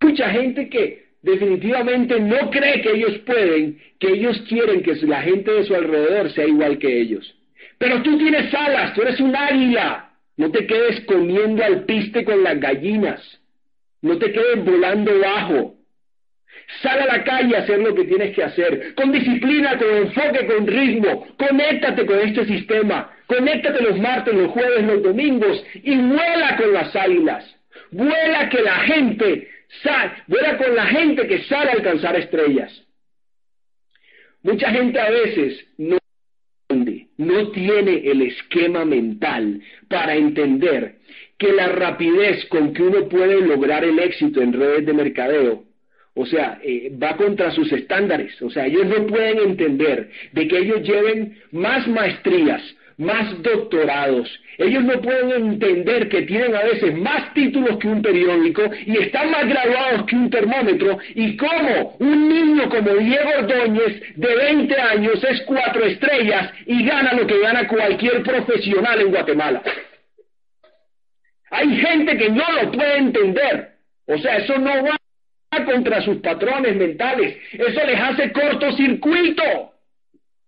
mucha 0.02 0.30
gente 0.30 0.70
que 0.70 1.05
definitivamente 1.26 2.20
no 2.20 2.50
cree 2.52 2.82
que 2.82 2.92
ellos 2.92 3.18
pueden, 3.26 3.80
que 4.00 4.10
ellos 4.10 4.42
quieren 4.48 4.84
que 4.84 4.96
la 5.08 5.22
gente 5.24 5.52
de 5.52 5.64
su 5.66 5.76
alrededor 5.76 6.32
sea 6.32 6.46
igual 6.46 6.78
que 6.78 7.02
ellos. 7.02 7.36
Pero 7.78 8.02
tú 8.04 8.18
tienes 8.18 8.54
alas, 8.54 8.94
tú 8.94 9.02
eres 9.02 9.20
un 9.20 9.36
águila. 9.36 10.12
No 10.38 10.52
te 10.52 10.66
quedes 10.68 11.02
comiendo 11.06 11.64
al 11.64 11.86
piste 11.86 12.24
con 12.24 12.44
las 12.44 12.60
gallinas. 12.60 13.22
No 14.02 14.18
te 14.18 14.32
quedes 14.32 14.64
volando 14.64 15.20
bajo. 15.20 15.76
Sal 16.82 17.00
a 17.00 17.06
la 17.06 17.24
calle 17.24 17.56
a 17.56 17.60
hacer 17.60 17.80
lo 17.80 17.96
que 17.96 18.06
tienes 18.06 18.36
que 18.36 18.44
hacer. 18.44 18.94
Con 18.96 19.12
disciplina, 19.12 19.78
con 19.78 19.90
enfoque, 19.90 20.46
con 20.46 20.68
ritmo. 20.68 21.28
Conéctate 21.38 22.06
con 22.06 22.20
este 22.20 22.46
sistema. 22.46 23.12
Conéctate 23.28 23.82
los 23.82 23.98
martes, 23.98 24.34
los 24.34 24.52
jueves, 24.52 24.84
los 24.84 25.02
domingos 25.02 25.64
y 25.84 25.96
vuela 25.98 26.56
con 26.58 26.74
las 26.74 26.96
águilas. 26.96 27.56
Vuela 27.92 28.50
que 28.50 28.62
la 28.62 28.80
gente 28.82 29.48
vuela 30.28 30.58
con 30.58 30.76
la 30.76 30.86
gente 30.88 31.28
que 31.28 31.44
sale 31.44 31.72
a 31.72 31.74
alcanzar 31.74 32.16
estrellas. 32.16 32.86
Mucha 34.44 34.70
gente 34.72 35.00
a 35.00 35.10
veces 35.10 35.66
no, 35.78 35.98
tiene 37.52 38.10
el 38.12 38.22
esquema 38.22 38.86
mental 38.86 39.62
para 39.90 40.16
entender 40.16 40.98
que 41.38 41.52
la 41.52 41.70
rapidez 41.70 42.46
con 42.46 42.74
que 42.74 42.84
uno 42.84 43.10
puede 43.10 43.42
lograr 43.42 43.84
el 43.84 43.98
éxito 44.00 44.42
en 44.42 44.54
redes 44.54 44.86
de 44.86 44.94
mercadeo, 44.94 45.64
o 46.14 46.26
sea, 46.26 46.60
eh, 46.64 46.92
va 47.02 47.18
contra 47.18 47.52
sus 47.52 47.72
estándares. 47.72 48.42
O 48.42 48.50
sea, 48.50 48.68
ellos 48.68 48.86
no 48.86 49.06
pueden 49.08 49.40
entender 49.40 50.10
de 50.32 50.48
que 50.48 50.58
ellos 50.60 50.82
lleven 50.82 51.38
más 51.52 51.88
maestrías, 51.88 52.62
más 52.98 53.42
doctorados. 53.42 54.30
Ellos 54.58 54.84
no 54.84 55.02
pueden 55.02 55.32
entender 55.32 56.08
que 56.08 56.22
tienen 56.24 56.56
a 56.56 56.64
veces 56.64 56.96
más 56.98 57.34
títulos 57.34 57.78
que 57.78 57.88
un 57.88 58.02
periódico 58.02 58.64
y 58.86 58.98
están 58.98 59.32
más 59.32 59.48
graduados 59.48 60.06
que 60.06 60.16
un 60.16 60.30
termómetro 60.30 60.98
y 61.14 61.36
cómo 61.36 61.98
un 62.00 62.30
niño 62.30 62.70
como 62.70 62.94
Diego 62.94 63.30
Ordóñez 63.40 64.02
de 64.16 64.36
20 64.36 64.76
años 64.80 65.24
es 65.24 65.42
cuatro 65.42 65.84
estrellas 65.86 66.52
y 66.66 66.86
gana 66.86 67.14
lo 67.14 67.28
que 67.28 67.40
gana 67.40 67.68
cualquier 67.68 68.24
profesional 68.24 69.02
en 69.02 69.12
Guatemala. 69.12 69.62
Hay 71.52 71.76
gente 71.78 72.18
que 72.18 72.30
no 72.30 72.44
lo 72.62 72.72
puede 72.72 72.98
entender. 72.98 73.76
O 74.08 74.18
sea, 74.18 74.38
eso 74.38 74.58
no 74.58 74.84
va 74.84 74.98
contra 75.66 76.02
sus 76.02 76.18
patrones 76.18 76.76
mentales. 76.76 77.38
Eso 77.54 77.86
les 77.86 78.00
hace 78.00 78.32
cortocircuito. 78.32 79.75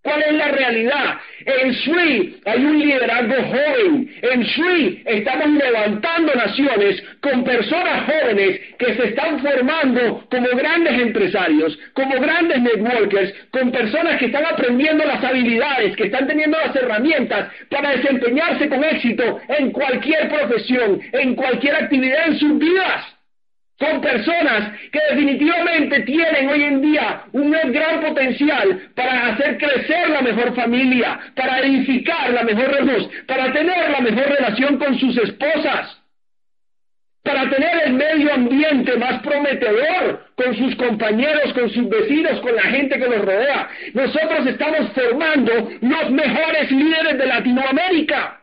¿Cuál 0.07 0.21
es 0.21 0.33
la 0.35 0.47
realidad? 0.47 1.19
En 1.45 1.73
SWI 1.73 2.37
hay 2.45 2.63
un 2.63 2.79
liderazgo 2.79 3.43
joven. 3.43 4.09
En 4.21 4.45
SWI 4.45 5.03
estamos 5.05 5.49
levantando 5.49 6.33
naciones 6.33 7.03
con 7.19 7.43
personas 7.43 8.05
jóvenes 8.05 8.57
que 8.79 8.95
se 8.95 9.07
están 9.09 9.37
formando 9.41 10.25
como 10.31 10.47
grandes 10.55 10.93
empresarios, 10.93 11.77
como 11.91 12.21
grandes 12.21 12.61
networkers, 12.61 13.33
con 13.51 13.69
personas 13.69 14.17
que 14.17 14.27
están 14.27 14.45
aprendiendo 14.45 15.03
las 15.03 15.21
habilidades, 15.21 15.97
que 15.97 16.05
están 16.05 16.25
teniendo 16.25 16.57
las 16.57 16.73
herramientas 16.73 17.49
para 17.69 17.91
desempeñarse 17.91 18.69
con 18.69 18.85
éxito 18.85 19.41
en 19.49 19.71
cualquier 19.71 20.29
profesión, 20.29 21.01
en 21.11 21.35
cualquier 21.35 21.75
actividad 21.75 22.29
en 22.29 22.39
sus 22.39 22.57
vidas. 22.57 23.16
Son 23.79 24.01
personas 24.01 24.71
que 24.91 24.99
definitivamente 25.11 25.99
tienen 26.01 26.49
hoy 26.49 26.63
en 26.63 26.81
día 26.81 27.21
un 27.31 27.51
gran 27.51 28.01
potencial 28.01 28.89
para 28.95 29.27
hacer 29.27 29.57
crecer 29.59 30.09
la 30.09 30.21
mejor 30.23 30.55
familia, 30.55 31.19
para 31.35 31.59
edificar 31.59 32.31
la 32.31 32.43
mejor 32.43 32.71
relación, 32.71 33.11
para 33.27 33.53
tener 33.53 33.91
la 33.91 34.01
mejor 34.01 34.29
relación 34.29 34.77
con 34.79 34.97
sus 34.99 35.15
esposas, 35.19 36.01
para 37.21 37.47
tener 37.51 37.83
el 37.85 37.93
medio 37.93 38.33
ambiente 38.33 38.97
más 38.97 39.21
prometedor 39.21 40.25
con 40.35 40.57
sus 40.57 40.75
compañeros, 40.75 41.53
con 41.53 41.69
sus 41.69 41.87
vecinos, 41.87 42.39
con 42.39 42.55
la 42.55 42.63
gente 42.63 42.97
que 42.97 43.07
los 43.07 43.23
rodea. 43.23 43.69
Nosotros 43.93 44.47
estamos 44.47 44.91
formando 44.93 45.53
los 45.81 46.09
mejores 46.09 46.71
líderes 46.71 47.15
de 47.15 47.27
Latinoamérica. 47.27 48.41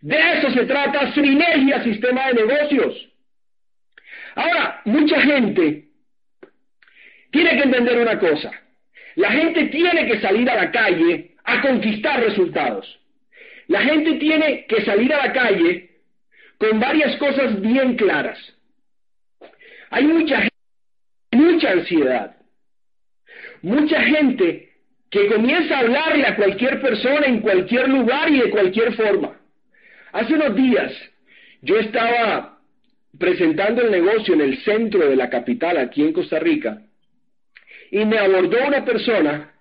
De 0.00 0.16
eso 0.34 0.50
se 0.52 0.64
trata 0.64 1.12
Sinergia 1.12 1.82
Sistema 1.82 2.28
de 2.28 2.34
Negocios. 2.34 3.07
Ahora, 4.38 4.82
mucha 4.84 5.20
gente 5.20 5.88
tiene 7.32 7.56
que 7.56 7.62
entender 7.64 7.98
una 7.98 8.20
cosa. 8.20 8.52
La 9.16 9.32
gente 9.32 9.64
tiene 9.64 10.06
que 10.06 10.20
salir 10.20 10.48
a 10.48 10.54
la 10.54 10.70
calle 10.70 11.32
a 11.42 11.60
conquistar 11.60 12.20
resultados. 12.20 13.00
La 13.66 13.82
gente 13.82 14.12
tiene 14.14 14.64
que 14.66 14.84
salir 14.84 15.12
a 15.12 15.26
la 15.26 15.32
calle 15.32 15.90
con 16.56 16.78
varias 16.78 17.16
cosas 17.16 17.60
bien 17.60 17.96
claras. 17.96 18.38
Hay 19.90 20.04
mucha 20.06 20.36
gente, 20.36 20.54
mucha 21.32 21.72
ansiedad. 21.72 22.36
Mucha 23.62 24.00
gente 24.02 24.70
que 25.10 25.26
comienza 25.26 25.78
a 25.78 25.80
hablarle 25.80 26.24
a 26.24 26.36
cualquier 26.36 26.80
persona 26.80 27.26
en 27.26 27.40
cualquier 27.40 27.88
lugar 27.88 28.30
y 28.30 28.38
de 28.38 28.50
cualquier 28.50 28.94
forma. 28.94 29.36
Hace 30.12 30.34
unos 30.34 30.54
días 30.54 30.92
yo 31.60 31.76
estaba 31.80 32.57
presentando 33.16 33.82
el 33.82 33.90
negocio 33.90 34.34
en 34.34 34.40
el 34.40 34.58
centro 34.62 35.08
de 35.08 35.16
la 35.16 35.30
capital, 35.30 35.76
aquí 35.78 36.02
en 36.02 36.12
Costa 36.12 36.38
Rica, 36.38 36.82
y 37.90 38.04
me 38.04 38.18
abordó 38.18 38.58
una 38.66 38.84
persona 38.84 39.52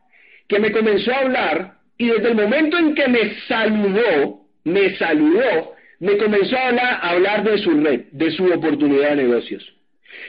que 0.48 0.60
me 0.60 0.72
comenzó 0.72 1.12
a 1.14 1.20
hablar 1.20 1.78
y 1.98 2.08
desde 2.08 2.30
el 2.30 2.36
momento 2.36 2.78
en 2.78 2.94
que 2.94 3.08
me 3.08 3.36
saludó, 3.48 4.42
me 4.64 4.96
saludó, 4.98 5.76
me 6.00 6.18
comenzó 6.18 6.58
a 6.58 7.10
hablar, 7.10 7.44
de 7.44 7.58
su 7.58 7.72
red, 7.82 8.02
de 8.12 8.32
su 8.32 8.46
oportunidad 8.46 9.12
de 9.12 9.24
negocios. 9.24 9.74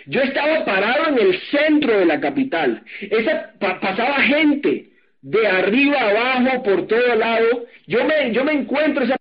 Yo 0.07 0.21
estaba 0.23 0.65
parado 0.65 1.09
en 1.09 1.19
el 1.19 1.41
centro 1.51 1.99
de 1.99 2.07
la 2.07 2.21
capital. 2.21 2.83
Esa, 3.01 3.53
pasaba 3.59 4.23
gente 4.23 4.91
de 5.21 5.47
arriba 5.47 6.01
abajo, 6.01 6.63
por 6.63 6.87
todo 6.87 7.15
lado. 7.17 7.67
Yo 7.87 8.05
me, 8.05 8.33
yo 8.33 8.45
me 8.45 8.53
encuentro, 8.53 9.05
esa, 9.05 9.17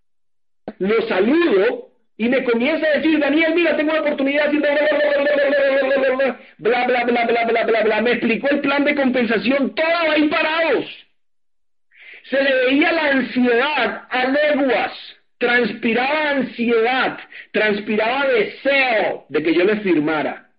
lo 0.79 1.01
saludo 1.07 1.86
y 2.18 2.30
me 2.30 2.43
comienza 2.43 2.88
a 2.88 2.97
decir, 2.97 3.20
Daniel, 3.20 3.53
mira, 3.55 3.78
tengo 3.78 3.91
una 3.91 4.01
oportunidad. 4.01 4.51
Bla, 6.57 6.86
bla, 6.88 7.03
bla, 7.03 7.26
bla, 7.26 7.45
bla, 7.45 7.63
bla, 7.63 7.84
bla. 7.84 8.01
Me 8.01 8.11
explicó 8.11 8.49
el 8.49 8.61
plan 8.61 8.84
de 8.84 8.95
compensación, 8.95 9.76
todo 9.76 10.11
ahí 10.11 10.28
parados. 10.28 10.86
Se 12.24 12.43
le 12.43 12.53
veía 12.65 12.91
la 12.91 13.05
ansiedad 13.11 14.07
a 14.09 14.26
leguas 14.26 15.18
transpiraba 15.38 16.32
ansiedad, 16.32 17.20
transpiraba 17.51 18.28
deseo 18.28 19.26
de 19.30 19.43
que 19.43 19.53
yo 19.53 19.63
le 19.63 19.78
firmara. 19.82 20.49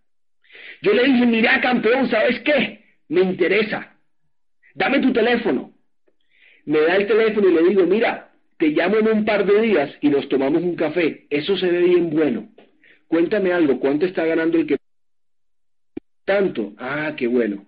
Yo 0.83 0.93
le 0.93 1.05
dije, 1.05 1.27
mira 1.27 1.61
campeón, 1.61 2.09
¿sabes 2.09 2.41
qué? 2.41 2.85
Me 3.09 3.21
interesa. 3.23 3.95
Dame 4.75 5.01
tu 5.01 5.13
teléfono. 5.13 5.73
Me 6.65 6.81
da 6.81 6.97
el 6.97 7.07
teléfono 7.07 7.49
y 7.49 7.55
le 7.55 7.63
digo, 7.71 7.87
mira, 7.87 8.28
te 8.59 8.69
llamo 8.69 8.99
en 8.99 9.09
un 9.09 9.25
par 9.25 9.47
de 9.47 9.61
días 9.63 9.91
y 10.01 10.09
nos 10.09 10.29
tomamos 10.29 10.63
un 10.63 10.77
café. 10.77 11.27
Eso 11.31 11.57
se 11.57 11.71
ve 11.71 11.83
bien 11.83 12.11
bueno. 12.11 12.49
Cuéntame 13.07 13.53
algo, 13.53 13.81
¿cuánto 13.81 14.05
está 14.05 14.25
ganando 14.25 14.59
el 14.59 14.67
que... 14.67 14.77
Tanto. 16.25 16.75
Ah, 16.79 17.15
qué 17.17 17.27
bueno. 17.27 17.65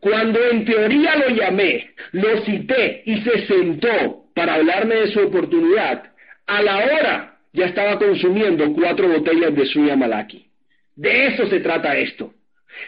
Cuando 0.00 0.38
en 0.50 0.64
teoría 0.64 1.16
lo 1.16 1.28
llamé, 1.28 1.90
lo 2.12 2.40
cité 2.44 3.02
y 3.04 3.20
se 3.22 3.46
sentó 3.46 4.24
para 4.34 4.54
hablarme 4.54 4.96
de 4.96 5.08
su 5.08 5.20
oportunidad, 5.20 6.12
a 6.46 6.62
la 6.62 6.78
hora 6.78 7.38
ya 7.52 7.66
estaba 7.66 7.98
consumiendo 7.98 8.72
cuatro 8.74 9.08
botellas 9.08 9.54
de 9.54 9.66
suya 9.66 9.96
malaki. 9.96 10.46
De 10.94 11.26
eso 11.26 11.46
se 11.48 11.60
trata 11.60 11.96
esto. 11.96 12.32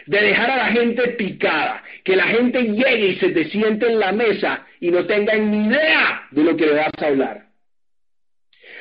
De 0.05 0.21
dejar 0.21 0.51
a 0.51 0.57
la 0.57 0.71
gente 0.71 1.09
picada, 1.09 1.83
que 2.03 2.15
la 2.15 2.27
gente 2.27 2.61
llegue 2.63 3.07
y 3.07 3.15
se 3.15 3.29
te 3.29 3.45
siente 3.49 3.87
en 3.87 3.99
la 3.99 4.11
mesa 4.11 4.65
y 4.79 4.91
no 4.91 5.05
tenga 5.05 5.35
ni 5.35 5.67
idea 5.67 6.27
de 6.31 6.43
lo 6.43 6.55
que 6.55 6.65
le 6.65 6.73
vas 6.73 6.91
a 6.97 7.05
hablar. 7.07 7.45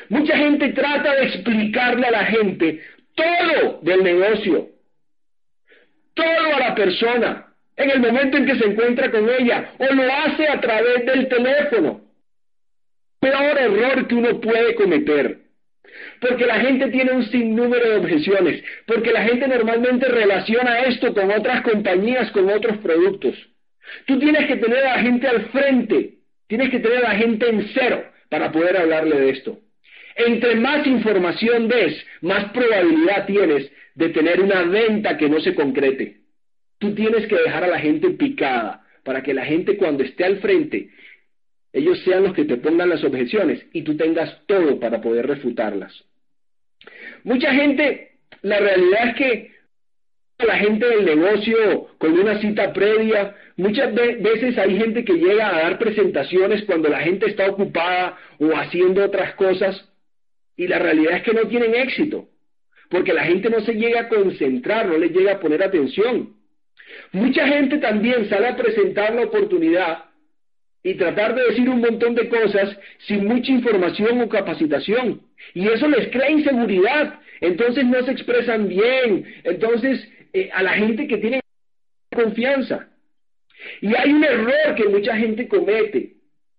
Mucha 0.08 0.36
gente 0.36 0.70
trata 0.70 1.14
de 1.14 1.26
explicarle 1.26 2.06
a 2.06 2.10
la 2.10 2.24
gente 2.26 2.82
todo 3.14 3.80
del 3.82 4.02
negocio, 4.02 4.68
todo 6.14 6.56
a 6.56 6.60
la 6.60 6.74
persona, 6.74 7.46
en 7.76 7.90
el 7.90 8.00
momento 8.00 8.36
en 8.36 8.46
que 8.46 8.56
se 8.56 8.66
encuentra 8.66 9.10
con 9.10 9.28
ella, 9.28 9.72
o 9.78 9.92
lo 9.92 10.02
hace 10.12 10.48
a 10.48 10.60
través 10.60 11.04
del 11.06 11.28
teléfono 11.28 12.08
peor 13.20 13.58
error 13.58 14.06
que 14.06 14.14
uno 14.14 14.40
puede 14.40 14.74
cometer. 14.74 15.38
Porque 16.20 16.46
la 16.46 16.60
gente 16.60 16.88
tiene 16.88 17.12
un 17.12 17.24
sinnúmero 17.26 17.90
de 17.90 17.96
objeciones, 17.96 18.62
porque 18.86 19.12
la 19.12 19.24
gente 19.24 19.46
normalmente 19.46 20.08
relaciona 20.08 20.80
esto 20.80 21.14
con 21.14 21.30
otras 21.30 21.62
compañías, 21.62 22.30
con 22.32 22.48
otros 22.50 22.78
productos. 22.78 23.34
Tú 24.06 24.18
tienes 24.18 24.46
que 24.46 24.56
tener 24.56 24.84
a 24.84 24.96
la 24.96 25.02
gente 25.02 25.28
al 25.28 25.46
frente, 25.50 26.14
tienes 26.46 26.70
que 26.70 26.80
tener 26.80 26.98
a 26.98 27.12
la 27.12 27.16
gente 27.16 27.48
en 27.48 27.68
cero 27.72 28.04
para 28.28 28.50
poder 28.50 28.76
hablarle 28.76 29.20
de 29.20 29.30
esto. 29.30 29.58
Entre 30.16 30.56
más 30.56 30.86
información 30.86 31.68
des, 31.68 32.04
más 32.22 32.50
probabilidad 32.52 33.26
tienes 33.26 33.70
de 33.94 34.08
tener 34.08 34.40
una 34.40 34.62
venta 34.62 35.16
que 35.16 35.28
no 35.28 35.40
se 35.40 35.54
concrete. 35.54 36.18
Tú 36.78 36.94
tienes 36.94 37.26
que 37.26 37.36
dejar 37.36 37.64
a 37.64 37.68
la 37.68 37.78
gente 37.78 38.10
picada 38.10 38.82
para 39.04 39.22
que 39.22 39.34
la 39.34 39.44
gente 39.44 39.76
cuando 39.76 40.02
esté 40.02 40.24
al 40.24 40.38
frente 40.38 40.90
ellos 41.72 42.00
sean 42.04 42.22
los 42.22 42.34
que 42.34 42.44
te 42.44 42.56
pongan 42.56 42.88
las 42.88 43.04
objeciones 43.04 43.64
y 43.72 43.82
tú 43.82 43.96
tengas 43.96 44.44
todo 44.46 44.80
para 44.80 45.00
poder 45.00 45.26
refutarlas. 45.26 45.92
Mucha 47.24 47.52
gente, 47.52 48.12
la 48.42 48.58
realidad 48.58 49.08
es 49.08 49.14
que 49.16 49.58
la 50.46 50.56
gente 50.56 50.86
del 50.86 51.04
negocio 51.04 51.88
con 51.98 52.12
una 52.12 52.40
cita 52.40 52.72
previa, 52.72 53.34
muchas 53.56 53.92
veces 53.94 54.56
hay 54.56 54.78
gente 54.78 55.04
que 55.04 55.14
llega 55.14 55.48
a 55.48 55.62
dar 55.62 55.78
presentaciones 55.78 56.62
cuando 56.64 56.88
la 56.88 57.00
gente 57.00 57.26
está 57.26 57.50
ocupada 57.50 58.16
o 58.38 58.56
haciendo 58.56 59.04
otras 59.04 59.34
cosas 59.34 59.88
y 60.56 60.68
la 60.68 60.78
realidad 60.78 61.16
es 61.16 61.22
que 61.22 61.32
no 61.32 61.48
tienen 61.48 61.74
éxito, 61.74 62.28
porque 62.88 63.12
la 63.12 63.24
gente 63.24 63.50
no 63.50 63.60
se 63.60 63.74
llega 63.74 64.02
a 64.02 64.08
concentrar, 64.08 64.86
no 64.86 64.96
le 64.96 65.08
llega 65.08 65.32
a 65.32 65.40
poner 65.40 65.62
atención. 65.62 66.34
Mucha 67.12 67.46
gente 67.46 67.78
también 67.78 68.28
sale 68.28 68.48
a 68.48 68.56
presentar 68.56 69.14
la 69.14 69.22
oportunidad 69.24 70.04
y 70.82 70.94
tratar 70.94 71.34
de 71.34 71.44
decir 71.44 71.68
un 71.68 71.80
montón 71.80 72.14
de 72.14 72.28
cosas 72.28 72.78
sin 73.06 73.26
mucha 73.26 73.50
información 73.50 74.20
o 74.20 74.28
capacitación. 74.28 75.20
Y 75.54 75.68
eso 75.68 75.88
les 75.88 76.08
crea 76.08 76.30
inseguridad. 76.30 77.20
Entonces 77.40 77.84
no 77.86 78.02
se 78.04 78.12
expresan 78.12 78.68
bien. 78.68 79.24
Entonces 79.44 80.08
eh, 80.32 80.50
a 80.52 80.62
la 80.62 80.72
gente 80.72 81.06
que 81.06 81.18
tiene 81.18 81.40
confianza. 82.14 82.88
Y 83.80 83.94
hay 83.94 84.12
un 84.12 84.24
error 84.24 84.74
que 84.76 84.88
mucha 84.88 85.16
gente 85.16 85.48
comete 85.48 86.14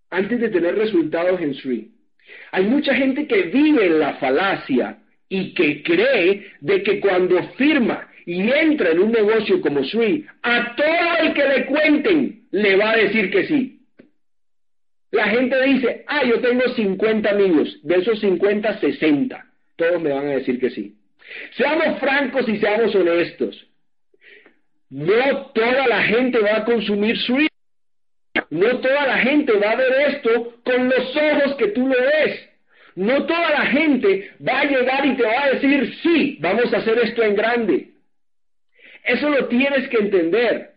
antes 0.09 0.39
de 0.39 0.49
tener 0.49 0.75
resultados 0.75 1.39
en 1.41 1.53
SRI. 1.53 1.91
Hay 2.51 2.65
mucha 2.65 2.93
gente 2.93 3.27
que 3.27 3.43
vive 3.43 3.86
en 3.86 3.99
la 3.99 4.15
falacia 4.15 4.99
y 5.27 5.53
que 5.53 5.84
cree 5.84 6.51
de 6.61 6.84
que 6.84 6.99
cuando 6.99 7.41
firma 7.53 8.07
y 8.25 8.41
entra 8.51 8.91
en 8.91 8.99
un 8.99 9.11
negocio 9.11 9.61
como 9.61 9.84
SRI, 9.84 10.25
a 10.43 10.75
todo 10.75 11.17
el 11.21 11.34
que 11.34 11.47
le 11.47 11.65
cuenten 11.65 12.43
le 12.51 12.75
va 12.75 12.91
a 12.91 12.97
decir 12.97 13.32
que 13.32 13.47
sí. 13.47 13.78
La 15.12 15.28
gente 15.28 15.62
dice, 15.64 16.03
ah, 16.07 16.24
yo 16.24 16.39
tengo 16.39 16.68
50 16.76 17.30
amigos, 17.30 17.80
de 17.84 17.95
esos 17.95 18.20
50, 18.20 18.80
60. 18.80 19.45
Todos 19.76 20.01
me 20.01 20.12
van 20.12 20.28
a 20.28 20.36
decir 20.36 20.60
que 20.60 20.70
sí. 20.70 20.95
Seamos 21.55 21.99
francos 21.99 22.47
y 22.47 22.57
seamos 22.57 22.93
honestos. 22.93 23.68
No 24.89 25.51
toda 25.53 25.88
la 25.88 26.03
gente 26.03 26.39
va 26.39 26.57
a 26.57 26.66
consumir 26.66 27.18
su 27.18 27.38
No 28.49 28.80
toda 28.80 29.07
la 29.07 29.18
gente 29.20 29.53
va 29.53 29.72
a 29.72 29.76
ver 29.76 29.91
esto 30.10 30.60
con 30.64 30.89
los 30.89 31.16
ojos 31.16 31.55
que 31.57 31.68
tú 31.68 31.88
lo 31.88 31.95
ves. 31.95 32.49
No 32.95 33.26
toda 33.26 33.49
la 33.51 33.66
gente 33.68 34.32
va 34.45 34.62
a 34.62 34.66
llegar 34.66 35.05
y 35.05 35.16
te 35.16 35.24
va 35.24 35.43
a 35.43 35.51
decir, 35.51 35.93
sí, 36.01 36.38
vamos 36.41 36.74
a 36.74 36.78
hacer 36.78 36.97
esto 36.99 37.24
en 37.24 37.36
grande. 37.36 37.89
Eso 39.03 39.30
lo 39.30 39.47
tienes 39.47 39.88
que 39.89 39.97
entender. 39.97 40.68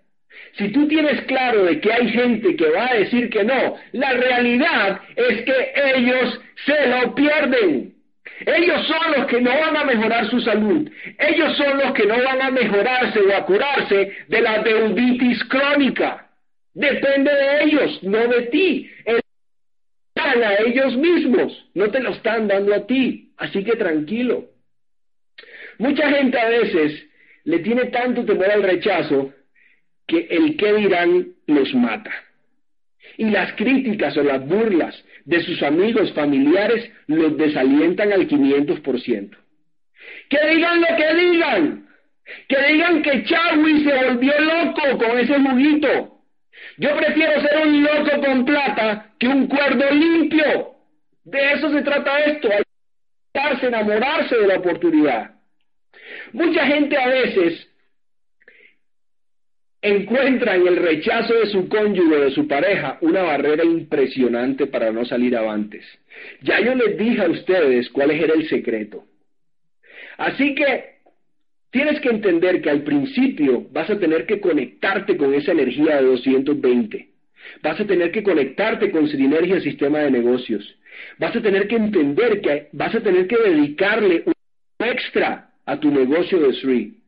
Si 0.58 0.68
tú 0.68 0.86
tienes 0.86 1.22
claro 1.22 1.64
de 1.64 1.80
que 1.80 1.92
hay 1.92 2.08
gente 2.10 2.56
que 2.56 2.70
va 2.70 2.90
a 2.90 2.94
decir 2.94 3.30
que 3.30 3.42
no, 3.42 3.76
la 3.92 4.12
realidad 4.12 5.00
es 5.16 5.42
que 5.42 5.72
ellos 5.96 6.40
se 6.66 6.86
lo 6.88 7.14
pierden. 7.14 7.94
Ellos 8.44 8.86
son 8.86 9.12
los 9.16 9.26
que 9.26 9.40
no 9.40 9.50
van 9.50 9.76
a 9.76 9.84
mejorar 9.84 10.28
su 10.28 10.40
salud. 10.40 10.90
Ellos 11.18 11.56
son 11.56 11.78
los 11.78 11.92
que 11.92 12.06
no 12.06 12.22
van 12.22 12.42
a 12.42 12.50
mejorarse 12.50 13.20
o 13.20 13.36
a 13.36 13.46
curarse 13.46 14.12
de 14.28 14.40
la 14.40 14.62
deuditis 14.62 15.42
crónica. 15.44 16.28
Depende 16.74 17.30
de 17.30 17.64
ellos, 17.64 18.02
no 18.02 18.26
de 18.28 18.42
ti. 18.42 18.90
Están 19.04 20.42
a 20.42 20.54
ellos 20.56 20.96
mismos, 20.96 21.66
no 21.74 21.90
te 21.90 22.00
lo 22.00 22.10
están 22.10 22.48
dando 22.48 22.74
a 22.74 22.86
ti. 22.86 23.32
Así 23.36 23.64
que 23.64 23.76
tranquilo. 23.76 24.46
Mucha 25.78 26.08
gente 26.10 26.38
a 26.38 26.48
veces 26.48 27.06
le 27.44 27.58
tiene 27.60 27.86
tanto 27.86 28.24
temor 28.24 28.50
al 28.50 28.62
rechazo 28.62 29.32
que 30.12 30.26
el 30.28 30.56
que 30.58 30.74
dirán 30.74 31.26
los 31.46 31.74
mata. 31.74 32.12
Y 33.16 33.30
las 33.30 33.52
críticas 33.54 34.14
o 34.18 34.22
las 34.22 34.46
burlas 34.46 34.94
de 35.24 35.42
sus 35.42 35.62
amigos 35.62 36.12
familiares 36.12 36.90
los 37.06 37.36
desalientan 37.38 38.12
al 38.12 38.28
500%. 38.28 39.36
Que 40.28 40.46
digan 40.48 40.80
lo 40.80 40.96
que 40.96 41.14
digan. 41.14 41.86
Que 42.46 42.72
digan 42.72 43.02
que 43.02 43.24
Chagui 43.24 43.84
se 43.84 44.04
volvió 44.04 44.32
loco 44.40 44.98
con 44.98 45.18
ese 45.18 45.34
juguito. 45.40 46.18
Yo 46.76 46.96
prefiero 46.96 47.40
ser 47.40 47.66
un 47.66 47.82
loco 47.82 48.20
con 48.24 48.44
plata 48.44 49.12
que 49.18 49.28
un 49.28 49.46
cuerdo 49.46 49.90
limpio. 49.90 50.74
De 51.24 51.52
eso 51.52 51.70
se 51.70 51.82
trata 51.82 52.20
esto. 52.20 52.48
Enamorarse 53.62 54.36
de 54.36 54.46
la 54.46 54.56
oportunidad. 54.56 55.30
Mucha 56.32 56.66
gente 56.66 56.96
a 56.96 57.06
veces 57.08 57.71
encuentra 59.82 60.54
en 60.54 60.68
el 60.68 60.76
rechazo 60.76 61.34
de 61.34 61.46
su 61.46 61.68
cónyuge, 61.68 62.16
de 62.16 62.30
su 62.30 62.46
pareja, 62.46 62.98
una 63.00 63.22
barrera 63.22 63.64
impresionante 63.64 64.68
para 64.68 64.92
no 64.92 65.04
salir 65.04 65.36
avantes. 65.36 65.84
Ya 66.42 66.60
yo 66.60 66.74
les 66.76 66.96
dije 66.96 67.20
a 67.20 67.28
ustedes 67.28 67.90
cuál 67.90 68.12
era 68.12 68.32
el 68.32 68.48
secreto. 68.48 69.04
Así 70.18 70.54
que 70.54 70.84
tienes 71.70 72.00
que 72.00 72.10
entender 72.10 72.62
que 72.62 72.70
al 72.70 72.82
principio 72.82 73.66
vas 73.72 73.90
a 73.90 73.98
tener 73.98 74.24
que 74.24 74.40
conectarte 74.40 75.16
con 75.16 75.34
esa 75.34 75.50
energía 75.50 75.96
de 75.96 76.04
220. 76.04 77.08
Vas 77.60 77.80
a 77.80 77.86
tener 77.86 78.12
que 78.12 78.22
conectarte 78.22 78.92
con 78.92 79.08
Sinergia 79.08 79.60
Sistema 79.60 79.98
de 79.98 80.12
Negocios. 80.12 80.76
Vas 81.18 81.34
a 81.34 81.42
tener 81.42 81.66
que 81.66 81.76
entender 81.76 82.40
que 82.40 82.68
vas 82.72 82.94
a 82.94 83.00
tener 83.00 83.26
que 83.26 83.36
dedicarle 83.36 84.22
un 84.26 84.32
extra 84.78 85.50
a 85.66 85.80
tu 85.80 85.90
negocio 85.90 86.38
de 86.38 86.52
Sri 86.54 87.01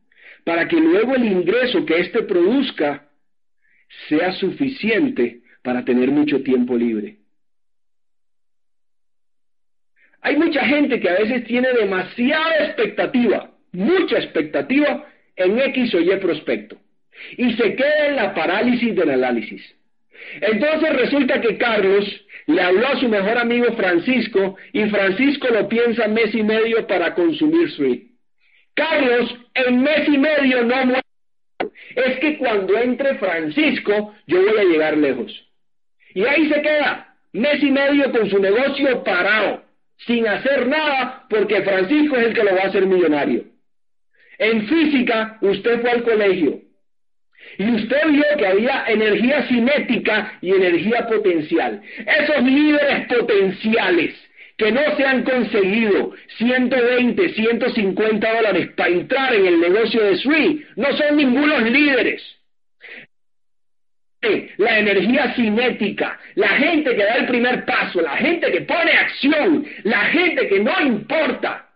para 0.45 0.67
que 0.67 0.77
luego 0.77 1.15
el 1.15 1.25
ingreso 1.25 1.85
que 1.85 1.99
éste 1.99 2.23
produzca 2.23 3.09
sea 4.07 4.31
suficiente 4.33 5.41
para 5.61 5.83
tener 5.83 6.09
mucho 6.11 6.41
tiempo 6.43 6.77
libre. 6.77 7.17
Hay 10.21 10.37
mucha 10.37 10.63
gente 10.65 10.99
que 10.99 11.09
a 11.09 11.19
veces 11.19 11.43
tiene 11.45 11.73
demasiada 11.73 12.65
expectativa, 12.65 13.51
mucha 13.73 14.17
expectativa 14.17 15.05
en 15.35 15.59
X 15.59 15.93
o 15.95 15.99
Y 15.99 16.15
prospecto 16.17 16.79
y 17.37 17.53
se 17.53 17.75
queda 17.75 18.07
en 18.07 18.15
la 18.15 18.33
parálisis 18.33 18.95
del 18.95 19.09
análisis. 19.09 19.61
Entonces 20.41 20.93
resulta 20.95 21.41
que 21.41 21.57
Carlos 21.57 22.05
le 22.47 22.61
habló 22.61 22.87
a 22.87 22.99
su 22.99 23.09
mejor 23.09 23.37
amigo 23.37 23.73
Francisco 23.75 24.57
y 24.73 24.85
Francisco 24.89 25.47
lo 25.49 25.67
piensa 25.67 26.07
mes 26.07 26.33
y 26.35 26.43
medio 26.43 26.85
para 26.85 27.13
consumir 27.15 27.71
suite. 27.71 28.14
Carlos 28.75 29.35
en 29.53 29.81
mes 29.81 30.07
y 30.07 30.17
medio 30.17 30.63
no 30.63 30.85
muere. 30.85 31.01
Es 31.95 32.19
que 32.19 32.37
cuando 32.37 32.77
entre 32.77 33.15
Francisco 33.15 34.13
yo 34.27 34.41
voy 34.41 34.57
a 34.59 34.63
llegar 34.63 34.97
lejos. 34.97 35.31
Y 36.13 36.23
ahí 36.25 36.49
se 36.49 36.61
queda, 36.61 37.15
mes 37.33 37.61
y 37.63 37.71
medio 37.71 38.11
con 38.11 38.29
su 38.29 38.39
negocio 38.39 39.03
parado, 39.03 39.63
sin 40.05 40.27
hacer 40.27 40.67
nada 40.67 41.25
porque 41.29 41.61
Francisco 41.61 42.17
es 42.17 42.27
el 42.27 42.33
que 42.33 42.43
lo 42.43 42.55
va 42.55 42.63
a 42.63 42.67
hacer 42.67 42.85
millonario. 42.85 43.45
En 44.37 44.67
física 44.67 45.37
usted 45.41 45.81
fue 45.81 45.91
al 45.91 46.03
colegio, 46.03 46.61
y 47.57 47.71
usted 47.71 48.07
vio 48.09 48.23
que 48.37 48.47
había 48.47 48.85
energía 48.87 49.43
cinética 49.47 50.37
y 50.41 50.51
energía 50.51 51.07
potencial. 51.07 51.81
Esos 52.05 52.43
líderes 52.43 53.07
potenciales 53.07 54.15
que 54.57 54.71
no 54.71 54.81
se 54.95 55.05
han 55.05 55.23
conseguido 55.23 56.13
120, 56.37 57.29
150 57.33 58.35
dólares 58.35 58.69
para 58.75 58.89
entrar 58.89 59.33
en 59.33 59.45
el 59.45 59.59
negocio 59.59 60.01
de 60.01 60.17
Sui, 60.17 60.65
no 60.75 60.95
son 60.95 61.17
ningunos 61.17 61.63
líderes. 61.63 62.21
La 64.57 64.79
energía 64.79 65.35
cinética, 65.35 66.19
la 66.33 66.49
gente 66.49 66.95
que 66.95 67.03
da 67.03 67.15
el 67.15 67.27
primer 67.27 67.63
paso, 67.65 68.01
la 68.01 68.17
gente 68.17 68.51
que 68.51 68.61
pone 68.61 68.91
acción, 68.91 69.65
la 69.83 70.05
gente 70.05 70.47
que 70.47 70.59
no 70.61 70.81
importa 70.81 71.69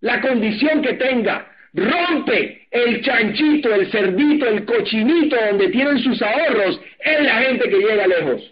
la 0.00 0.20
condición 0.20 0.82
que 0.82 0.92
tenga, 0.94 1.48
rompe 1.72 2.66
el 2.70 3.02
chanchito, 3.02 3.74
el 3.74 3.90
cerdito, 3.90 4.46
el 4.46 4.64
cochinito 4.64 5.36
donde 5.36 5.68
tienen 5.68 5.98
sus 5.98 6.20
ahorros, 6.22 6.80
es 7.00 7.20
la 7.22 7.34
gente 7.36 7.68
que 7.68 7.78
llega 7.78 8.06
lejos. 8.06 8.51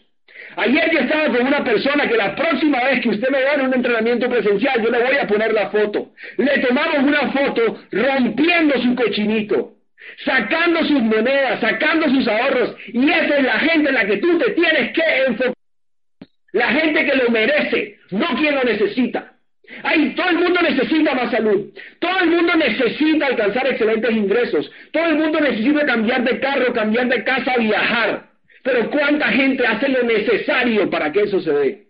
Ayer 0.61 0.91
yo 0.93 0.99
estaba 0.99 1.25
con 1.35 1.47
una 1.47 1.65
persona 1.65 2.07
que 2.07 2.19
la 2.19 2.35
próxima 2.37 2.85
vez 2.85 3.01
que 3.01 3.09
usted 3.09 3.31
me 3.31 3.39
vea 3.39 3.55
en 3.55 3.63
un 3.63 3.75
entrenamiento 3.75 4.29
presencial, 4.29 4.83
yo 4.83 4.91
le 4.91 5.03
voy 5.03 5.17
a 5.17 5.27
poner 5.27 5.55
la 5.55 5.71
foto. 5.71 6.13
Le 6.37 6.59
tomamos 6.59 6.99
una 6.99 7.33
foto 7.33 7.81
rompiendo 7.91 8.79
su 8.83 8.95
cochinito, 8.95 9.73
sacando 10.23 10.81
sus 10.85 11.01
monedas, 11.01 11.61
sacando 11.61 12.11
sus 12.11 12.29
ahorros, 12.29 12.77
y 12.89 13.09
esa 13.09 13.39
es 13.39 13.45
la 13.45 13.59
gente 13.59 13.89
en 13.89 13.95
la 13.95 14.05
que 14.05 14.19
tú 14.19 14.39
te 14.39 14.51
tienes 14.51 14.93
que 14.93 15.03
enfocar. 15.29 15.55
La 16.53 16.67
gente 16.69 17.07
que 17.07 17.17
lo 17.17 17.31
merece, 17.31 17.99
no 18.11 18.27
quien 18.37 18.55
lo 18.55 18.63
necesita. 18.63 19.33
Ay, 19.83 20.15
todo 20.15 20.29
el 20.29 20.39
mundo 20.41 20.61
necesita 20.61 21.15
más 21.15 21.31
salud. 21.31 21.73
Todo 22.01 22.19
el 22.21 22.31
mundo 22.31 22.55
necesita 22.57 23.27
alcanzar 23.29 23.67
excelentes 23.67 24.11
ingresos. 24.11 24.71
Todo 24.93 25.07
el 25.07 25.15
mundo 25.15 25.41
necesita 25.41 25.87
cambiar 25.87 26.23
de 26.25 26.39
carro, 26.39 26.73
cambiar 26.75 27.09
de 27.09 27.25
casa, 27.25 27.57
viajar. 27.57 28.30
Pero 28.63 28.91
¿cuánta 28.91 29.29
gente 29.29 29.67
hace 29.67 29.89
lo 29.89 30.03
necesario 30.03 30.89
para 30.91 31.13
que 31.13 31.23
eso 31.23 31.41
se 31.41 31.53
dé? 31.53 31.87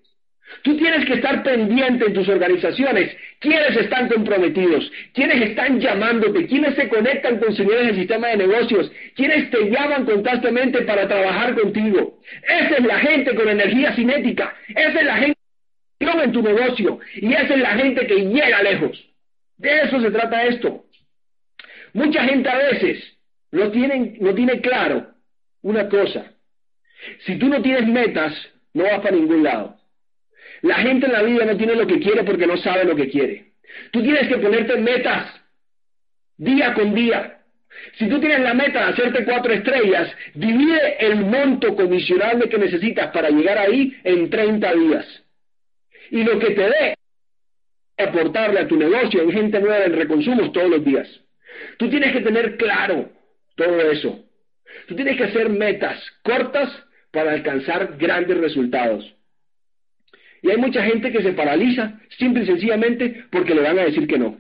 Tú 0.63 0.77
tienes 0.77 1.07
que 1.07 1.15
estar 1.15 1.43
pendiente 1.43 2.07
en 2.07 2.15
tus 2.15 2.29
organizaciones. 2.29 3.17
¿Quiénes 3.39 3.77
están 3.77 4.09
comprometidos? 4.09 4.91
¿Quiénes 5.15 5.41
están 5.43 5.81
llamándote? 5.81 6.47
¿Quiénes 6.47 6.75
se 6.75 6.89
conectan 6.89 7.39
con 7.39 7.55
señores 7.55 7.87
del 7.87 7.97
sistema 7.97 8.29
de 8.29 8.39
negocios? 8.39 8.91
¿Quiénes 9.15 9.51
te 9.51 9.71
llaman 9.71 10.05
constantemente 10.05 10.83
para 10.83 11.07
trabajar 11.07 11.55
contigo? 11.55 12.19
Esa 12.43 12.77
es 12.77 12.85
la 12.85 12.99
gente 12.99 13.35
con 13.35 13.49
energía 13.49 13.95
cinética. 13.95 14.55
Esa 14.69 15.01
es 15.01 15.07
la 15.07 15.17
gente 15.17 15.41
en 16.01 16.33
tu 16.33 16.43
negocio 16.43 16.99
y 17.15 17.33
esa 17.33 17.55
es 17.55 17.61
la 17.61 17.73
gente 17.77 18.07
que 18.07 18.17
llega 18.17 18.63
lejos. 18.63 19.05
De 19.57 19.83
eso 19.83 20.01
se 20.01 20.11
trata 20.11 20.45
esto. 20.45 20.85
Mucha 21.93 22.25
gente 22.25 22.49
a 22.49 22.57
veces 22.57 23.17
no 23.53 23.71
tiene, 23.71 24.17
no 24.21 24.35
tiene 24.35 24.61
claro 24.61 25.09
una 25.63 25.89
cosa. 25.89 26.33
Si 27.27 27.37
tú 27.37 27.49
no 27.49 27.63
tienes 27.63 27.87
metas, 27.87 28.35
no 28.75 28.85
vas 28.85 29.01
para 29.01 29.17
ningún 29.17 29.43
lado. 29.43 29.77
La 30.63 30.77
gente 30.77 31.07
en 31.07 31.13
la 31.13 31.23
vida 31.23 31.45
no 31.45 31.57
tiene 31.57 31.75
lo 31.75 31.87
que 31.87 32.01
quiere 32.01 32.23
porque 32.25 32.47
no 32.47 32.57
sabe 32.59 32.85
lo 32.85 32.95
que 32.95 33.09
quiere. 33.09 33.53
Tú 33.93 34.03
tienes 34.03 34.29
que 34.29 34.39
ponerte 34.39 34.77
metas 34.77 35.41
día 36.37 36.75
con 36.75 36.95
día. 36.95 37.39
Si 37.99 38.09
tú 38.09 38.21
tienes 38.21 38.41
la 38.41 38.53
meta 38.53 38.87
de 38.87 38.93
hacerte 38.93 39.25
cuatro 39.25 39.53
estrellas, 39.53 40.13
divide 40.35 41.07
el 41.07 41.25
monto 41.25 41.75
comisionable 41.75 42.49
que 42.49 42.59
necesitas 42.59 43.11
para 43.13 43.31
llegar 43.31 43.59
ahí 43.59 43.97
en 44.05 44.29
30 44.29 44.75
días 44.75 45.25
y 46.11 46.25
lo 46.25 46.39
que 46.39 46.51
te 46.51 46.63
dé 46.63 46.95
aportarle 47.97 48.61
a 48.61 48.69
tu 48.69 48.77
negocio 48.77 49.23
en 49.23 49.33
gente 49.33 49.61
nueva 49.61 49.85
en 49.85 49.95
reconsumos 49.95 50.53
todos 50.53 50.71
los 50.71 50.85
días. 50.85 51.09
Tú 51.79 51.89
tienes 51.89 52.13
que 52.13 52.21
tener 52.21 52.57
claro 52.57 53.11
todo 53.55 53.81
eso. 53.91 54.25
Tú 54.87 54.95
tienes 54.97 55.17
que 55.17 55.25
hacer 55.25 55.49
metas 55.51 55.99
cortas 56.23 56.71
para 57.11 57.33
alcanzar 57.33 57.97
grandes 57.99 58.39
resultados. 58.39 59.15
Y 60.43 60.51
hay 60.51 60.57
mucha 60.57 60.83
gente 60.85 61.13
que 61.13 61.23
se 61.23 61.33
paraliza 61.33 62.01
simple 62.19 62.45
y 62.45 62.47
sencillamente 62.47 63.25
porque 63.31 63.55
le 63.55 63.63
van 63.63 63.79
a 63.79 63.85
decir 63.85 64.07
que 64.07 64.19
no. 64.19 64.39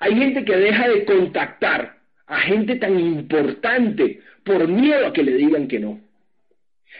Hay 0.00 0.16
gente 0.16 0.44
que 0.44 0.56
deja 0.56 0.88
de 0.88 1.04
contactar 1.04 1.98
a 2.26 2.40
gente 2.40 2.76
tan 2.76 2.98
importante 2.98 4.20
por 4.44 4.66
miedo 4.66 5.06
a 5.06 5.12
que 5.12 5.22
le 5.22 5.34
digan 5.34 5.68
que 5.68 5.78
no. 5.78 6.00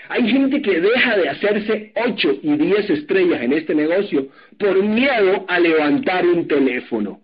Hay 0.09 0.29
gente 0.31 0.61
que 0.61 0.81
deja 0.81 1.17
de 1.17 1.29
hacerse 1.29 1.93
8 1.95 2.41
y 2.43 2.57
10 2.57 2.91
estrellas 2.91 3.43
en 3.43 3.53
este 3.55 3.75
negocio 3.75 4.29
por 4.59 4.83
miedo 4.83 5.45
a 5.49 5.59
levantar 5.59 6.27
un 6.27 6.47
teléfono. 6.47 7.21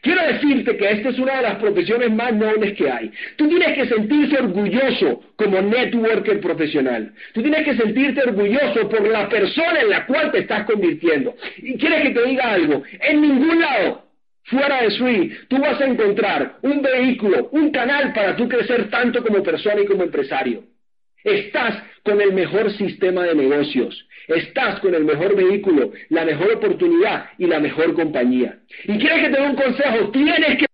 Quiero 0.00 0.22
decirte 0.26 0.76
que 0.76 0.90
esta 0.90 1.08
es 1.10 1.18
una 1.18 1.36
de 1.36 1.42
las 1.42 1.56
profesiones 1.56 2.10
más 2.10 2.34
nobles 2.34 2.74
que 2.74 2.90
hay. 2.90 3.10
Tú 3.36 3.48
tienes 3.48 3.74
que 3.74 3.86
sentirse 3.86 4.38
orgulloso 4.38 5.22
como 5.36 5.60
networker 5.60 6.40
profesional. 6.40 7.12
Tú 7.32 7.42
tienes 7.42 7.64
que 7.64 7.76
sentirte 7.76 8.22
orgulloso 8.22 8.88
por 8.88 9.06
la 9.06 9.28
persona 9.28 9.80
en 9.80 9.90
la 9.90 10.06
cual 10.06 10.30
te 10.32 10.38
estás 10.38 10.64
convirtiendo. 10.64 11.34
Y 11.58 11.76
quieres 11.78 12.02
que 12.02 12.10
te 12.10 12.24
diga 12.24 12.52
algo, 12.52 12.82
en 13.00 13.20
ningún 13.20 13.60
lado 13.60 14.08
fuera 14.44 14.82
de 14.82 14.90
SWI 14.90 15.36
tú 15.48 15.58
vas 15.58 15.80
a 15.80 15.84
encontrar 15.84 16.56
un 16.62 16.80
vehículo, 16.82 17.48
un 17.52 17.70
canal 17.70 18.12
para 18.12 18.34
tú 18.36 18.48
crecer 18.48 18.88
tanto 18.90 19.22
como 19.22 19.42
persona 19.42 19.80
y 19.82 19.86
como 19.86 20.02
empresario. 20.02 20.64
Estás 21.22 21.82
con 22.08 22.20
el 22.22 22.32
mejor 22.32 22.72
sistema 22.72 23.22
de 23.24 23.34
negocios. 23.34 24.06
Estás 24.28 24.80
con 24.80 24.94
el 24.94 25.04
mejor 25.04 25.36
vehículo, 25.36 25.92
la 26.08 26.24
mejor 26.24 26.52
oportunidad 26.52 27.26
y 27.36 27.46
la 27.46 27.60
mejor 27.60 27.92
compañía. 27.92 28.60
Y 28.84 28.98
quieres 28.98 29.24
que 29.24 29.30
te 29.34 29.40
dé 29.40 29.46
un 29.46 29.54
consejo, 29.54 30.10
tienes 30.10 30.58
que... 30.58 30.66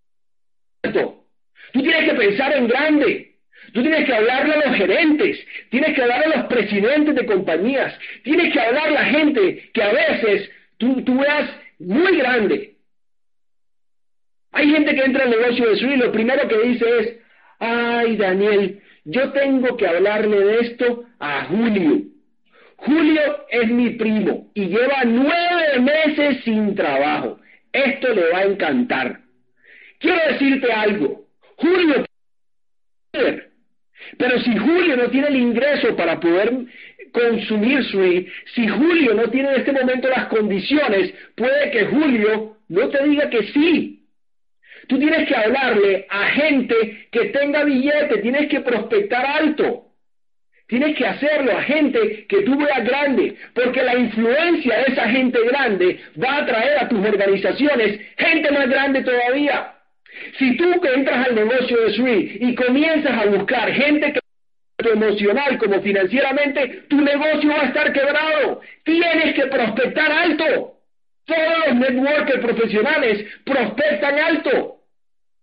Tú 0.92 1.82
tienes 1.82 2.08
que 2.08 2.14
pensar 2.14 2.56
en 2.56 2.68
grande. 2.68 3.32
Tú 3.72 3.82
tienes 3.82 4.06
que 4.06 4.14
hablarle 4.14 4.54
a 4.54 4.68
los 4.68 4.76
gerentes, 4.76 5.44
tienes 5.70 5.92
que 5.96 6.02
hablar 6.02 6.24
a 6.24 6.36
los 6.36 6.46
presidentes 6.46 7.16
de 7.16 7.26
compañías, 7.26 7.98
tienes 8.22 8.52
que 8.52 8.60
hablar 8.60 8.86
a 8.86 8.90
la 8.90 9.04
gente 9.06 9.70
que 9.72 9.82
a 9.82 9.92
veces 9.92 10.48
tú, 10.78 11.02
tú 11.02 11.20
muy 11.80 12.16
grande. 12.16 12.74
Hay 14.52 14.70
gente 14.70 14.94
que 14.94 15.02
entra 15.02 15.24
al 15.24 15.30
negocio 15.30 15.68
de 15.68 15.76
su 15.76 15.86
y 15.86 15.96
lo 15.96 16.12
primero 16.12 16.46
que 16.46 16.58
dice 16.60 16.86
es, 17.00 17.18
ay 17.58 18.16
Daniel, 18.16 18.80
yo 19.04 19.32
tengo 19.32 19.76
que 19.76 19.86
hablarle 19.86 20.40
de 20.40 20.60
esto 20.60 21.04
a 21.18 21.44
Julio. 21.44 22.02
Julio 22.76 23.46
es 23.50 23.70
mi 23.70 23.90
primo 23.90 24.50
y 24.54 24.66
lleva 24.66 25.04
nueve 25.04 25.80
meses 25.80 26.42
sin 26.44 26.74
trabajo. 26.74 27.38
Esto 27.72 28.14
le 28.14 28.30
va 28.30 28.38
a 28.38 28.44
encantar. 28.44 29.20
Quiero 29.98 30.20
decirte 30.32 30.72
algo. 30.72 31.24
Julio, 31.56 32.04
pero 34.18 34.38
si 34.40 34.56
Julio 34.56 34.96
no 34.96 35.08
tiene 35.10 35.28
el 35.28 35.36
ingreso 35.36 35.96
para 35.96 36.20
poder 36.20 36.52
consumir 37.12 37.84
su 37.84 38.00
si 38.54 38.66
Julio 38.66 39.14
no 39.14 39.30
tiene 39.30 39.50
en 39.50 39.60
este 39.60 39.72
momento 39.72 40.08
las 40.08 40.26
condiciones, 40.26 41.14
puede 41.36 41.70
que 41.70 41.86
Julio 41.86 42.56
no 42.68 42.88
te 42.88 43.04
diga 43.04 43.30
que 43.30 43.44
sí, 43.52 44.03
Tú 44.88 44.98
tienes 44.98 45.28
que 45.28 45.36
hablarle 45.36 46.06
a 46.08 46.26
gente 46.26 47.08
que 47.10 47.26
tenga 47.26 47.64
billete, 47.64 48.18
tienes 48.18 48.48
que 48.48 48.60
prospectar 48.60 49.24
alto. 49.26 49.84
Tienes 50.66 50.96
que 50.96 51.06
hacerlo 51.06 51.56
a 51.56 51.62
gente 51.62 52.26
que 52.26 52.40
tú 52.42 52.58
veas 52.58 52.84
grande, 52.84 53.36
porque 53.54 53.82
la 53.82 53.96
influencia 53.96 54.78
de 54.78 54.92
esa 54.92 55.08
gente 55.10 55.38
grande 55.44 56.00
va 56.22 56.36
a 56.36 56.42
atraer 56.42 56.78
a 56.78 56.88
tus 56.88 57.06
organizaciones 57.06 58.00
gente 58.16 58.50
más 58.50 58.68
grande 58.68 59.02
todavía. 59.02 59.74
Si 60.38 60.56
tú 60.56 60.80
que 60.80 60.94
entras 60.94 61.28
al 61.28 61.34
negocio 61.34 61.80
de 61.80 61.92
SWI 61.92 62.38
y 62.40 62.54
comienzas 62.54 63.12
a 63.12 63.26
buscar 63.26 63.70
gente 63.72 64.12
que 64.12 64.20
emocional 64.78 65.58
como 65.58 65.80
financieramente, 65.82 66.84
tu 66.88 67.00
negocio 67.00 67.50
va 67.50 67.62
a 67.62 67.66
estar 67.66 67.92
quebrado. 67.92 68.60
Tienes 68.84 69.34
que 69.34 69.46
prospectar 69.46 70.12
alto. 70.12 70.74
Todos 71.24 71.66
los 71.68 71.76
networkers 71.76 72.40
profesionales 72.40 73.26
prospectan 73.44 74.18
alto. 74.18 74.73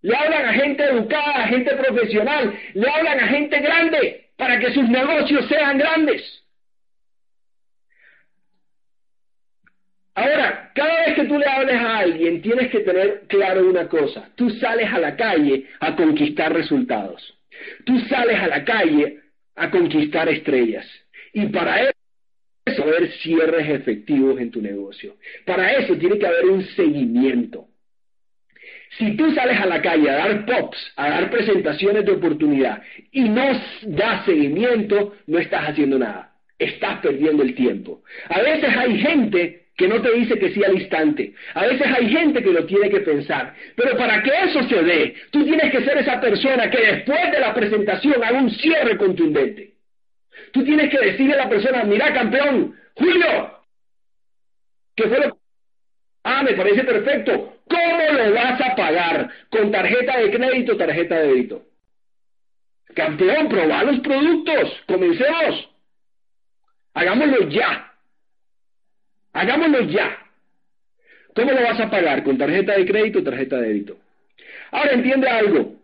Le 0.01 0.15
hablan 0.15 0.45
a 0.45 0.53
gente 0.53 0.83
educada, 0.83 1.43
a 1.43 1.47
gente 1.47 1.75
profesional, 1.75 2.53
le 2.73 2.89
hablan 2.89 3.19
a 3.19 3.27
gente 3.27 3.59
grande. 3.59 4.21
para 4.41 4.57
que 4.57 4.73
sus 4.73 4.89
negocios 4.89 5.47
sean 5.47 5.77
grandes. 5.77 6.43
Ahora, 10.15 10.71
cada 10.73 11.05
vez 11.05 11.13
que 11.13 11.25
tú 11.25 11.37
le 11.37 11.45
hables 11.45 11.75
a 11.75 11.99
alguien, 11.99 12.41
tienes 12.41 12.71
que 12.71 12.79
tener 12.79 13.27
claro 13.27 13.69
una 13.69 13.87
cosa. 13.87 14.29
Tú 14.35 14.49
sales 14.49 14.91
a 14.91 14.97
la 14.97 15.15
calle 15.15 15.67
a 15.79 15.95
conquistar 15.95 16.51
resultados. 16.51 17.21
Tú 17.85 17.99
sales 18.09 18.39
a 18.39 18.47
la 18.47 18.65
calle 18.65 19.19
a 19.55 19.69
conquistar 19.69 20.27
estrellas. 20.27 20.87
Y 21.33 21.45
para 21.49 21.91
eso 22.65 22.83
haber 22.83 23.11
cierres 23.21 23.69
efectivos 23.69 24.39
en 24.39 24.49
tu 24.49 24.59
negocio. 24.59 25.17
Para 25.45 25.71
eso 25.73 25.95
tiene 25.97 26.17
que 26.17 26.25
haber 26.25 26.45
un 26.45 26.63
seguimiento. 26.75 27.67
Si 28.97 29.15
tú 29.15 29.31
sales 29.33 29.59
a 29.59 29.65
la 29.65 29.81
calle 29.81 30.09
a 30.09 30.15
dar 30.15 30.45
pops, 30.45 30.93
a 30.97 31.09
dar 31.09 31.29
presentaciones 31.29 32.05
de 32.05 32.11
oportunidad 32.11 32.81
y 33.11 33.29
no 33.29 33.51
das 33.83 34.25
seguimiento, 34.25 35.15
no 35.27 35.39
estás 35.39 35.69
haciendo 35.69 35.97
nada. 35.97 36.33
Estás 36.59 36.99
perdiendo 36.99 37.41
el 37.41 37.55
tiempo. 37.55 38.03
A 38.29 38.41
veces 38.41 38.69
hay 38.75 38.99
gente 38.99 39.61
que 39.77 39.87
no 39.87 40.01
te 40.01 40.11
dice 40.11 40.37
que 40.37 40.51
sí 40.53 40.63
al 40.63 40.75
instante. 40.75 41.33
A 41.53 41.65
veces 41.65 41.87
hay 41.87 42.09
gente 42.09 42.43
que 42.43 42.51
lo 42.51 42.65
tiene 42.65 42.89
que 42.89 42.99
pensar. 42.99 43.55
Pero 43.75 43.97
para 43.97 44.21
que 44.21 44.31
eso 44.43 44.61
se 44.63 44.83
dé, 44.83 45.15
tú 45.31 45.43
tienes 45.43 45.71
que 45.71 45.83
ser 45.83 45.97
esa 45.97 46.19
persona 46.19 46.69
que 46.69 46.85
después 46.85 47.31
de 47.31 47.39
la 47.39 47.53
presentación 47.53 48.23
haga 48.23 48.39
un 48.39 48.51
cierre 48.51 48.97
contundente. 48.97 49.71
Tú 50.51 50.63
tienes 50.63 50.89
que 50.89 50.99
decirle 50.99 51.33
a 51.33 51.45
la 51.45 51.49
persona, 51.49 51.83
mira 51.83 52.13
campeón, 52.13 52.75
Julio, 52.95 53.57
¿qué 54.95 55.07
fue 55.07 55.19
lo 55.19 55.40
Me 56.43 56.53
parece 56.53 56.83
perfecto. 56.83 57.57
¿Cómo 57.67 58.17
lo 58.17 58.33
vas 58.33 58.61
a 58.61 58.75
pagar? 58.75 59.29
¿Con 59.49 59.71
tarjeta 59.71 60.17
de 60.17 60.31
crédito 60.31 60.77
tarjeta 60.77 61.19
de 61.19 61.27
débito? 61.27 61.63
Campeón, 62.95 63.47
probá 63.47 63.83
los 63.83 63.99
productos. 63.99 64.83
Comencemos. 64.87 65.69
Hagámoslo 66.93 67.49
ya. 67.49 67.93
Hagámoslo 69.33 69.81
ya. 69.83 70.17
¿Cómo 71.35 71.51
lo 71.51 71.61
vas 71.61 71.79
a 71.79 71.89
pagar? 71.89 72.23
¿Con 72.23 72.37
tarjeta 72.37 72.73
de 72.77 72.85
crédito 72.85 73.19
o 73.19 73.23
tarjeta 73.23 73.57
de 73.57 73.67
débito? 73.67 73.97
Ahora 74.71 74.91
entiende 74.91 75.29
algo. 75.29 75.75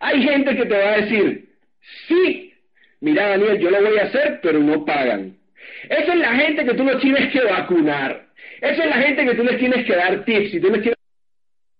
Hay 0.00 0.22
gente 0.22 0.56
que 0.56 0.66
te 0.66 0.78
va 0.78 0.92
a 0.92 1.00
decir, 1.00 1.48
sí, 2.06 2.54
mira 3.00 3.28
Daniel, 3.30 3.58
yo 3.58 3.70
lo 3.70 3.82
voy 3.82 3.98
a 3.98 4.04
hacer, 4.04 4.40
pero 4.42 4.60
no 4.60 4.84
pagan. 4.84 5.36
Esa 5.88 6.12
es 6.12 6.18
la 6.18 6.34
gente 6.34 6.64
que 6.64 6.74
tú 6.74 6.84
no 6.84 6.98
tienes 6.98 7.32
que 7.32 7.40
vacunar. 7.40 8.27
Esa 8.60 8.84
es 8.84 8.90
la 8.90 9.02
gente 9.02 9.24
que 9.24 9.34
tú 9.34 9.44
les 9.44 9.58
tienes 9.58 9.84
que 9.84 9.94
dar 9.94 10.24
tips 10.24 10.54
y 10.54 10.60
tú 10.60 10.70
les 10.70 10.82
tienes 10.82 10.98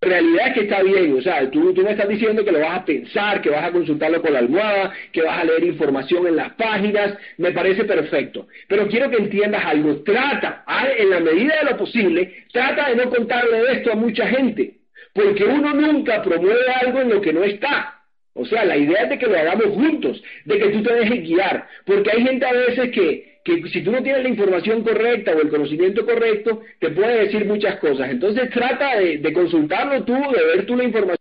realidad 0.01 0.47
es 0.47 0.53
que 0.53 0.61
está 0.61 0.81
bien, 0.81 1.13
o 1.17 1.21
sea, 1.21 1.49
tú, 1.51 1.73
tú 1.73 1.81
me 1.81 1.91
estás 1.91 2.07
diciendo 2.07 2.43
que 2.45 2.51
lo 2.51 2.59
vas 2.59 2.79
a 2.79 2.85
pensar, 2.85 3.41
que 3.41 3.49
vas 3.49 3.65
a 3.65 3.71
consultarlo 3.71 4.21
con 4.21 4.33
la 4.33 4.39
almohada, 4.39 4.93
que 5.11 5.21
vas 5.21 5.39
a 5.39 5.43
leer 5.43 5.65
información 5.65 6.27
en 6.27 6.37
las 6.37 6.53
páginas, 6.53 7.17
me 7.37 7.51
parece 7.51 7.83
perfecto. 7.83 8.47
Pero 8.67 8.87
quiero 8.87 9.09
que 9.09 9.17
entiendas 9.17 9.63
algo, 9.65 10.01
trata, 10.03 10.63
en 10.97 11.09
la 11.09 11.19
medida 11.19 11.55
de 11.59 11.71
lo 11.71 11.77
posible, 11.77 12.45
trata 12.51 12.89
de 12.89 12.95
no 12.95 13.09
contarle 13.09 13.71
esto 13.73 13.91
a 13.91 13.95
mucha 13.95 14.27
gente, 14.27 14.77
porque 15.13 15.43
uno 15.43 15.73
nunca 15.73 16.21
promueve 16.21 16.71
algo 16.81 17.01
en 17.01 17.09
lo 17.09 17.21
que 17.21 17.33
no 17.33 17.43
está. 17.43 17.95
O 18.33 18.45
sea, 18.45 18.63
la 18.63 18.77
idea 18.77 19.03
es 19.03 19.09
de 19.09 19.17
que 19.17 19.27
lo 19.27 19.37
hagamos 19.37 19.65
juntos, 19.65 20.23
de 20.45 20.59
que 20.59 20.69
tú 20.69 20.81
te 20.81 20.93
dejes 20.93 21.23
guiar, 21.23 21.67
porque 21.85 22.11
hay 22.11 22.23
gente 22.23 22.45
a 22.45 22.53
veces 22.53 22.89
que, 22.91 23.38
que 23.55 23.69
si 23.69 23.81
tú 23.81 23.91
no 23.91 24.03
tienes 24.03 24.23
la 24.23 24.29
información 24.29 24.83
correcta 24.83 25.31
o 25.31 25.41
el 25.41 25.49
conocimiento 25.49 26.05
correcto, 26.05 26.61
te 26.79 26.89
puede 26.91 27.25
decir 27.25 27.45
muchas 27.45 27.79
cosas. 27.79 28.09
Entonces 28.09 28.49
trata 28.49 28.97
de, 28.97 29.33
consultarlo 29.33 30.03
tú, 30.03 30.13
de 30.13 30.45
ver 30.55 30.65
tú 30.65 30.75
la 30.75 30.83
información 30.83 31.17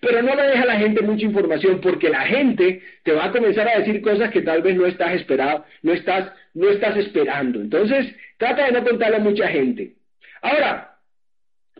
pero 0.00 0.22
no 0.22 0.34
le 0.36 0.42
deja 0.44 0.62
a 0.62 0.66
la 0.66 0.76
gente 0.76 1.02
mucha 1.02 1.24
información 1.24 1.80
porque 1.80 2.08
la 2.08 2.20
gente 2.20 2.80
te 3.02 3.12
va 3.12 3.24
a 3.26 3.32
comenzar 3.32 3.66
a 3.66 3.78
decir 3.78 4.00
cosas 4.00 4.30
que 4.30 4.42
tal 4.42 4.62
vez 4.62 4.76
no 4.76 4.86
estás 4.86 5.12
esperado, 5.14 5.64
no 5.82 5.92
estás, 5.92 6.32
no 6.54 6.70
estás 6.70 6.96
esperando. 6.96 7.60
Entonces, 7.60 8.14
trata 8.38 8.66
de 8.66 8.72
no 8.72 8.84
contarle 8.84 9.16
a 9.16 9.20
mucha 9.20 9.48
gente. 9.48 9.94
Ahora, 10.40 10.98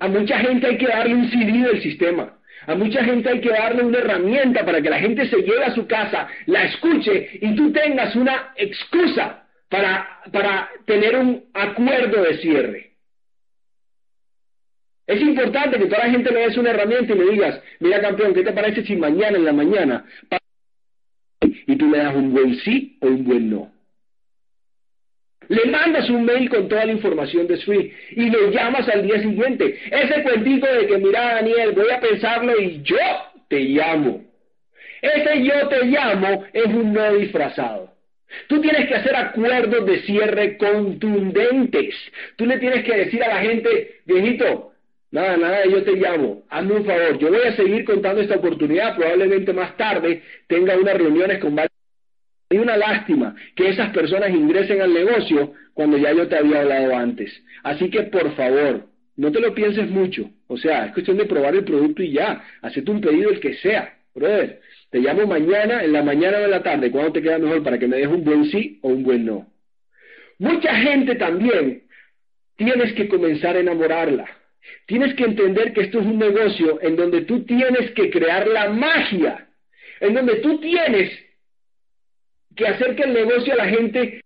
a 0.00 0.08
mucha 0.08 0.38
gente 0.40 0.66
hay 0.66 0.78
que 0.78 0.88
darle 0.88 1.14
un 1.14 1.30
CD 1.30 1.52
del 1.66 1.80
sistema. 1.80 2.36
A 2.66 2.74
mucha 2.74 3.04
gente 3.04 3.28
hay 3.28 3.40
que 3.40 3.50
darle 3.50 3.82
una 3.82 3.98
herramienta 3.98 4.64
para 4.64 4.80
que 4.80 4.90
la 4.90 4.98
gente 4.98 5.26
se 5.28 5.36
lleve 5.42 5.64
a 5.64 5.74
su 5.74 5.86
casa, 5.86 6.28
la 6.46 6.64
escuche 6.64 7.38
y 7.40 7.54
tú 7.54 7.72
tengas 7.72 8.16
una 8.16 8.52
excusa 8.56 9.46
para, 9.68 10.20
para 10.32 10.70
tener 10.86 11.16
un 11.16 11.44
acuerdo 11.52 12.22
de 12.22 12.38
cierre. 12.38 12.90
Es 15.06 15.20
importante 15.20 15.78
que 15.78 15.86
toda 15.86 16.06
la 16.06 16.10
gente 16.10 16.32
le 16.32 16.40
des 16.40 16.56
una 16.56 16.70
herramienta 16.70 17.12
y 17.12 17.18
le 17.18 17.30
digas, 17.32 17.60
mira 17.80 18.00
campeón, 18.00 18.32
¿qué 18.32 18.42
te 18.42 18.52
parece 18.52 18.84
si 18.84 18.96
mañana 18.96 19.36
en 19.36 19.44
la 19.44 19.52
mañana 19.52 20.04
y 21.40 21.76
tú 21.76 21.90
le 21.90 21.98
das 21.98 22.14
un 22.14 22.32
buen 22.32 22.56
sí 22.60 22.96
o 23.00 23.08
un 23.08 23.24
buen 23.24 23.50
no? 23.50 23.73
Le 25.48 25.64
mandas 25.66 26.08
un 26.10 26.24
mail 26.24 26.48
con 26.48 26.68
toda 26.68 26.86
la 26.86 26.92
información 26.92 27.46
de 27.46 27.56
Swift 27.58 27.92
y 28.10 28.30
lo 28.30 28.50
llamas 28.50 28.88
al 28.88 29.02
día 29.02 29.20
siguiente. 29.20 29.78
Ese 29.90 30.22
cuentito 30.22 30.66
de 30.66 30.86
que, 30.86 30.98
mira, 30.98 31.34
Daniel, 31.34 31.72
voy 31.72 31.90
a 31.90 32.00
pensarlo 32.00 32.58
y 32.60 32.82
yo 32.82 32.96
te 33.48 33.60
llamo. 33.60 34.24
Ese 35.02 35.42
yo 35.42 35.68
te 35.68 35.84
llamo 35.84 36.44
es 36.52 36.66
un 36.66 36.92
no 36.92 37.14
disfrazado. 37.14 37.92
Tú 38.48 38.60
tienes 38.60 38.88
que 38.88 38.94
hacer 38.94 39.14
acuerdos 39.14 39.86
de 39.86 40.00
cierre 40.00 40.56
contundentes. 40.56 41.94
Tú 42.36 42.46
le 42.46 42.58
tienes 42.58 42.84
que 42.84 42.96
decir 42.96 43.22
a 43.22 43.28
la 43.28 43.40
gente, 43.40 44.00
viejito, 44.06 44.72
nada, 45.10 45.36
nada, 45.36 45.64
yo 45.66 45.84
te 45.84 45.92
llamo, 45.92 46.42
hazme 46.50 46.74
un 46.74 46.84
favor, 46.84 47.18
yo 47.18 47.28
voy 47.28 47.46
a 47.46 47.54
seguir 47.54 47.84
contando 47.84 48.20
esta 48.20 48.36
oportunidad, 48.36 48.96
probablemente 48.96 49.52
más 49.52 49.76
tarde 49.76 50.22
tenga 50.48 50.76
unas 50.76 50.96
reuniones 50.96 51.38
con 51.38 51.54
varios 51.54 51.73
hay 52.50 52.58
una 52.58 52.76
lástima 52.76 53.34
que 53.56 53.68
esas 53.68 53.90
personas 53.90 54.30
ingresen 54.30 54.80
al 54.80 54.92
negocio 54.92 55.54
cuando 55.72 55.96
ya 55.96 56.12
yo 56.12 56.28
te 56.28 56.36
había 56.36 56.60
hablado 56.60 56.96
antes. 56.96 57.32
Así 57.62 57.90
que 57.90 58.02
por 58.04 58.34
favor, 58.36 58.86
no 59.16 59.32
te 59.32 59.40
lo 59.40 59.54
pienses 59.54 59.88
mucho. 59.90 60.30
O 60.46 60.56
sea, 60.56 60.86
es 60.86 60.92
cuestión 60.92 61.16
de 61.16 61.26
probar 61.26 61.54
el 61.54 61.64
producto 61.64 62.02
y 62.02 62.12
ya. 62.12 62.44
Hacete 62.62 62.90
un 62.90 63.00
pedido 63.00 63.30
el 63.30 63.40
que 63.40 63.54
sea. 63.54 63.94
Brother, 64.14 64.60
te 64.90 65.00
llamo 65.00 65.26
mañana, 65.26 65.82
en 65.82 65.92
la 65.92 66.02
mañana 66.02 66.38
o 66.38 66.44
en 66.44 66.50
la 66.50 66.62
tarde, 66.62 66.90
cuando 66.90 67.12
te 67.12 67.22
queda 67.22 67.38
mejor 67.38 67.62
para 67.62 67.78
que 67.78 67.88
me 67.88 67.96
des 67.96 68.06
un 68.06 68.22
buen 68.22 68.44
sí 68.46 68.78
o 68.82 68.88
un 68.88 69.02
buen 69.02 69.24
no. 69.24 69.48
Mucha 70.38 70.74
gente 70.74 71.16
también 71.16 71.82
tienes 72.56 72.92
que 72.92 73.08
comenzar 73.08 73.56
a 73.56 73.60
enamorarla. 73.60 74.26
Tienes 74.86 75.14
que 75.14 75.24
entender 75.24 75.72
que 75.72 75.82
esto 75.82 76.00
es 76.00 76.06
un 76.06 76.18
negocio 76.18 76.78
en 76.82 76.96
donde 76.96 77.22
tú 77.22 77.44
tienes 77.44 77.90
que 77.92 78.10
crear 78.10 78.46
la 78.46 78.70
magia, 78.70 79.48
en 80.00 80.14
donde 80.14 80.36
tú 80.36 80.60
tienes 80.60 81.10
que 82.56 82.66
hacer 82.66 82.94
que 82.96 83.04
el 83.04 83.14
negocio 83.14 83.52
a 83.52 83.56
la 83.56 83.68
gente, 83.68 84.20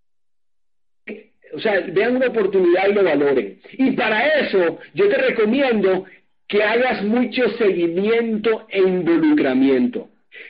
o 1.52 1.60
sea, 1.60 1.80
vean 1.92 2.16
una 2.16 2.28
oportunidad 2.28 2.88
y 2.88 2.94
lo 2.94 3.04
valoren. 3.04 3.58
Y 3.72 3.92
para 3.92 4.26
eso 4.40 4.78
yo 4.94 5.08
te 5.08 5.16
recomiendo 5.16 6.04
que 6.46 6.62
hagas 6.62 7.02
mucho 7.02 7.48
seguimiento 7.58 8.66
e 8.70 8.80
involucramiento. 8.80 10.08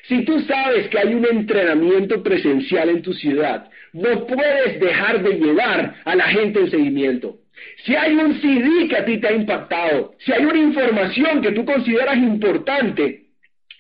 Si 0.09 0.25
tú 0.25 0.41
sabes 0.41 0.89
que 0.89 0.99
hay 0.99 1.15
un 1.15 1.27
entrenamiento 1.27 2.23
presencial 2.23 2.89
en 2.91 3.03
tu 3.03 3.13
ciudad, 3.15 3.69
no 3.93 4.27
puedes 4.27 4.81
dejar 4.81 5.23
de 5.23 5.35
llevar 5.35 5.97
a 6.05 6.15
la 6.15 6.25
gente 6.29 6.61
en 6.61 6.71
seguimiento. 6.71 7.39
Si 7.85 7.97
hay 7.97 8.15
un 8.15 8.41
CD 8.41 8.89
que 8.89 8.97
a 8.97 9.05
ti 9.05 9.19
te 9.19 9.29
ha 9.29 9.33
impactado, 9.33 10.15
si 10.19 10.33
hay 10.33 10.45
una 10.45 10.59
información 10.59 11.41
que 11.41 11.53
tú 11.53 11.65
consideras 11.65 12.17
importante, 12.17 13.28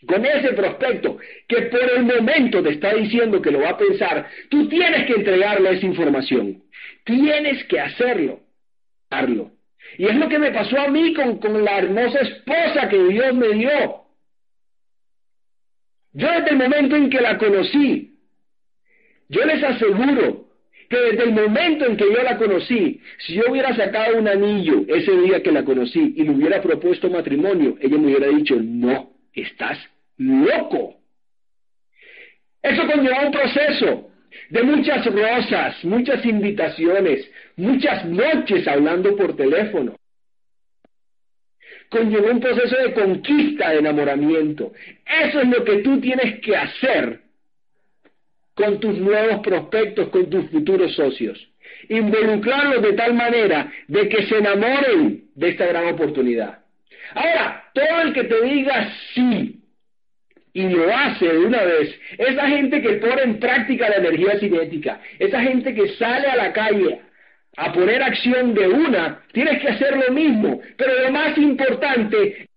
con 0.06 0.24
ese 0.24 0.52
prospecto 0.52 1.18
que 1.48 1.62
por 1.62 1.82
el 1.82 2.04
momento 2.04 2.62
te 2.62 2.70
está 2.70 2.94
diciendo 2.94 3.42
que 3.42 3.50
lo 3.50 3.60
va 3.60 3.70
a 3.70 3.78
pensar, 3.78 4.28
tú 4.48 4.68
tienes 4.68 5.06
que 5.06 5.14
entregarle 5.14 5.72
esa 5.72 5.86
información. 5.86 6.62
Tienes 7.04 7.64
que 7.64 7.80
hacerlo. 7.80 8.40
Y 9.96 10.06
es 10.06 10.14
lo 10.16 10.28
que 10.28 10.38
me 10.38 10.52
pasó 10.52 10.78
a 10.80 10.88
mí 10.88 11.14
con, 11.14 11.38
con 11.38 11.64
la 11.64 11.78
hermosa 11.78 12.20
esposa 12.20 12.88
que 12.88 13.02
Dios 13.04 13.34
me 13.34 13.48
dio. 13.54 14.04
Yo 16.12 16.30
desde 16.30 16.50
el 16.50 16.56
momento 16.56 16.96
en 16.96 17.10
que 17.10 17.20
la 17.20 17.38
conocí, 17.38 18.18
yo 19.28 19.44
les 19.44 19.62
aseguro 19.62 20.48
que 20.88 20.98
desde 20.98 21.24
el 21.24 21.32
momento 21.32 21.86
en 21.86 21.96
que 21.96 22.04
yo 22.04 22.22
la 22.22 22.38
conocí, 22.38 23.00
si 23.26 23.34
yo 23.34 23.42
hubiera 23.50 23.74
sacado 23.76 24.16
un 24.16 24.28
anillo 24.28 24.84
ese 24.88 25.12
día 25.22 25.42
que 25.42 25.52
la 25.52 25.64
conocí 25.64 26.14
y 26.16 26.22
le 26.22 26.30
hubiera 26.30 26.62
propuesto 26.62 27.10
matrimonio, 27.10 27.76
ella 27.80 27.98
me 27.98 28.06
hubiera 28.06 28.28
dicho 28.28 28.56
no 28.60 29.17
estás 29.34 29.78
loco. 30.16 30.96
Eso 32.62 32.86
conlleva 32.86 33.26
un 33.26 33.32
proceso 33.32 34.10
de 34.50 34.62
muchas 34.62 35.04
rosas, 35.06 35.84
muchas 35.84 36.24
invitaciones, 36.24 37.30
muchas 37.56 38.04
noches 38.04 38.66
hablando 38.66 39.16
por 39.16 39.36
teléfono. 39.36 39.96
Conlleva 41.88 42.30
un 42.32 42.40
proceso 42.40 42.76
de 42.76 42.92
conquista, 42.92 43.70
de 43.70 43.78
enamoramiento. 43.78 44.72
Eso 45.06 45.40
es 45.40 45.48
lo 45.48 45.64
que 45.64 45.78
tú 45.78 46.00
tienes 46.00 46.40
que 46.40 46.56
hacer 46.56 47.20
con 48.54 48.80
tus 48.80 48.98
nuevos 48.98 49.40
prospectos, 49.40 50.08
con 50.08 50.28
tus 50.28 50.50
futuros 50.50 50.94
socios. 50.94 51.48
Involucrarlos 51.88 52.82
de 52.82 52.92
tal 52.94 53.14
manera 53.14 53.72
de 53.86 54.08
que 54.08 54.26
se 54.26 54.38
enamoren 54.38 55.30
de 55.34 55.48
esta 55.48 55.66
gran 55.66 55.94
oportunidad. 55.94 56.58
Ahora, 57.14 57.64
todo 57.74 58.02
el 58.02 58.12
que 58.12 58.24
te 58.24 58.42
diga 58.42 58.92
sí, 59.14 59.60
y 60.52 60.68
lo 60.68 60.94
hace 60.94 61.26
de 61.26 61.38
una 61.38 61.62
vez, 61.62 61.94
esa 62.16 62.48
gente 62.48 62.82
que 62.82 62.94
pone 62.94 63.22
en 63.22 63.38
práctica 63.38 63.88
la 63.88 63.96
energía 63.96 64.38
cinética, 64.38 65.00
esa 65.18 65.40
gente 65.40 65.74
que 65.74 65.88
sale 65.96 66.26
a 66.26 66.36
la 66.36 66.52
calle 66.52 67.00
a 67.56 67.72
poner 67.72 68.02
acción 68.02 68.54
de 68.54 68.68
una, 68.68 69.22
tienes 69.32 69.60
que 69.60 69.68
hacer 69.68 69.96
lo 69.96 70.12
mismo, 70.12 70.60
pero 70.76 71.02
lo 71.02 71.10
más 71.10 71.36
importante, 71.38 72.48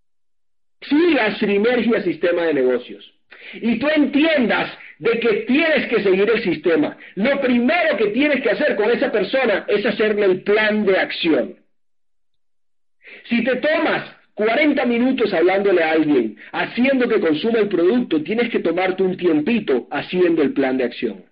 siga 0.82 1.36
Sinergia 1.36 2.02
Sistema 2.02 2.43
de 2.43 2.54
Negocios. 2.56 3.14
Y 3.54 3.80
tú 3.80 3.88
entiendas 3.89 4.72
de 4.99 5.20
que 5.20 5.34
tienes 5.47 5.88
que 5.88 6.04
seguir 6.04 6.30
el 6.30 6.43
sistema. 6.43 6.97
Lo 7.16 7.41
primero 7.41 7.97
que 7.97 8.08
tienes 8.08 8.41
que 8.41 8.52
hacer 8.52 8.76
con 8.76 8.89
esa 8.91 9.12
persona 9.12 9.66
es 9.68 9.86
hacerle 9.86 10.26
el 10.26 10.43
plan 10.43 10.86
de 10.86 10.97
acción. 10.97 11.56
Si 13.26 13.43
te 13.43 13.56
tomas 13.56 14.21
40 14.34 14.86
minutos 14.86 15.34
hablándole 15.34 15.84
a 15.84 15.92
alguien, 15.92 16.38
haciendo 16.52 17.08
que 17.08 17.20
consuma 17.20 17.60
el 17.60 17.68
producto, 17.68 18.24
tienes 18.24 18.50
que 18.50 18.60
tomarte 18.60 19.04
un 19.04 19.18
tiempito 19.18 19.88
haciendo 19.92 20.42
el 20.42 20.54
plan 20.54 20.78
de 20.78 20.86
acción. 20.86 21.26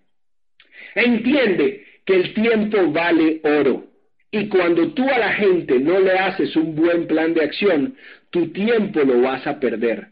Entiende 0.95 1.85
que 2.05 2.15
el 2.15 2.33
tiempo 2.33 2.91
vale 2.91 3.39
oro. 3.43 3.85
Y 4.31 4.47
cuando 4.47 4.93
tú 4.93 5.09
a 5.09 5.17
la 5.17 5.33
gente 5.33 5.79
no 5.79 5.99
le 5.99 6.11
haces 6.11 6.55
un 6.55 6.75
buen 6.75 7.07
plan 7.07 7.33
de 7.33 7.43
acción, 7.43 7.95
tu 8.29 8.51
tiempo 8.51 9.01
lo 9.01 9.21
vas 9.21 9.47
a 9.47 9.59
perder. 9.59 10.09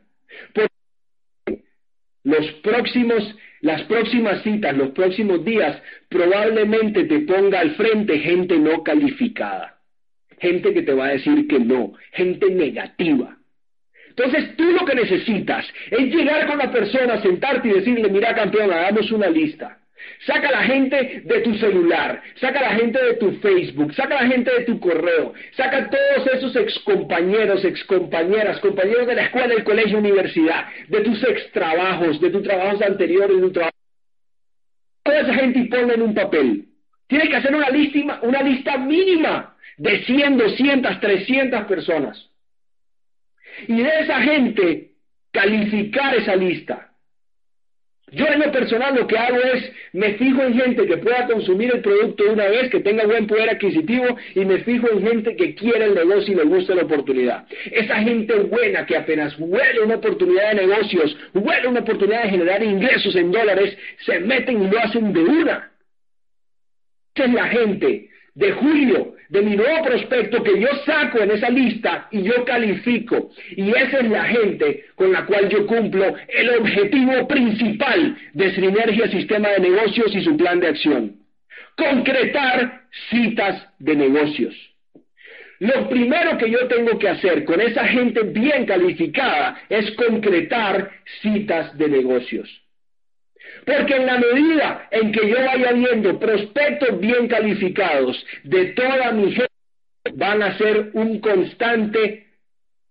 Porque 0.54 1.64
los 2.24 2.52
próximos, 2.64 3.36
las 3.62 3.84
próximas 3.84 4.42
citas, 4.44 4.76
los 4.76 4.90
próximos 4.92 5.44
días, 5.44 5.82
probablemente 6.10 7.04
te 7.04 7.20
ponga 7.20 7.60
al 7.60 7.76
frente 7.76 8.20
gente 8.20 8.58
no 8.58 8.84
calificada 8.84 9.77
gente 10.40 10.74
que 10.74 10.82
te 10.82 10.94
va 10.94 11.06
a 11.06 11.12
decir 11.12 11.48
que 11.48 11.60
no, 11.60 11.94
gente 12.12 12.50
negativa. 12.50 13.38
Entonces 14.10 14.56
tú 14.56 14.64
lo 14.72 14.84
que 14.86 14.96
necesitas 14.96 15.66
es 15.92 16.00
llegar 16.08 16.48
con 16.48 16.58
la 16.58 16.72
persona, 16.72 17.22
sentarte 17.22 17.68
y 17.68 17.74
decirle, 17.74 18.10
mira 18.10 18.34
campeón, 18.34 18.72
hagamos 18.72 19.12
una 19.12 19.30
lista. 19.30 19.78
Saca 20.26 20.50
a 20.50 20.52
la 20.52 20.64
gente 20.64 21.22
de 21.26 21.40
tu 21.42 21.54
celular, 21.56 22.22
saca 22.40 22.60
a 22.60 22.74
la 22.74 22.76
gente 22.76 23.04
de 23.04 23.14
tu 23.16 23.32
Facebook, 23.34 23.94
saca 23.94 24.18
a 24.18 24.24
la 24.24 24.30
gente 24.30 24.52
de 24.52 24.66
tu 24.66 24.80
correo, 24.80 25.34
saca 25.56 25.78
a 25.78 25.90
todos 25.90 26.28
esos 26.34 26.56
excompañeros, 26.56 27.64
excompañeras, 27.64 28.60
compañeros 28.60 29.06
de 29.06 29.16
la 29.16 29.24
escuela, 29.24 29.48
del 29.48 29.64
colegio, 29.64 29.98
universidad, 29.98 30.68
de 30.88 31.02
tus 31.02 31.24
extrabajos, 31.24 32.20
de 32.20 32.30
tus 32.30 32.44
trabajos 32.44 32.82
anteriores, 32.82 33.36
de 33.36 33.42
tu 33.42 33.52
trabajo. 33.52 33.76
Toda 35.04 35.20
esa 35.22 35.34
gente 35.36 35.60
y 35.60 35.66
ponla 35.66 35.94
en 35.94 36.02
un 36.02 36.14
papel. 36.14 36.66
Tienes 37.08 37.30
que 37.30 37.36
hacer 37.36 37.56
una 37.56 37.70
lista, 37.70 38.20
una 38.24 38.42
lista 38.42 38.78
mínima 38.78 39.57
de 39.78 40.04
100, 40.04 40.38
200, 40.38 41.00
300 41.00 41.66
personas. 41.66 42.30
Y 43.68 43.82
de 43.82 44.00
esa 44.02 44.22
gente 44.22 44.92
calificar 45.32 46.16
esa 46.16 46.36
lista. 46.36 46.84
Yo 48.10 48.26
en 48.26 48.40
lo 48.40 48.52
personal 48.54 48.96
lo 48.96 49.06
que 49.06 49.18
hago 49.18 49.38
es, 49.38 49.70
me 49.92 50.14
fijo 50.14 50.42
en 50.42 50.54
gente 50.54 50.88
que 50.88 50.98
pueda 50.98 51.28
consumir 51.28 51.74
el 51.74 51.82
producto 51.82 52.24
una 52.32 52.46
vez, 52.46 52.72
que 52.72 52.80
tenga 52.80 53.06
buen 53.06 53.28
poder 53.28 53.50
adquisitivo, 53.50 54.18
y 54.34 54.46
me 54.46 54.60
fijo 54.60 54.90
en 54.90 55.06
gente 55.06 55.36
que 55.36 55.54
quiere 55.56 55.86
el 55.86 55.94
negocio 55.94 56.34
y 56.34 56.38
le 56.38 56.44
gusta 56.46 56.74
la 56.74 56.84
oportunidad. 56.84 57.46
Esa 57.70 57.98
gente 57.98 58.34
buena 58.36 58.86
que 58.86 58.96
apenas 58.96 59.38
huele 59.38 59.82
una 59.82 59.96
oportunidad 59.96 60.52
de 60.54 60.68
negocios, 60.68 61.18
huele 61.34 61.68
una 61.68 61.82
oportunidad 61.82 62.24
de 62.24 62.30
generar 62.30 62.64
ingresos 62.64 63.14
en 63.18 63.30
dólares, 63.30 63.78
se 64.06 64.22
meten 64.22 64.64
y 64.64 64.70
lo 64.70 64.80
hacen 64.80 65.12
de 65.12 65.24
una. 65.24 65.72
Esa 67.14 67.26
es 67.26 67.34
la 67.34 67.48
gente 67.50 68.10
de 68.36 68.52
julio 68.54 69.17
de 69.30 69.42
mi 69.42 69.56
nuevo 69.56 69.84
prospecto 69.84 70.44
que 70.44 70.60
yo 70.60 70.68
saco 70.86 71.20
en 71.20 71.32
esa 71.32 71.50
lista 71.50 72.08
y 72.12 72.24
yo 72.24 72.46
califico. 72.46 73.32
Y 73.56 73.70
esa 73.70 74.00
es 74.00 74.10
la 74.10 74.24
gente 74.26 74.86
con 74.96 75.12
la 75.12 75.26
cual 75.26 75.50
yo 75.50 75.66
cumplo 75.66 76.16
el 76.28 76.50
objetivo 76.60 77.28
principal 77.28 78.18
de 78.34 78.52
Sinergia 78.54 79.10
Sistema 79.10 79.50
de 79.50 79.60
Negocios 79.60 80.16
y 80.16 80.22
su 80.22 80.36
plan 80.38 80.60
de 80.60 80.68
acción. 80.68 81.16
Concretar 81.76 82.82
citas 83.10 83.68
de 83.80 83.96
negocios. 83.96 84.56
Lo 85.60 85.90
primero 85.90 86.38
que 86.38 86.52
yo 86.52 86.68
tengo 86.68 87.00
que 87.00 87.10
hacer 87.10 87.44
con 87.44 87.60
esa 87.60 87.86
gente 87.86 88.22
bien 88.24 88.66
calificada 88.66 89.60
es 89.70 89.90
concretar 89.92 90.92
citas 91.22 91.76
de 91.78 91.90
negocios. 91.90 92.67
Porque 93.68 93.98
en 93.98 94.06
la 94.06 94.18
medida 94.18 94.88
en 94.92 95.12
que 95.12 95.28
yo 95.28 95.36
vaya 95.46 95.74
viendo 95.74 96.18
prospectos 96.18 96.98
bien 97.02 97.28
calificados 97.28 98.26
de 98.46 98.68
toda 98.68 99.12
mi 99.12 99.30
gente, 99.34 99.52
van 100.14 100.42
a 100.42 100.58
ser 100.58 100.92
un 100.94 101.20
constante 101.20 102.28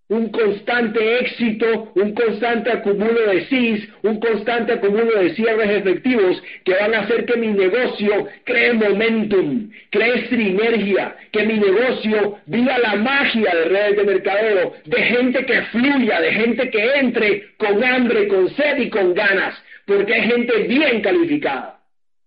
un 0.09 0.29
constante 0.29 1.19
éxito, 1.19 1.91
un 1.97 2.15
constante 2.15 2.71
acumulo 2.71 3.27
de 3.27 3.45
SIS, 3.47 3.89
un 4.03 4.21
constante 4.21 4.75
acumulo 4.75 5.21
de 5.21 5.35
cierres 5.35 5.69
efectivos 5.81 6.41
que 6.65 6.75
van 6.75 6.95
a 6.95 7.01
hacer 7.01 7.25
que 7.25 7.37
mi 7.37 7.49
negocio 7.49 8.29
cree 8.45 8.73
momentum, 8.75 9.69
cree 9.91 10.29
sinergia, 10.29 11.17
que 11.33 11.45
mi 11.45 11.55
negocio 11.55 12.39
viva 12.47 12.79
la 12.79 12.95
magia 12.95 13.53
de 13.53 13.65
redes 13.65 13.97
de 13.97 14.05
mercadeo, 14.05 14.75
de 14.85 15.03
gente 15.03 15.45
que 15.45 15.63
fluya, 15.63 16.21
de 16.21 16.33
gente 16.35 16.71
que 16.71 16.99
entre 17.01 17.57
con 17.57 17.83
hambre, 17.83 18.29
con 18.29 18.49
sed 18.51 18.79
y 18.79 18.91
con 18.91 19.13
ganas 19.13 19.61
porque 19.87 20.15
hay 20.15 20.23
gente 20.29 20.59
bien 20.65 21.01
calificada. 21.01 21.81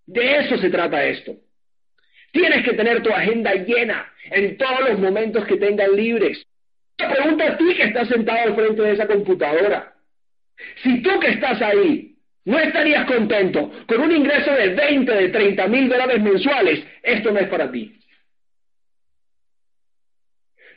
De 0.06 0.38
eso 0.38 0.58
se 0.58 0.70
trata 0.70 1.04
esto. 1.04 1.36
Tienes 2.32 2.64
que 2.64 2.72
tener 2.72 3.02
tu 3.02 3.10
agenda 3.10 3.54
llena 3.54 4.12
en 4.30 4.56
todos 4.56 4.88
los 4.88 4.98
momentos 4.98 5.44
que 5.44 5.56
tengas 5.56 5.88
libres. 5.90 6.44
Te 6.96 7.08
pregunta 7.08 7.44
a 7.44 7.56
ti 7.56 7.74
que 7.76 7.84
estás 7.84 8.08
sentado 8.08 8.40
al 8.40 8.54
frente 8.54 8.82
de 8.82 8.92
esa 8.92 9.06
computadora. 9.06 9.94
Si 10.82 11.02
tú 11.02 11.18
que 11.20 11.30
estás 11.30 11.60
ahí 11.62 12.14
no 12.44 12.58
estarías 12.58 13.04
contento 13.06 13.70
con 13.86 14.00
un 14.00 14.12
ingreso 14.12 14.52
de 14.52 14.70
20, 14.70 15.12
de 15.12 15.28
30 15.28 15.66
mil 15.68 15.88
dólares 15.88 16.20
mensuales, 16.20 16.84
esto 17.02 17.30
no 17.30 17.40
es 17.40 17.48
para 17.48 17.70
ti. 17.70 17.99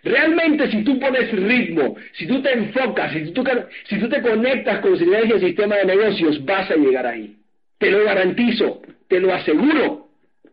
Realmente 0.04 0.70
si 0.70 0.84
tú 0.84 1.00
pones 1.00 1.32
ritmo, 1.32 1.96
si 2.14 2.28
tú 2.28 2.42
te 2.42 2.52
enfocas, 2.52 3.14
si 3.14 3.32
tú, 3.32 3.44
si 3.86 4.00
tú 4.00 4.10
te 4.10 4.22
conectas 4.22 4.80
con 4.80 4.98
sinergia 4.98 5.40
sistema 5.40 5.78
de 5.78 5.86
negocios, 5.86 6.44
vas 6.44 6.70
a 6.70 6.76
llegar 6.76 7.08
ahí. 7.08 7.38
Te 7.78 7.90
lo 7.90 8.04
garantizo, 8.04 8.82
te 9.08 9.22
lo 9.22 9.34
aseguro. 9.34 10.10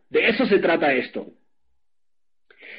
De 0.09 0.29
eso 0.29 0.47
se 0.47 0.61
trata 0.61 0.93
esto. 0.93 1.27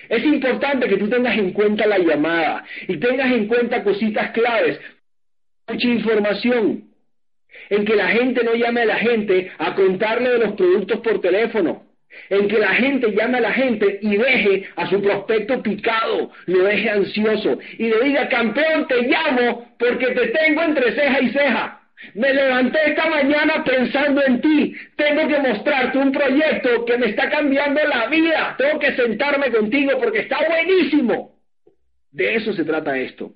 Es 0.07 0.23
importante 0.23 0.87
que 0.87 0.97
tú 0.97 1.09
tengas 1.09 1.37
en 1.37 1.51
cuenta 1.51 1.85
la 1.87 1.97
llamada 1.97 2.63
y 2.87 2.97
tengas 2.97 3.31
en 3.31 3.47
cuenta 3.47 3.83
cositas 3.83 4.31
claves, 4.31 4.79
mucha 5.67 5.87
información, 5.87 6.85
en 7.69 7.85
que 7.85 7.95
la 7.95 8.07
gente 8.07 8.43
no 8.43 8.55
llame 8.55 8.81
a 8.81 8.85
la 8.85 8.97
gente 8.97 9.51
a 9.57 9.75
contarle 9.75 10.29
de 10.29 10.39
los 10.39 10.53
productos 10.53 10.99
por 11.01 11.19
teléfono 11.19 11.90
en 12.29 12.47
que 12.47 12.57
la 12.57 12.73
gente 12.75 13.11
llame 13.11 13.37
a 13.37 13.41
la 13.41 13.53
gente 13.53 13.99
y 14.01 14.17
deje 14.17 14.69
a 14.75 14.87
su 14.87 15.01
prospecto 15.01 15.61
picado, 15.61 16.31
lo 16.45 16.63
deje 16.63 16.89
ansioso 16.89 17.59
y 17.77 17.89
le 17.89 18.01
diga, 18.01 18.29
campeón, 18.29 18.87
te 18.87 19.01
llamo 19.03 19.75
porque 19.77 20.07
te 20.07 20.27
tengo 20.27 20.63
entre 20.63 20.93
ceja 20.93 21.21
y 21.21 21.29
ceja. 21.31 21.77
Me 22.15 22.33
levanté 22.33 22.79
esta 22.87 23.09
mañana 23.09 23.63
pensando 23.63 24.25
en 24.25 24.41
ti. 24.41 24.75
Tengo 24.95 25.27
que 25.27 25.39
mostrarte 25.39 25.97
un 25.97 26.11
proyecto 26.11 26.83
que 26.85 26.97
me 26.97 27.07
está 27.07 27.29
cambiando 27.29 27.79
la 27.85 28.07
vida. 28.07 28.55
Tengo 28.57 28.79
que 28.79 28.95
sentarme 28.95 29.51
contigo 29.51 29.99
porque 29.99 30.19
está 30.19 30.39
buenísimo. 30.47 31.35
De 32.11 32.35
eso 32.35 32.53
se 32.53 32.65
trata 32.65 32.97
esto. 32.97 33.31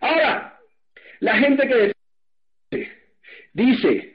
Ahora, 0.00 0.58
la 1.20 1.36
gente 1.36 1.68
que 1.68 1.92
dice, 3.52 4.11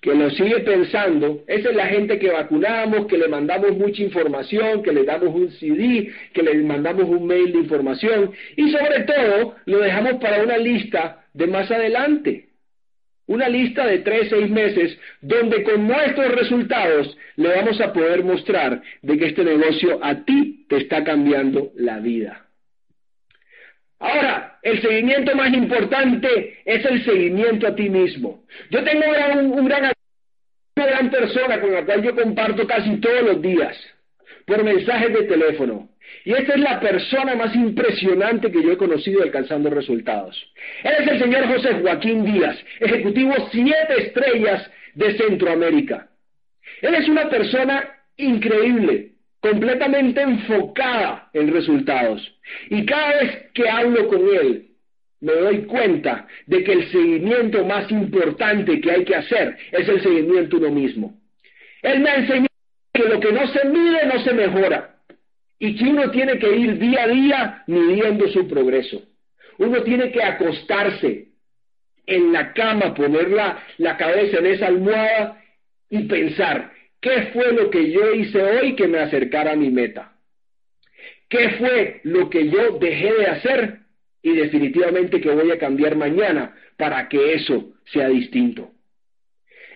que 0.00 0.14
lo 0.14 0.30
sigue 0.30 0.60
pensando, 0.60 1.42
esa 1.46 1.70
es 1.70 1.76
la 1.76 1.86
gente 1.86 2.18
que 2.18 2.30
vacunamos, 2.30 3.06
que 3.06 3.18
le 3.18 3.28
mandamos 3.28 3.76
mucha 3.76 4.02
información, 4.02 4.82
que 4.82 4.92
le 4.92 5.04
damos 5.04 5.34
un 5.34 5.50
CD, 5.52 6.12
que 6.32 6.42
le 6.42 6.54
mandamos 6.62 7.04
un 7.04 7.26
mail 7.26 7.52
de 7.52 7.58
información 7.58 8.30
y 8.56 8.70
sobre 8.70 9.00
todo 9.00 9.56
lo 9.64 9.78
dejamos 9.78 10.14
para 10.14 10.42
una 10.42 10.56
lista 10.56 11.24
de 11.34 11.46
más 11.46 11.70
adelante. 11.70 12.46
Una 13.26 13.48
lista 13.48 13.86
de 13.86 13.98
tres, 13.98 14.28
seis 14.30 14.48
meses 14.48 14.98
donde 15.20 15.62
con 15.62 15.86
nuestros 15.86 16.34
resultados 16.34 17.14
le 17.36 17.50
vamos 17.50 17.78
a 17.80 17.92
poder 17.92 18.24
mostrar 18.24 18.80
de 19.02 19.18
que 19.18 19.26
este 19.26 19.44
negocio 19.44 19.98
a 20.02 20.24
ti 20.24 20.64
te 20.68 20.78
está 20.78 21.04
cambiando 21.04 21.70
la 21.76 21.98
vida. 21.98 22.47
Ahora, 24.00 24.58
el 24.62 24.80
seguimiento 24.80 25.34
más 25.34 25.52
importante 25.52 26.58
es 26.64 26.84
el 26.84 27.04
seguimiento 27.04 27.66
a 27.66 27.74
ti 27.74 27.88
mismo. 27.88 28.44
Yo 28.70 28.84
tengo 28.84 29.04
un, 29.40 29.66
gran, 29.66 29.92
una 30.76 30.86
gran 30.86 31.10
persona 31.10 31.60
con 31.60 31.72
la 31.72 31.84
cual 31.84 32.02
yo 32.02 32.14
comparto 32.14 32.66
casi 32.66 32.96
todos 33.00 33.22
los 33.22 33.42
días 33.42 33.76
por 34.46 34.62
mensajes 34.62 35.12
de 35.12 35.24
teléfono. 35.24 35.88
Y 36.24 36.32
esta 36.32 36.54
es 36.54 36.60
la 36.60 36.80
persona 36.80 37.34
más 37.34 37.54
impresionante 37.54 38.50
que 38.50 38.62
yo 38.62 38.72
he 38.72 38.76
conocido 38.76 39.22
alcanzando 39.22 39.68
resultados. 39.68 40.36
Él 40.82 40.94
es 41.00 41.08
el 41.08 41.18
señor 41.20 41.46
José 41.48 41.74
Joaquín 41.82 42.24
Díaz, 42.24 42.56
ejecutivo 42.80 43.34
siete 43.50 44.06
estrellas 44.06 44.70
de 44.94 45.16
Centroamérica. 45.16 46.08
Él 46.80 46.94
es 46.94 47.08
una 47.08 47.28
persona 47.28 47.88
increíble 48.16 49.12
completamente 49.40 50.20
enfocada 50.20 51.30
en 51.32 51.52
resultados. 51.52 52.20
Y 52.70 52.84
cada 52.86 53.20
vez 53.20 53.50
que 53.54 53.68
hablo 53.68 54.08
con 54.08 54.20
él, 54.28 54.68
me 55.20 55.32
doy 55.32 55.62
cuenta 55.62 56.26
de 56.46 56.62
que 56.62 56.72
el 56.72 56.90
seguimiento 56.90 57.64
más 57.64 57.90
importante 57.90 58.80
que 58.80 58.90
hay 58.90 59.04
que 59.04 59.16
hacer 59.16 59.56
es 59.72 59.88
el 59.88 60.00
seguimiento 60.02 60.56
uno 60.58 60.70
mismo. 60.70 61.18
Él 61.82 62.00
me 62.00 62.10
ha 62.10 62.16
enseñado 62.16 62.48
que 62.92 63.04
lo 63.04 63.20
que 63.20 63.32
no 63.32 63.46
se 63.48 63.64
mide 63.68 64.06
no 64.06 64.22
se 64.22 64.32
mejora 64.32 64.96
y 65.58 65.76
que 65.76 65.84
uno 65.84 66.10
tiene 66.10 66.38
que 66.38 66.56
ir 66.56 66.78
día 66.78 67.04
a 67.04 67.08
día 67.08 67.64
midiendo 67.66 68.28
su 68.28 68.46
progreso. 68.48 69.02
Uno 69.58 69.82
tiene 69.82 70.12
que 70.12 70.22
acostarse 70.22 71.28
en 72.06 72.32
la 72.32 72.52
cama, 72.52 72.94
poner 72.94 73.30
la, 73.30 73.62
la 73.78 73.96
cabeza 73.96 74.38
en 74.38 74.46
esa 74.46 74.66
almohada 74.68 75.42
y 75.90 76.04
pensar, 76.04 76.72
¿qué 77.00 77.30
fue 77.32 77.52
lo 77.52 77.70
que 77.70 77.90
yo 77.90 78.12
hice 78.14 78.42
hoy 78.42 78.74
que 78.74 78.88
me 78.88 78.98
acercara 78.98 79.52
a 79.52 79.56
mi 79.56 79.70
meta? 79.70 80.12
¿Qué 81.28 81.50
fue 81.50 82.00
lo 82.04 82.30
que 82.30 82.48
yo 82.48 82.78
dejé 82.78 83.12
de 83.12 83.26
hacer 83.26 83.78
y 84.22 84.32
definitivamente 84.32 85.20
que 85.20 85.30
voy 85.30 85.50
a 85.50 85.58
cambiar 85.58 85.96
mañana 85.96 86.56
para 86.76 87.08
que 87.08 87.34
eso 87.34 87.72
sea 87.92 88.08
distinto? 88.08 88.70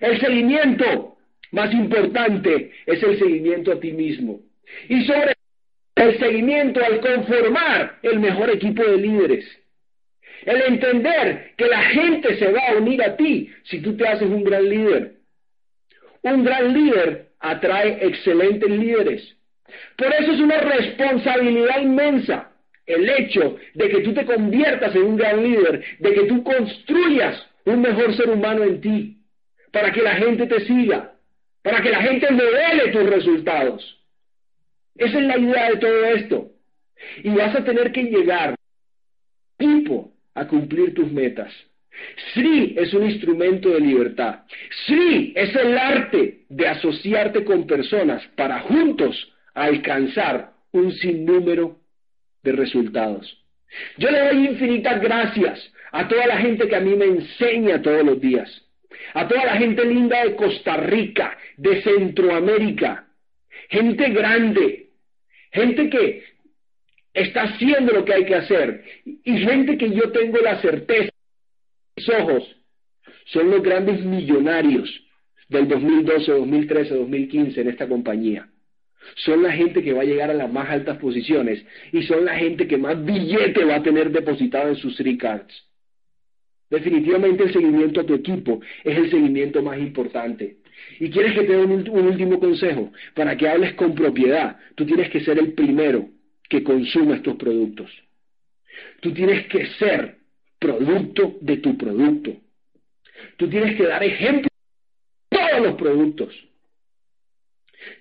El 0.01 0.19
seguimiento 0.19 1.17
más 1.53 1.73
importante 1.73 2.73
es 2.87 3.03
el 3.03 3.19
seguimiento 3.19 3.73
a 3.73 3.81
ti 3.81 3.93
mismo. 3.93 4.41
Y 4.89 5.05
sobre 5.05 5.35
el 5.95 6.19
seguimiento 6.19 6.83
al 6.83 7.01
conformar 7.01 7.99
el 8.03 8.19
mejor 8.19 8.51
equipo 8.51 8.83
de 8.83 8.97
líderes. 8.97 9.45
El 10.45 10.63
entender 10.63 11.53
que 11.57 11.67
la 11.67 11.83
gente 11.83 12.37
se 12.37 12.51
va 12.51 12.61
a 12.69 12.77
unir 12.77 13.03
a 13.03 13.17
ti 13.17 13.51
si 13.65 13.81
tú 13.81 13.97
te 13.97 14.09
haces 14.09 14.29
un 14.29 14.43
gran 14.43 14.69
líder. 14.69 15.22
Un 16.23 16.45
gran 16.45 16.73
líder 16.73 17.29
atrae 17.41 18.07
excelentes 18.07 18.71
líderes. 18.71 19.37
Por 19.97 20.13
eso 20.13 20.33
es 20.33 20.41
una 20.41 20.59
responsabilidad 20.59 21.81
inmensa 21.81 22.53
el 22.87 23.09
hecho 23.09 23.57
de 23.75 23.89
que 23.89 24.01
tú 24.01 24.13
te 24.13 24.25
conviertas 24.25 24.95
en 24.95 25.03
un 25.03 25.17
gran 25.17 25.43
líder, 25.43 25.85
de 25.99 26.15
que 26.15 26.25
tú 26.25 26.43
construyas 26.43 27.47
un 27.65 27.81
mejor 27.81 28.15
ser 28.17 28.31
humano 28.31 28.65
en 28.65 28.81
ti, 28.81 29.19
para 29.71 29.93
que 29.93 30.03
la 30.03 30.15
gente 30.17 30.47
te 30.47 30.61
siga, 30.67 31.15
para 31.63 31.81
que 31.81 31.91
la 31.91 32.03
gente 32.03 32.31
modele 32.31 32.93
tus 32.93 33.09
resultados. 33.09 33.99
Esa 34.97 35.19
es 35.19 35.25
la 35.25 35.39
idea 35.39 35.71
de 35.71 35.77
todo 35.77 36.05
esto. 36.05 36.51
Y 37.23 37.31
vas 37.31 37.55
a 37.55 37.65
tener 37.65 37.93
que 37.93 38.03
llegar 38.05 38.55
tipo 39.57 40.13
a 40.35 40.47
cumplir 40.47 40.95
tus 40.95 41.11
metas. 41.11 41.53
Sri 42.33 42.75
es 42.77 42.93
un 42.95 43.05
instrumento 43.05 43.71
de 43.71 43.81
libertad. 43.81 44.41
Sri 44.87 45.33
es 45.37 45.55
el 45.55 45.77
arte 45.77 46.45
de 46.49 46.69
asociarte 46.69 47.45
con 47.45 47.67
personas 47.67 48.27
para 48.37 48.61
juntos 48.61 49.33
alcanzar 49.55 50.53
un 50.73 50.93
sinnúmero 50.93 51.79
de 52.43 52.53
resultados. 52.53 53.39
Yo 53.99 54.11
le 54.11 54.21
doy 54.21 54.47
infinitas 54.49 55.01
gracias 55.01 55.73
a 55.93 56.09
toda 56.09 56.27
la 56.27 56.39
gente 56.39 56.69
que 56.69 56.77
a 56.77 56.81
mí 56.81 56.95
me 56.97 57.07
enseña 57.07 57.83
todos 57.83 58.05
los 58.05 58.21
días, 58.21 58.51
a 59.15 59.27
toda 59.29 59.45
la 59.45 59.57
gente 59.57 59.85
linda 59.85 60.25
de 60.25 60.35
Costa 60.37 60.77
Rica, 60.77 61.37
de 61.57 61.83
Centroamérica, 61.83 63.07
gente 63.69 64.11
grande, 64.11 64.91
gente 65.53 65.89
que 65.89 66.25
está 67.15 67.43
haciendo 67.43 67.93
lo 67.93 68.05
que 68.05 68.15
hay 68.15 68.25
que 68.25 68.35
hacer 68.35 68.85
y 69.05 69.39
gente 69.39 69.77
que 69.77 69.91
yo 69.91 70.11
tengo 70.13 70.39
la 70.39 70.61
certeza, 70.61 71.12
mis 71.97 72.09
ojos 72.09 72.57
son 73.27 73.51
los 73.51 73.63
grandes 73.63 74.05
millonarios 74.05 74.91
del 75.49 75.69
2012, 75.69 76.33
2013, 76.33 76.95
2015 76.95 77.61
en 77.61 77.69
esta 77.69 77.89
compañía. 77.89 78.49
Son 79.17 79.43
la 79.43 79.53
gente 79.53 79.83
que 79.83 79.93
va 79.93 80.03
a 80.03 80.05
llegar 80.05 80.31
a 80.31 80.35
las 80.35 80.51
más 80.51 80.69
altas 80.71 80.99
posiciones 80.99 81.65
y 81.93 82.03
son 82.03 82.25
la 82.25 82.37
gente 82.37 82.67
que 82.67 82.79
más 82.79 83.05
billete 83.05 83.65
va 83.65 83.77
a 83.77 83.83
tener 83.83 84.11
depositado 84.11 84.69
en 84.69 84.77
sus 84.77 84.97
three 84.97 85.19
cards. 85.19 85.53
Definitivamente 86.71 87.43
el 87.43 87.53
seguimiento 87.53 88.01
a 88.01 88.07
tu 88.07 88.15
equipo 88.15 88.61
es 88.85 88.97
el 88.97 89.11
seguimiento 89.11 89.63
más 89.63 89.79
importante. 89.79 90.57
Y 90.99 91.11
quieres 91.11 91.35
que 91.35 91.43
te 91.43 91.53
dé 91.53 91.59
un, 91.59 91.89
un, 91.89 92.07
último 92.07 92.41
consejo, 92.41 92.93
para 93.15 93.37
que 93.37 93.49
hables 93.49 93.75
con 93.75 93.95
propiedad, 93.95 94.57
tú 94.75 94.87
tienes 94.87 95.11
que 95.11 95.21
ser 95.21 95.39
el 95.39 95.53
primero 95.53 96.09
que 96.49 96.63
consuma 96.63 97.17
estos 97.17 97.37
productos. 97.37 97.91
Tú 99.01 99.13
tienes 99.13 99.47
que 99.49 99.67
ser 99.79 100.22
producto 100.63 101.37
de 101.41 101.57
tu 101.59 101.77
producto. 101.77 102.37
Tú 103.37 103.49
tienes 103.51 103.77
que 103.77 103.85
dar 103.85 104.03
ejemplo 104.03 104.49
de 105.31 105.39
todos 105.39 105.67
los 105.67 105.75
productos. 105.75 106.35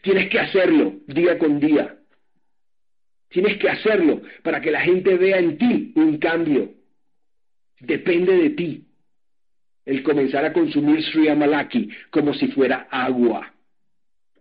Tienes 0.01 0.29
que 0.29 0.39
hacerlo 0.39 0.93
día 1.07 1.37
con 1.39 1.59
día. 1.59 1.97
Tienes 3.29 3.57
que 3.57 3.69
hacerlo 3.69 4.21
para 4.43 4.61
que 4.61 4.71
la 4.71 4.81
gente 4.81 5.15
vea 5.15 5.39
en 5.39 5.57
ti 5.57 5.93
un 5.95 6.17
cambio. 6.17 6.73
Depende 7.79 8.33
de 8.37 8.49
ti 8.51 8.85
el 9.85 10.03
comenzar 10.03 10.45
a 10.45 10.53
consumir 10.53 11.03
Sri 11.03 11.27
Amalaki 11.27 11.89
como 12.11 12.33
si 12.33 12.47
fuera 12.49 12.87
agua. 12.91 13.51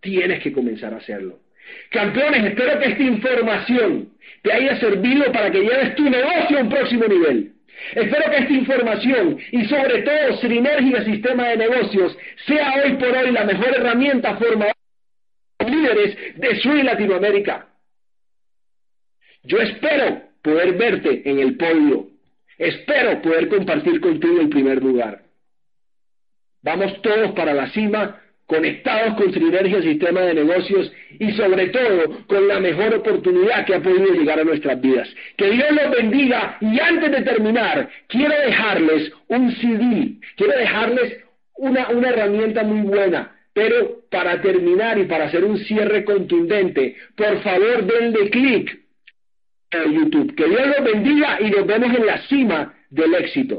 Tienes 0.00 0.42
que 0.42 0.52
comenzar 0.52 0.92
a 0.92 0.98
hacerlo. 0.98 1.40
Campeones, 1.90 2.44
espero 2.44 2.78
que 2.80 2.86
esta 2.86 3.02
información 3.02 4.12
te 4.42 4.52
haya 4.52 4.78
servido 4.78 5.30
para 5.32 5.50
que 5.50 5.60
lleves 5.60 5.94
tu 5.94 6.04
negocio 6.10 6.58
a 6.58 6.62
un 6.62 6.68
próximo 6.68 7.06
nivel. 7.06 7.52
Espero 7.94 8.30
que 8.30 8.36
esta 8.36 8.52
información 8.52 9.38
y 9.52 9.64
sobre 9.66 10.02
todo 10.02 10.36
Sinergia 10.38 11.04
Sistema 11.04 11.48
de 11.48 11.56
Negocios 11.56 12.16
sea 12.46 12.74
hoy 12.74 12.94
por 12.94 13.08
hoy 13.08 13.32
la 13.32 13.44
mejor 13.44 13.68
herramienta 13.68 14.36
formadora 14.36 14.74
de 15.58 15.70
líderes 15.70 16.16
de 16.36 16.60
Sri 16.60 16.82
Latinoamérica. 16.82 17.68
Yo 19.42 19.58
espero 19.58 20.22
poder 20.42 20.76
verte 20.76 21.28
en 21.28 21.38
el 21.38 21.56
podio. 21.56 22.08
Espero 22.58 23.22
poder 23.22 23.48
compartir 23.48 24.00
contigo 24.00 24.40
el 24.40 24.50
primer 24.50 24.82
lugar. 24.82 25.22
Vamos 26.62 27.00
todos 27.00 27.32
para 27.32 27.54
la 27.54 27.70
cima, 27.70 28.20
conectados 28.51 29.14
con 29.14 29.32
Sinergia 29.32 29.80
Sistema 29.80 30.22
de 30.22 30.34
Negocios 30.34 30.92
y 31.20 31.30
sobre 31.32 31.68
todo 31.68 32.26
con 32.26 32.48
la 32.48 32.59
mejor 32.59 32.96
oportunidad 32.96 33.64
que 33.64 33.76
ha 33.76 33.80
podido 33.80 34.12
llegar 34.12 34.40
a 34.40 34.44
nuestras 34.44 34.80
vidas. 34.80 35.09
Que 35.36 35.51
Dios 35.53 35.68
los 35.70 35.90
bendiga 35.92 36.59
y 36.61 36.80
antes 36.80 37.12
de 37.12 37.22
terminar, 37.22 37.88
quiero 38.09 38.34
dejarles 38.44 39.12
un 39.28 39.53
CD, 39.53 40.14
quiero 40.36 40.59
dejarles 40.59 41.18
una, 41.59 41.90
una 41.90 42.09
herramienta 42.09 42.64
muy 42.64 42.80
buena. 42.80 43.36
Pero 43.53 44.01
para 44.11 44.40
terminar 44.42 44.98
y 44.98 45.05
para 45.05 45.26
hacer 45.26 45.44
un 45.44 45.57
cierre 45.59 46.05
contundente, 46.05 46.96
por 47.14 47.40
favor 47.42 47.84
denle 47.84 48.30
clic 48.30 48.80
a 49.70 49.84
YouTube. 49.84 50.34
Que 50.34 50.48
Dios 50.48 50.66
los 50.66 50.92
bendiga 50.92 51.38
y 51.40 51.51
nos 51.51 51.66
vemos 51.66 51.96
en 51.96 52.05
la 52.05 52.18
cima 52.22 52.74
del 52.90 53.14
éxito. 53.14 53.59